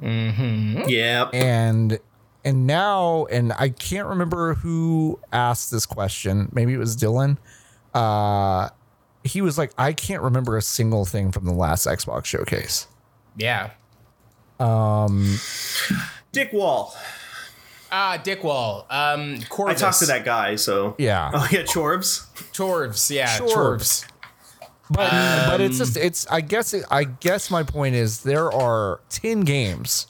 [0.00, 1.28] Yeah.
[1.32, 1.98] And
[2.44, 6.48] and now and I can't remember who asked this question.
[6.52, 7.38] Maybe it was Dylan.
[7.92, 8.68] Uh
[9.24, 12.86] he was like, I can't remember a single thing from the last Xbox showcase.
[13.36, 13.70] Yeah.
[14.58, 15.38] Um,
[16.32, 16.94] Dick Wall.
[17.90, 18.86] Ah, Dick Wall.
[18.90, 19.82] Um, Corvus.
[19.82, 21.30] I talked to that guy, so Yeah.
[21.32, 22.26] Oh yeah, Chorbs.
[22.52, 23.10] Chorvs.
[23.14, 23.54] Yeah, Chorvs.
[23.54, 24.04] Chorvs.
[24.90, 25.10] But
[25.46, 29.42] but it's just it's I guess it, I guess my point is there are 10
[29.42, 30.06] games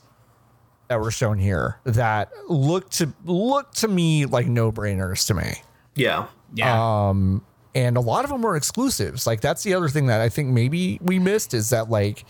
[0.89, 5.55] that were shown here that look to look to me like no-brainers to me.
[5.95, 6.27] Yeah.
[6.55, 7.09] Yeah.
[7.09, 7.45] Um
[7.75, 9.27] and a lot of them were exclusives.
[9.27, 12.25] Like that's the other thing that I think maybe we missed is that like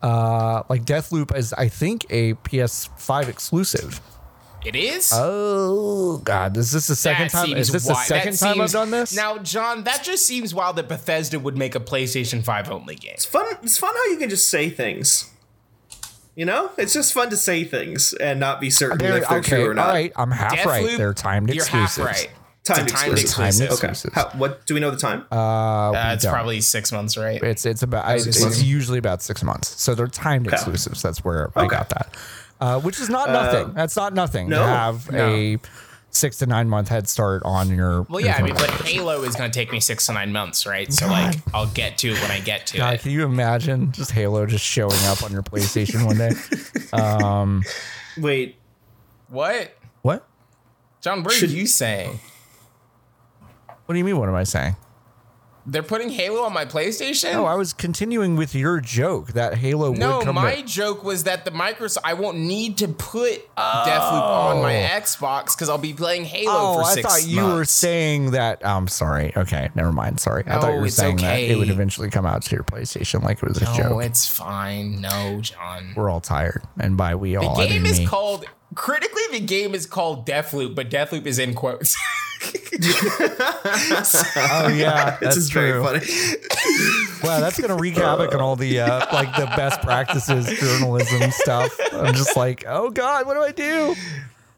[0.00, 4.00] uh like Deathloop is I think a PS5 exclusive.
[4.64, 5.10] It is.
[5.14, 7.56] Oh god, is this the second That time?
[7.56, 9.14] Is seems this the second that time I've done this?
[9.16, 13.12] Now, John, that just seems wild that Bethesda would make a PlayStation 5 only game.
[13.14, 13.46] It's fun.
[13.62, 15.30] It's fun how you can just say things.
[16.36, 19.38] You know, it's just fun to say things and not be certain They're- if they're
[19.38, 19.86] okay, true or not.
[19.88, 20.84] all right, I'm half right.
[20.86, 21.96] Deathloop, They're timed You're exclusives.
[21.96, 22.30] half right.
[22.64, 23.36] Timed It's a timed exclusive.
[23.36, 23.72] Timed exclusive.
[23.90, 24.10] exclusive.
[24.18, 24.20] Okay.
[24.30, 25.24] How, what do we know the time?
[25.32, 26.32] Uh, Uh, it's don't.
[26.32, 27.42] probably six months, right?
[27.42, 29.80] It's it's about I, Six it's usually about six months.
[29.80, 30.54] So they're timed Okay.
[30.56, 31.02] exclusives.
[31.02, 32.14] That's where I got that.
[32.60, 33.72] Uh, which is not nothing.
[33.74, 35.28] That's not nothing no, to have no.
[35.28, 35.58] a
[36.10, 38.02] six to nine month head start on your.
[38.02, 38.66] Well, yeah, I mean, phone.
[38.66, 40.92] but Halo is going to take me six to nine months, right?
[40.92, 43.00] So, like, I'll get to it when I get to God, it.
[43.02, 46.32] can you imagine just Halo just showing up on your PlayStation one day?
[48.20, 48.56] Wait.
[49.28, 49.76] What?
[50.02, 50.26] What?
[51.00, 52.18] John, what are Should- you saying?
[53.86, 54.18] What do you mean?
[54.18, 54.76] What am I saying?
[55.70, 57.30] They're putting Halo on my PlayStation?
[57.32, 60.34] No, I was continuing with your joke that Halo No, would come.
[60.36, 64.84] my to- joke was that the Microsoft I won't need to put Deathloop on my
[64.84, 64.98] oh.
[65.00, 67.54] Xbox because I'll be playing Halo Oh, for I thought you months.
[67.56, 68.66] were saying that.
[68.66, 69.32] I'm sorry.
[69.36, 70.20] Okay, never mind.
[70.20, 70.42] Sorry.
[70.46, 73.36] I thought you were saying that it would eventually come out to your PlayStation like
[73.42, 73.90] it was a joke.
[73.90, 75.00] No, it's fine.
[75.02, 75.92] No, John.
[75.94, 78.06] We're all tired, and by we The all, I game mean is me.
[78.06, 79.22] called critically.
[79.32, 81.96] The game is called Deathloop, but Deathloop is in quotes.
[84.36, 85.82] Oh yeah, It's that's just true.
[85.82, 86.06] very funny.
[87.24, 91.76] Wow, that's gonna wreak havoc on all the uh, like the best practices journalism stuff.
[91.92, 93.96] I'm just like, oh god, what do I do?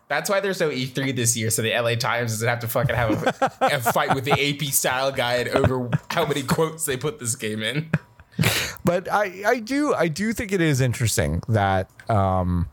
[0.08, 2.94] That's why there's no E3 this year, so the LA Times doesn't have to fucking
[2.94, 7.18] have a, a fight with the AP style guide over how many quotes they put
[7.18, 7.90] this game in.
[8.84, 12.68] But I, I do, I do think it is interesting that um,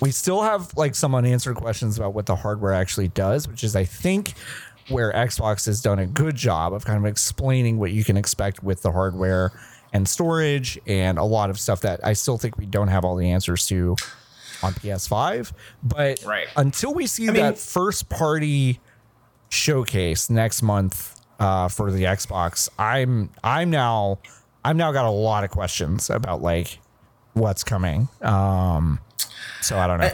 [0.00, 3.74] we still have like some unanswered questions about what the hardware actually does, which is,
[3.76, 4.34] I think,
[4.88, 8.62] where Xbox has done a good job of kind of explaining what you can expect
[8.62, 9.52] with the hardware
[9.92, 13.16] and storage and a lot of stuff that I still think we don't have all
[13.16, 13.96] the answers to
[14.62, 15.52] on PS5.
[15.82, 16.46] But Right.
[16.56, 18.80] until we see mean- that first party
[19.48, 24.18] showcase next month uh, for the Xbox, I'm I'm now
[24.64, 26.78] I'm now got a lot of questions about like
[27.34, 28.08] what's coming.
[28.22, 28.98] Um,
[29.60, 30.10] so I don't know.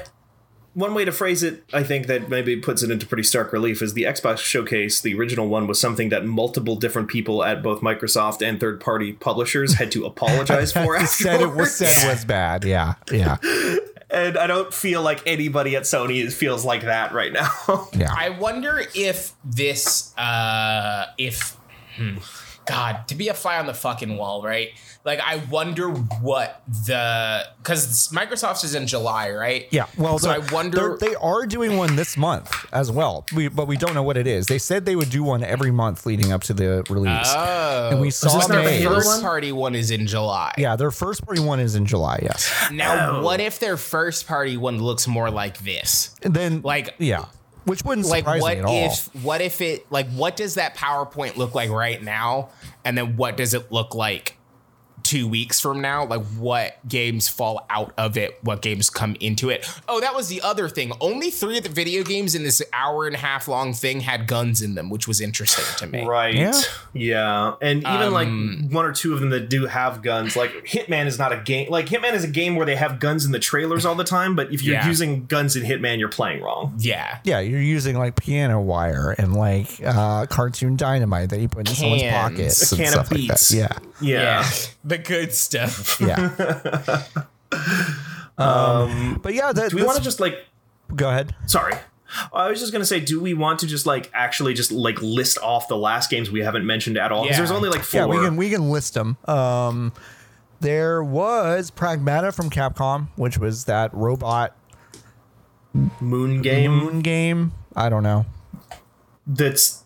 [0.75, 3.83] One way to phrase it, I think that maybe puts it into pretty stark relief
[3.83, 7.83] is the Xbox Showcase, the original one, was something that multiple different people at both
[7.83, 11.73] Microsoft and third party publishers had to apologize for said it was afterwards.
[11.75, 12.65] said was bad.
[12.65, 13.37] Yeah, yeah,
[14.11, 17.89] And I don't feel like anybody at Sony feels like that right now.
[17.93, 18.15] yeah.
[18.17, 21.57] I wonder if this, uh, if
[22.67, 24.71] God, to be a fly on the fucking wall, right?
[25.05, 29.67] Like, I wonder what the because Microsoft's is in July, right?
[29.71, 30.97] Yeah, well, so I wonder.
[31.01, 31.17] they're-
[31.47, 34.47] doing one this month as well, we, but we don't know what it is.
[34.47, 38.01] They said they would do one every month leading up to the release, Oh, and
[38.01, 38.85] we saw this their May.
[38.85, 40.53] First party one is in July.
[40.57, 42.21] Yeah, their first party one is in July.
[42.23, 43.23] Yes, Now, Oh.
[43.23, 46.11] what if their first party one looks more like this?
[46.23, 47.25] and then Like- yeah,
[47.65, 48.87] which wouldn't Like, surprise what me at all.
[48.87, 49.15] if?
[49.25, 49.91] What if it?
[49.91, 52.51] Like, what does that PowerPoint look like right now?
[52.85, 54.37] And then what does it look like?
[55.03, 59.51] Two weeks from now, like what games fall out of it, what games come into
[59.51, 59.69] it.
[59.89, 60.93] Oh, that was the other thing.
[61.01, 64.27] Only three of the video games in this hour and a half long thing had
[64.27, 66.05] guns in them, which was interesting to me.
[66.05, 66.35] Right.
[66.35, 66.61] Yeah.
[66.95, 67.55] Yeah.
[67.61, 71.07] And even Um, like one or two of them that do have guns, like Hitman
[71.07, 71.71] is not a game.
[71.71, 74.35] Like Hitman is a game where they have guns in the trailers all the time,
[74.37, 74.87] but if you're Yeah.
[74.87, 76.75] using guns in Hitman, you're playing wrong.
[76.79, 77.19] Yeah.
[77.25, 81.75] yeah, you're using like piano wire and like uh, cartoon dynamite that you put in
[81.75, 82.39] someone's pocket.
[82.39, 83.29] A and can of stuff like that.
[83.29, 83.53] beets.
[83.53, 84.49] Yeah, Yeah.
[84.85, 86.01] The good stuff.
[86.01, 87.03] yeah.
[88.39, 90.45] um, but yeah, that, Do we want to just like
[90.95, 91.35] go ahead?
[91.47, 91.75] sorry.
[92.33, 95.39] I was just gonna say, do we want to just like actually just like list
[95.39, 97.23] off the last games we haven't mentioned at all?
[97.23, 97.41] Because Yeah.
[97.41, 98.01] there's only like four.
[98.01, 99.17] Yeah, we can we can list them.
[99.27, 99.93] Um,
[100.61, 104.55] there was Pragmata from Capcom, which was that robot
[106.01, 107.53] Moon game moon game.
[107.75, 108.27] I don't know.
[109.27, 109.82] that's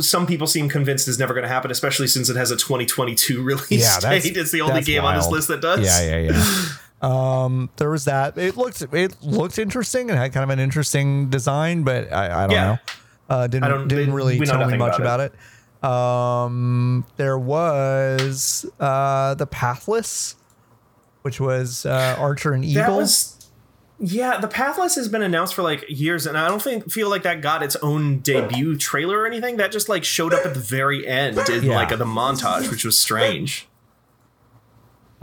[0.00, 3.42] some people seem convinced is never going to happen, especially since it has a 2022
[3.44, 4.36] release Yeah, date.
[4.36, 5.80] It's the only game on this list that does.
[5.84, 6.64] Yeah, yeah, yeah.
[7.44, 8.38] um, there was that.
[8.38, 10.08] It looked it looked interesting.
[10.10, 12.64] It had kind of an interesting design, but I, I don't Yeah.
[12.66, 12.78] know.
[13.28, 15.34] Uh, didn't don't- didn't we really tell me much about about it.
[15.84, 20.34] Um, there was uh, the Pathless,
[21.22, 22.82] which was uh, Archer and Eagle.
[23.98, 26.90] That was yeah, the Pathless has been announced for like years, and I don't think
[26.90, 29.56] feel like that got its own debut trailer or anything.
[29.56, 31.74] That just like showed up at the very end in Yeah.
[31.76, 33.68] like the montage, which was strange.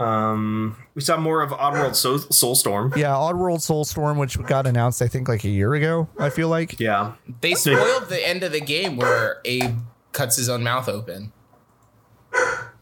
[0.00, 2.96] Um, we saw more of Oddworld Soul, Soulstorm.
[2.96, 6.08] yeah, Oddworld Soulstorm, which got announced I think like a year ago.
[6.18, 6.80] I feel like.
[6.80, 9.76] Yeah, They spoiled the end of the game where Abe
[10.12, 11.32] cuts his own mouth open.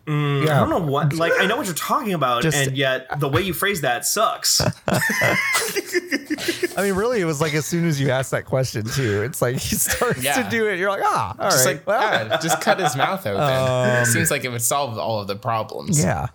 [0.09, 1.12] I Yeah, don't know what.
[1.20, 4.05] Like, I know what you're talking about, Just- and yet the way you phrase that
[4.06, 4.60] sucks.
[6.77, 9.43] I mean, really, it was like as soon as you asked that question too, it's
[9.43, 10.43] like he starts Yeah.
[10.43, 10.78] to do it.
[10.78, 14.06] You're like, ah, all right, Just like, well, yeah, just cut his mouth open.
[14.06, 16.02] Seems like it would solve all of the problems.
[16.02, 16.28] Yeah.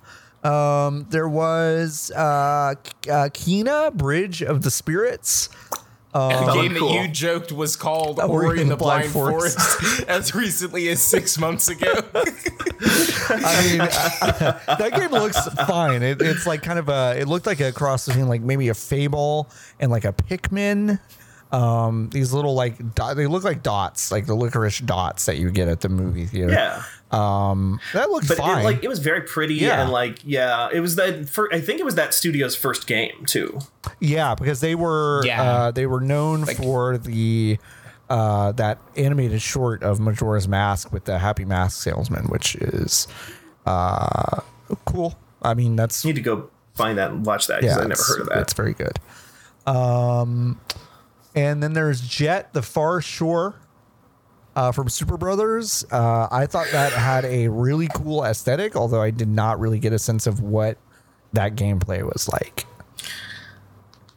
[0.43, 5.49] Um, there was uh, K- uh, Kena Bridge of the Spirits.
[6.15, 7.01] The game looked that cool.
[7.01, 10.03] you joked was called Ori Ori and the Blind, Forest, Forest.
[10.07, 11.91] as recently as six months ago.
[13.27, 13.77] I mean,
[14.79, 16.03] that game looks fine.
[16.03, 17.15] It, it's like kind of a.
[17.19, 20.99] It looked like a cross between like maybe a Fable and like a Pikmin.
[21.51, 25.51] Um, these little like dot, they look like dots, like the licorice dots that you
[25.51, 26.51] get at the movie theater.
[26.53, 26.83] Yeah.
[27.15, 28.61] Um, that looked But fine.
[28.61, 29.81] it, like it was very pretty Yeah.
[29.81, 31.29] and like yeah, it was that.
[31.29, 33.59] For, I think it was that studio's first game too.
[33.99, 35.41] Yeah, because they were Yeah.
[35.41, 37.57] uh, they were known for the
[38.09, 43.07] uh, that animated short of Majora's Mask with the Happy Mask Salesman, which is
[43.65, 44.41] uh,
[44.85, 45.17] cool.
[45.41, 47.87] I mean, that's you need to go find that and watch that because yeah, I
[47.87, 48.39] never heard of that.
[48.39, 48.99] It's very good.
[49.65, 50.59] Um,
[51.33, 53.55] and then there's Jett, the Far Shore.
[54.55, 59.27] Uh, from Superbrothers, uh, I thought that had a really cool aesthetic, although I did
[59.27, 60.77] not really get a sense of what
[61.33, 62.65] that gameplay was like.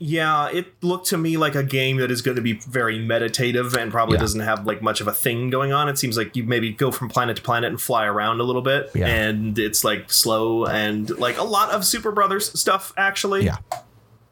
[0.01, 3.75] Yeah, it looked to me like a game that is going to be very meditative
[3.75, 4.21] and probably Yeah.
[4.21, 5.89] doesn't have like much of a thing going on.
[5.89, 8.63] It seems like you maybe go from planet to planet and fly around a little
[8.63, 9.09] bit, Yeah.
[9.09, 13.45] and it's like slow and like a lot of Superbrothers stuff actually.
[13.45, 13.57] Yeah.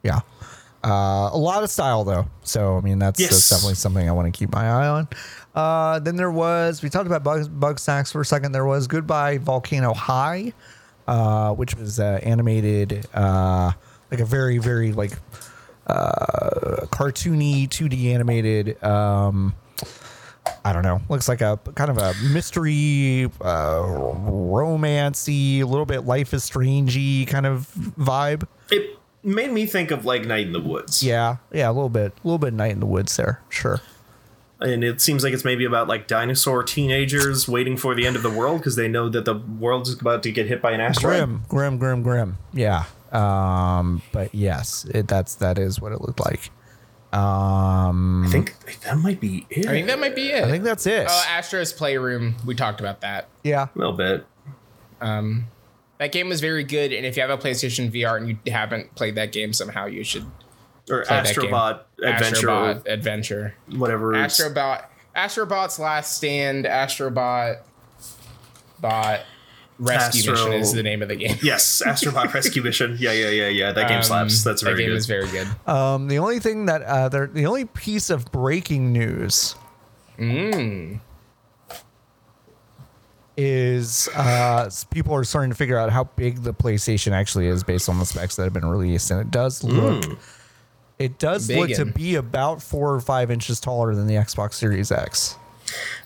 [0.05, 0.21] Yeah.
[0.87, 2.27] Uh, a lot of style though.
[2.45, 5.09] So I mean that's, that's definitely something I want to keep my eye on.
[5.53, 8.53] Uh, then there was we talked about bug, Bugsnax for a second.
[8.53, 10.53] There was Goodbye Volcano High,
[11.09, 13.73] uh, which was uh, animated uh,
[14.13, 15.19] like a very very like
[15.89, 18.81] uh, cartoony 2D animated.
[18.85, 19.57] Um,
[20.65, 21.01] I don't know.
[21.09, 27.27] Looks like a kind of a mystery, uh, romancy, a little bit life is strangey
[27.27, 27.69] kind of
[27.99, 28.47] vibe.
[28.71, 28.96] It
[29.27, 31.03] made me think of like Night in the Woods.
[31.03, 33.43] Yeah, yeah, a little bit, a little bit night in the woods there.
[33.49, 33.81] Sure.
[34.61, 38.23] and it seems like it's maybe about like dinosaur teenagers waiting for the end of
[38.23, 40.81] the world because they know that the world is about to get hit by an
[40.81, 41.17] asteroid.
[41.17, 42.39] Grim, grim, grim, grim.
[42.55, 42.85] Yeah.
[43.13, 46.51] Um, but yes, it, that's that is what it looked like.
[47.13, 49.67] Um, I think that might be it.
[49.67, 50.45] I think that might be it.
[50.45, 51.07] I think that's it.
[51.09, 52.35] Oh, Astro's Playroom.
[52.45, 53.29] We talked about that.
[53.43, 53.69] yeah.
[53.75, 54.27] a little bit.
[55.01, 55.47] Um,
[55.99, 58.95] that game was very good, and if you have a PlayStation VR and you haven't
[58.95, 60.25] played that game somehow, you should
[60.91, 61.51] Or play that game.
[61.51, 63.55] Astrobot Adventure, Astrobot Adventure.
[63.77, 64.15] whatever.
[64.15, 64.85] it's- Astrobot.
[65.17, 66.65] Astrobot's Last Stand.
[66.67, 67.59] Astrobot.
[68.83, 69.21] Astrobot
[69.79, 71.37] Rescue Astro- Mission is the name of the game.
[71.43, 72.97] Yes, Astrobot Rescue Mission.
[72.99, 73.73] Yeah, yeah, yeah, yeah.
[73.73, 74.43] That game Um, slaps.
[74.45, 74.97] That's very that very game good.
[74.99, 75.49] is very good.
[75.67, 79.55] Um, the only thing that uh, the only piece of breaking news
[83.37, 87.89] is uh, people are starting to figure out how big the PlayStation actually is based
[87.89, 90.05] on the specs that have been released, and it does look.
[90.99, 94.91] It does look to be about four or five inches taller than the Xbox Series
[94.91, 95.37] X,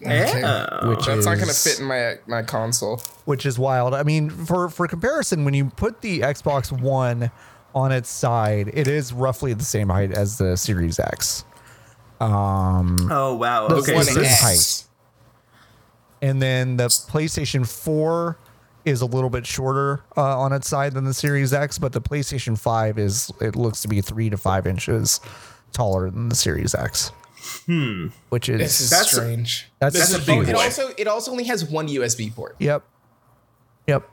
[0.00, 0.88] yeah.
[0.88, 3.00] which That's is not gonna fit in my my console.
[3.24, 3.94] which is wild.
[3.94, 7.30] I mean, for for comparison, when you put the Xbox One
[7.72, 11.44] on its side, it is roughly the same height as the Series X.
[12.20, 13.68] Um, oh wow.
[13.68, 13.94] The Okay.
[13.94, 14.88] one so X.
[16.20, 16.30] this- height.
[16.30, 18.36] And then the PlayStation 4
[18.84, 22.00] is a little bit shorter uh, on its side than the Series X, but the
[22.00, 25.20] PlayStation 5 is it looks to be three to five inches
[25.72, 27.12] taller than the Series X.
[27.66, 28.08] Hmm.
[28.30, 29.70] Which is, This is That's- strange.
[29.78, 30.40] that's, that's a big.
[30.40, 32.56] big It also it also only has one USB port.
[32.58, 32.82] Yep.
[33.86, 34.08] Yep.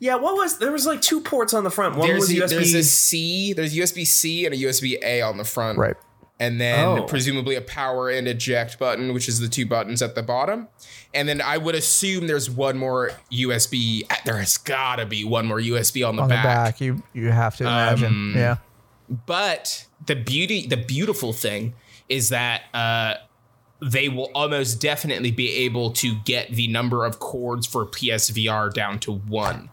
[0.00, 0.16] Yeah.
[0.16, 1.96] What was there was like two ports on the front.
[1.96, 2.48] One There's was a, USB.
[2.50, 5.78] there's a C, there's USB C and a USB A on the front.
[5.78, 5.96] Right.
[6.40, 7.02] And then Oh.
[7.02, 10.68] presumably a power and eject button, which is the two buttons at the bottom.
[11.12, 14.02] And then I would assume there's one more USB.
[14.24, 16.42] There has gotta be one more USB on the, On back.
[16.44, 18.06] the back, you you have to imagine.
[18.06, 18.56] Um, yeah.
[19.26, 21.74] But the beauty, the beautiful thing
[22.08, 23.14] is that uh,
[23.82, 28.98] they will almost definitely be able to get the number of cords for PSVR down
[29.00, 29.70] to one.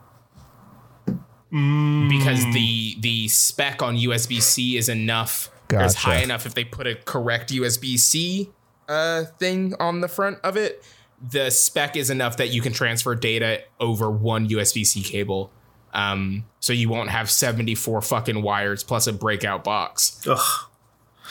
[1.51, 6.63] Because the the spec on USB C is enough, or is high enough if they
[6.63, 8.49] put a correct USB C
[8.87, 10.83] uh, thing on the front of it.
[11.31, 15.49] The spec is enough that you can transfer data over one USB C cable.
[15.93, 20.21] Um, so you won't have 74 fucking wires plus a breakout box.
[20.27, 20.39] Ugh.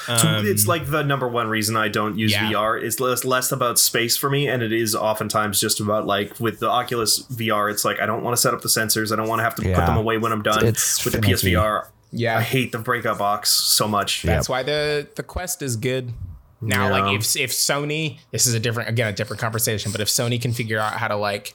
[0.06, 2.52] So it's like the number one reason I don't use Um, Yeah.
[2.52, 6.38] VR is less less about space for me, and it is oftentimes just about like
[6.40, 7.70] with the Oculus VR.
[7.70, 9.12] It's like I don't want to set up the sensors.
[9.12, 9.76] I don't want to have to Yeah.
[9.78, 10.66] put them away when I'm done.
[10.66, 11.20] It's with the.
[11.20, 11.86] PSVR,
[12.16, 12.38] Yeah.
[12.38, 14.22] I hate the breakout box so much.
[14.22, 16.12] That's why the the Quest is good.
[16.60, 17.00] Now, Yeah.
[17.02, 20.40] like if if Sony, this is a different again a different conversation, but if Sony
[20.40, 21.54] can figure out how to like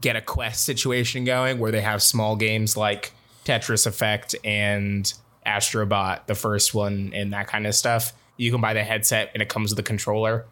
[0.00, 3.12] get a Quest situation going where they have small games like
[3.44, 5.12] Tetris Effect and
[5.46, 9.42] Astrobot, the first one, and that kind of stuff, you can buy the headset and
[9.42, 10.46] it comes with a controller,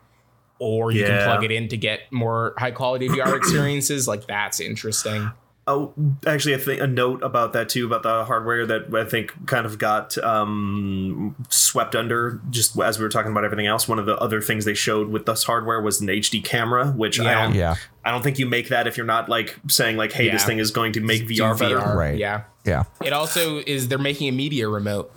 [0.59, 4.07] or you can plug it in to get more high quality VR experiences.
[4.09, 5.31] Like that's interesting.
[5.70, 5.94] Oh,
[6.26, 9.64] actually, I think a note about that too about the hardware that I think kind
[9.64, 13.86] of got um, swept under just as we were talking about everything else.
[13.86, 17.20] One of the other things they showed with this hardware was an HD camera, which
[17.20, 17.76] I don't, Yeah.
[18.05, 20.59] I don't think you make that if you're not like saying like, hey, this thing
[20.59, 21.78] is going to make Do VR better.
[21.78, 22.18] Right.
[22.18, 22.42] Yeah.
[22.64, 22.84] Yeah.
[23.05, 25.14] It also is they're making a media remote.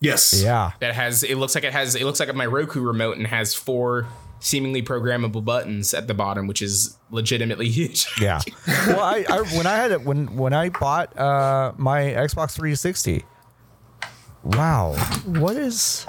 [0.00, 0.42] Yes.
[0.42, 0.72] Yeah.
[0.80, 3.54] that has it looks like it has it looks like my Roku remote and has
[3.54, 4.06] four
[4.40, 8.06] seemingly programmable buttons at the bottom, which is legitimately huge.
[8.20, 8.40] Yeah.
[8.86, 13.24] well, I, I when I had it when when I bought uh my Xbox 360.
[14.42, 14.92] Wow.
[15.24, 16.06] What is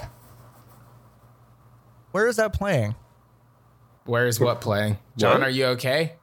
[2.12, 2.96] Where is that playing?
[4.06, 4.98] Where's what playing?
[5.18, 5.48] John, What?
[5.48, 6.14] are you okay?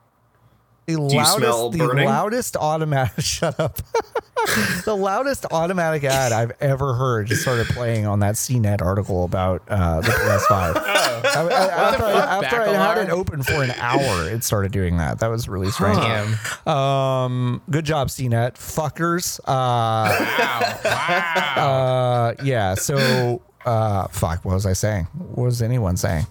[0.87, 2.09] The you smell loudest the burning?
[2.09, 3.77] loudest automatic shut up.
[4.85, 9.63] the loudest automatic ad I've ever heard just started playing on that CNET article about
[9.69, 10.51] uh, the PS5.
[10.51, 14.97] I- I- after I, after I had it open for an hour, it started doing
[14.97, 15.21] that.
[15.21, 15.99] That was really strange.
[15.99, 16.69] Damn.
[16.69, 18.55] Um, good job, CNET.
[18.55, 19.39] Fuckers.
[19.41, 20.79] Uh, Wow.
[20.85, 22.35] Wow.
[22.37, 22.75] uh, yeah.
[22.75, 24.45] So, uh, fuck.
[24.45, 25.05] What was I saying?
[25.15, 26.27] What was anyone saying?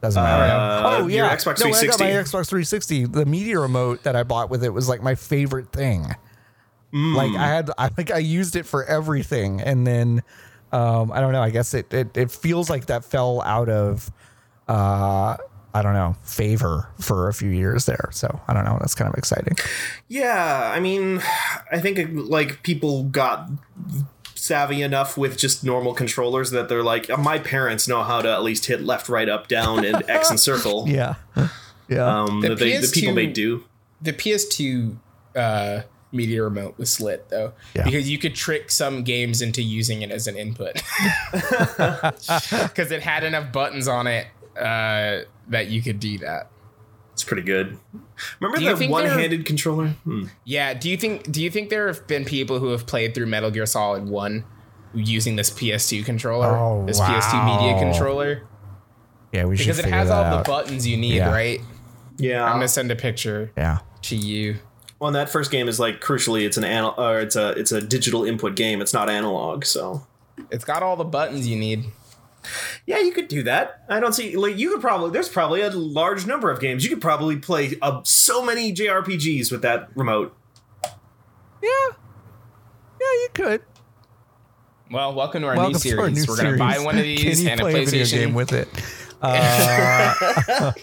[0.00, 0.44] Doesn't matter.
[0.44, 1.36] Uh, oh your yeah.
[1.36, 3.04] Xbox no, I got my Xbox 360.
[3.06, 6.06] The media remote that I bought with it was like my favorite thing.
[6.92, 10.22] Like I had, I think I used it for everything, and then
[10.72, 11.42] um, I don't know.
[11.42, 14.10] I guess it, it it feels like that fell out of.
[14.66, 15.36] Uh,
[15.72, 18.76] I don't know favor for a few years there, so I don't know.
[18.80, 19.56] That's kind of exciting.
[20.08, 21.22] Yeah, I mean,
[21.70, 23.48] I think like people got
[24.50, 28.42] savvy enough with just normal controllers that they're like, my parents know how to at
[28.42, 30.88] least hit left, right, up, down, and X and circle.
[30.88, 31.14] Yeah,
[31.88, 32.04] yeah.
[32.24, 33.64] Um, The the, they, the people PS2 they do.
[34.02, 34.96] the PS2
[35.36, 37.84] uh, media remote was slit though, Yeah.
[37.84, 40.74] because you could trick some games into using it as an input,
[41.32, 44.26] because it had enough buttons on it
[44.58, 46.48] uh, that you could do that.
[47.20, 47.76] It's pretty good.
[48.40, 49.88] Remember the one-handed controller?
[50.04, 50.24] Hmm.
[50.44, 50.72] Yeah.
[50.72, 53.50] Do you think Do you think there have been people who have played through Metal
[53.50, 54.44] Gear Solid One
[54.94, 58.42] using this PS2 controller, Oh, this PS2 media controller,
[59.32, 60.44] yeah, we should because it has that all out.
[60.46, 61.30] the buttons you need, Yeah.
[61.30, 61.60] right?
[62.16, 62.42] Yeah.
[62.42, 63.80] I'm gonna send a picture yeah.
[64.02, 64.56] to you.
[64.98, 67.82] well, that first game is like crucially, it's an anal- or it's a it's a
[67.82, 68.80] digital input game.
[68.80, 70.06] It's not analog, so
[70.50, 71.84] It's got all the buttons you need.
[72.86, 73.84] Yeah, you could do that.
[73.88, 76.90] I don't see like you could probably there's probably a large number of games you
[76.90, 80.34] could probably play uh, so many JRPGs with that remote.
[81.62, 81.68] Yeah.
[83.00, 83.62] Yeah, you could.
[84.90, 86.00] Well, welcome to our Welcome new to series.
[86.00, 88.34] our new We're gonna buy one of Can these you and a play video game
[88.34, 88.68] with it?
[89.22, 90.14] Uh,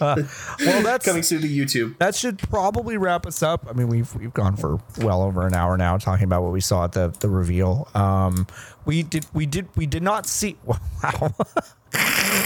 [0.00, 1.98] well, that's Coming soon to YouTube.
[1.98, 3.66] that should probably wrap us up.
[3.68, 6.60] I mean, we've we've gone for well over an hour now talking about what we
[6.60, 7.88] saw at the the reveal.
[7.94, 8.46] Um,
[8.84, 10.56] we did we did we did not see.
[10.66, 11.32] Wow,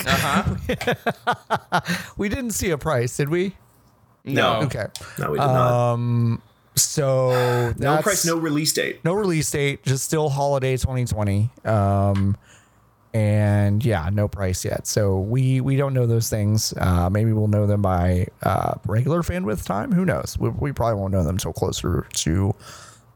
[0.06, 1.80] uh-huh.
[2.16, 3.56] we didn't see a price, did we?
[4.24, 4.60] No.
[4.62, 4.86] Okay,
[5.18, 5.92] No, we did not.
[5.94, 6.42] um,
[6.76, 9.04] so No price, no release date.
[9.04, 11.50] no release date, just still holiday 2020.
[11.64, 12.36] Um,
[13.14, 14.86] and yeah, no price yet.
[14.86, 16.72] So we we don't know those things.
[16.76, 19.92] Uh, maybe we'll know them by uh, regular fan with time.
[19.92, 20.36] Who knows?
[20.38, 22.54] We, we probably won't know them until closer to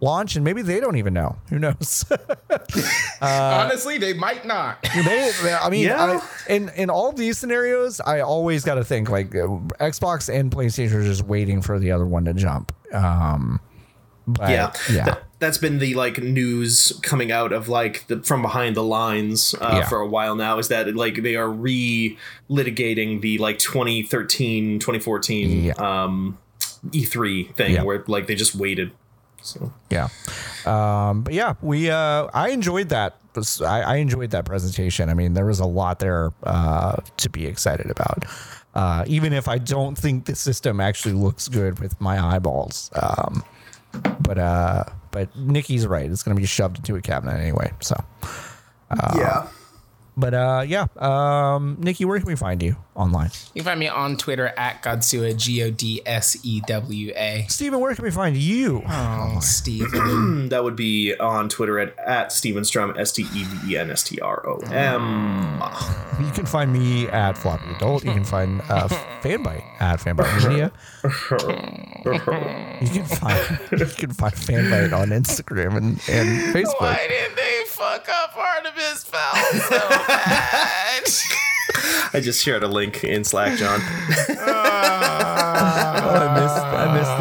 [0.03, 1.37] launch, and maybe they don't even know.
[1.49, 2.05] Who knows?
[3.23, 4.83] Honestly, they might not.
[4.95, 6.21] they, they- I mean, Yeah.
[6.49, 9.47] I, in in all these scenarios, I always got to think like uh,
[9.81, 12.73] Xbox and PlayStation are just waiting for the other one to jump.
[12.93, 13.61] Um,
[14.27, 15.05] but yeah, yeah.
[15.05, 19.55] That, that's been the like news coming out of like the, from behind the lines
[19.61, 19.89] uh, Yeah.
[19.89, 25.73] for a while now is that like they are re-litigating the like 2013 2014 Yeah.
[25.75, 26.39] um
[26.91, 27.83] E3 thing Yeah.
[27.83, 28.93] where like they just waited.
[29.43, 30.09] So Yeah.
[30.65, 33.17] Um, but yeah, we uh, I enjoyed that.
[33.65, 35.11] I, I enjoyed that presentation.
[35.11, 38.25] I mean, there was a lot there uh, to be excited about.
[38.75, 42.91] Uh, even if I don't think the system actually looks good with my eyeballs.
[42.95, 43.45] Um,
[44.21, 46.11] but uh, but Nikki's right.
[46.11, 47.73] It's going to be shoved into a cabinet anyway.
[47.81, 48.03] So,
[49.17, 49.49] yeah.
[50.19, 53.31] But uh, yeah, um, Nikki, where can we find you online?
[53.55, 57.45] You can find me on Twitter at Godsewa, G O D S E W A.
[57.49, 58.83] Steven, where can we find you?
[58.89, 60.49] Oh, Steven.
[60.57, 63.91] That would be on Twitter at, at Steven Strom, S T E V E N
[63.91, 65.61] S T R O M.
[66.25, 68.05] You can find me at Floppy Adult.
[68.05, 68.89] You can find uh,
[69.23, 70.73] FanByte at FanByte Media.
[72.07, 76.81] You can find you can find FanByte on Instagram and, and Facebook.
[76.81, 77.36] Why did they
[77.77, 79.35] fuck up Artemis Fowl
[79.69, 79.79] so
[80.09, 81.03] bad?
[82.15, 83.81] I just shared a link in Slack, John.
[85.99, 87.17] Oh, I missed I missed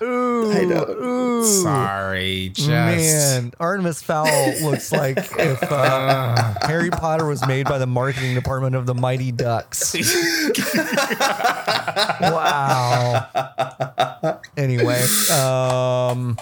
[0.00, 0.06] this.
[0.08, 0.84] Ooh, I know.
[0.88, 4.26] ooh, Sorry, just man, Artemis Fowl
[4.62, 9.32] looks like if uh, Harry Potter was made by the marketing department of the Mighty
[9.32, 9.94] Ducks.
[12.20, 13.28] wow.
[14.56, 15.02] Anyway,
[15.32, 16.36] um,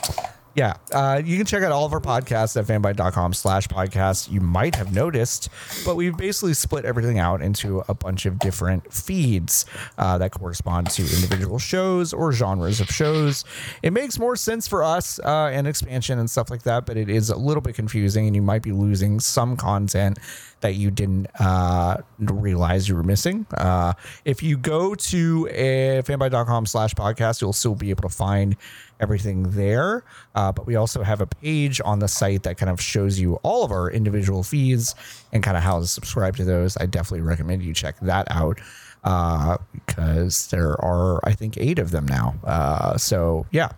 [0.58, 4.28] yeah, uh, you can check out all of our podcasts at fanbyte.com slash podcast.
[4.28, 5.50] You might have noticed,
[5.84, 9.66] but we've basically split everything out into a bunch of different feeds
[9.98, 13.44] uh, that correspond to individual shows or genres of shows.
[13.84, 17.08] It makes more sense for us uh, and expansion and stuff like that, but it
[17.08, 20.18] is a little bit confusing and you might be losing some content
[20.60, 23.46] that you didn't uh, realize you were missing.
[23.56, 23.92] Uh,
[24.24, 28.56] if you go to uh, fanbyte.com slash podcast, you'll still be able to find
[29.00, 30.04] everything there.
[30.34, 33.34] Uh, but we also have a page on the site that kind of shows you
[33.42, 34.94] all of our individual feeds
[35.32, 36.76] and kind of how to subscribe to those.
[36.76, 38.60] I definitely recommend you check that out
[39.04, 42.34] uh, because there are, I think, eight of them now.
[42.44, 43.70] Uh, so yeah,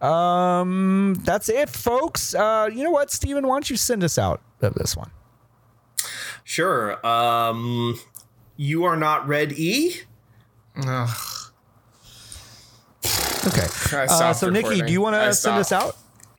[0.00, 2.34] um, that's it, folks.
[2.34, 5.10] Uh, you know what, Steven, why don't you send us out of this one?
[6.44, 7.04] Sure.
[7.06, 7.98] Um,
[8.56, 9.96] you are not Red E?
[10.86, 11.47] Ugh,
[13.46, 13.66] Okay.
[13.96, 15.96] Uh, stopped so, Nikki, do you want to send us out?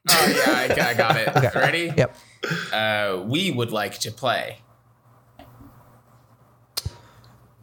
[0.10, 0.44] Oh yeah,
[0.86, 1.56] I, I got it.
[1.56, 1.92] Ready?
[1.96, 2.16] Yep.
[2.72, 4.60] Uh, we would like to play.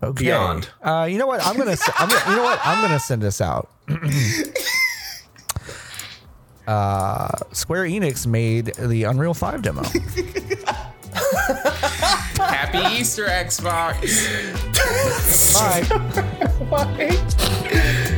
[0.03, 0.25] Okay.
[0.27, 0.69] Beyond.
[0.83, 1.45] Uh, you know what?
[1.47, 1.71] I'm gonna.
[1.73, 2.31] s- I'm gonna.
[2.31, 2.61] You know what?
[2.63, 3.71] I'm gonna send us out.
[6.67, 9.83] uh, Square Enix made the Unreal Five demo.
[12.37, 14.03] Happy Easter, Xbox.
[15.55, 15.83] Bye.
[16.69, 18.13] Why?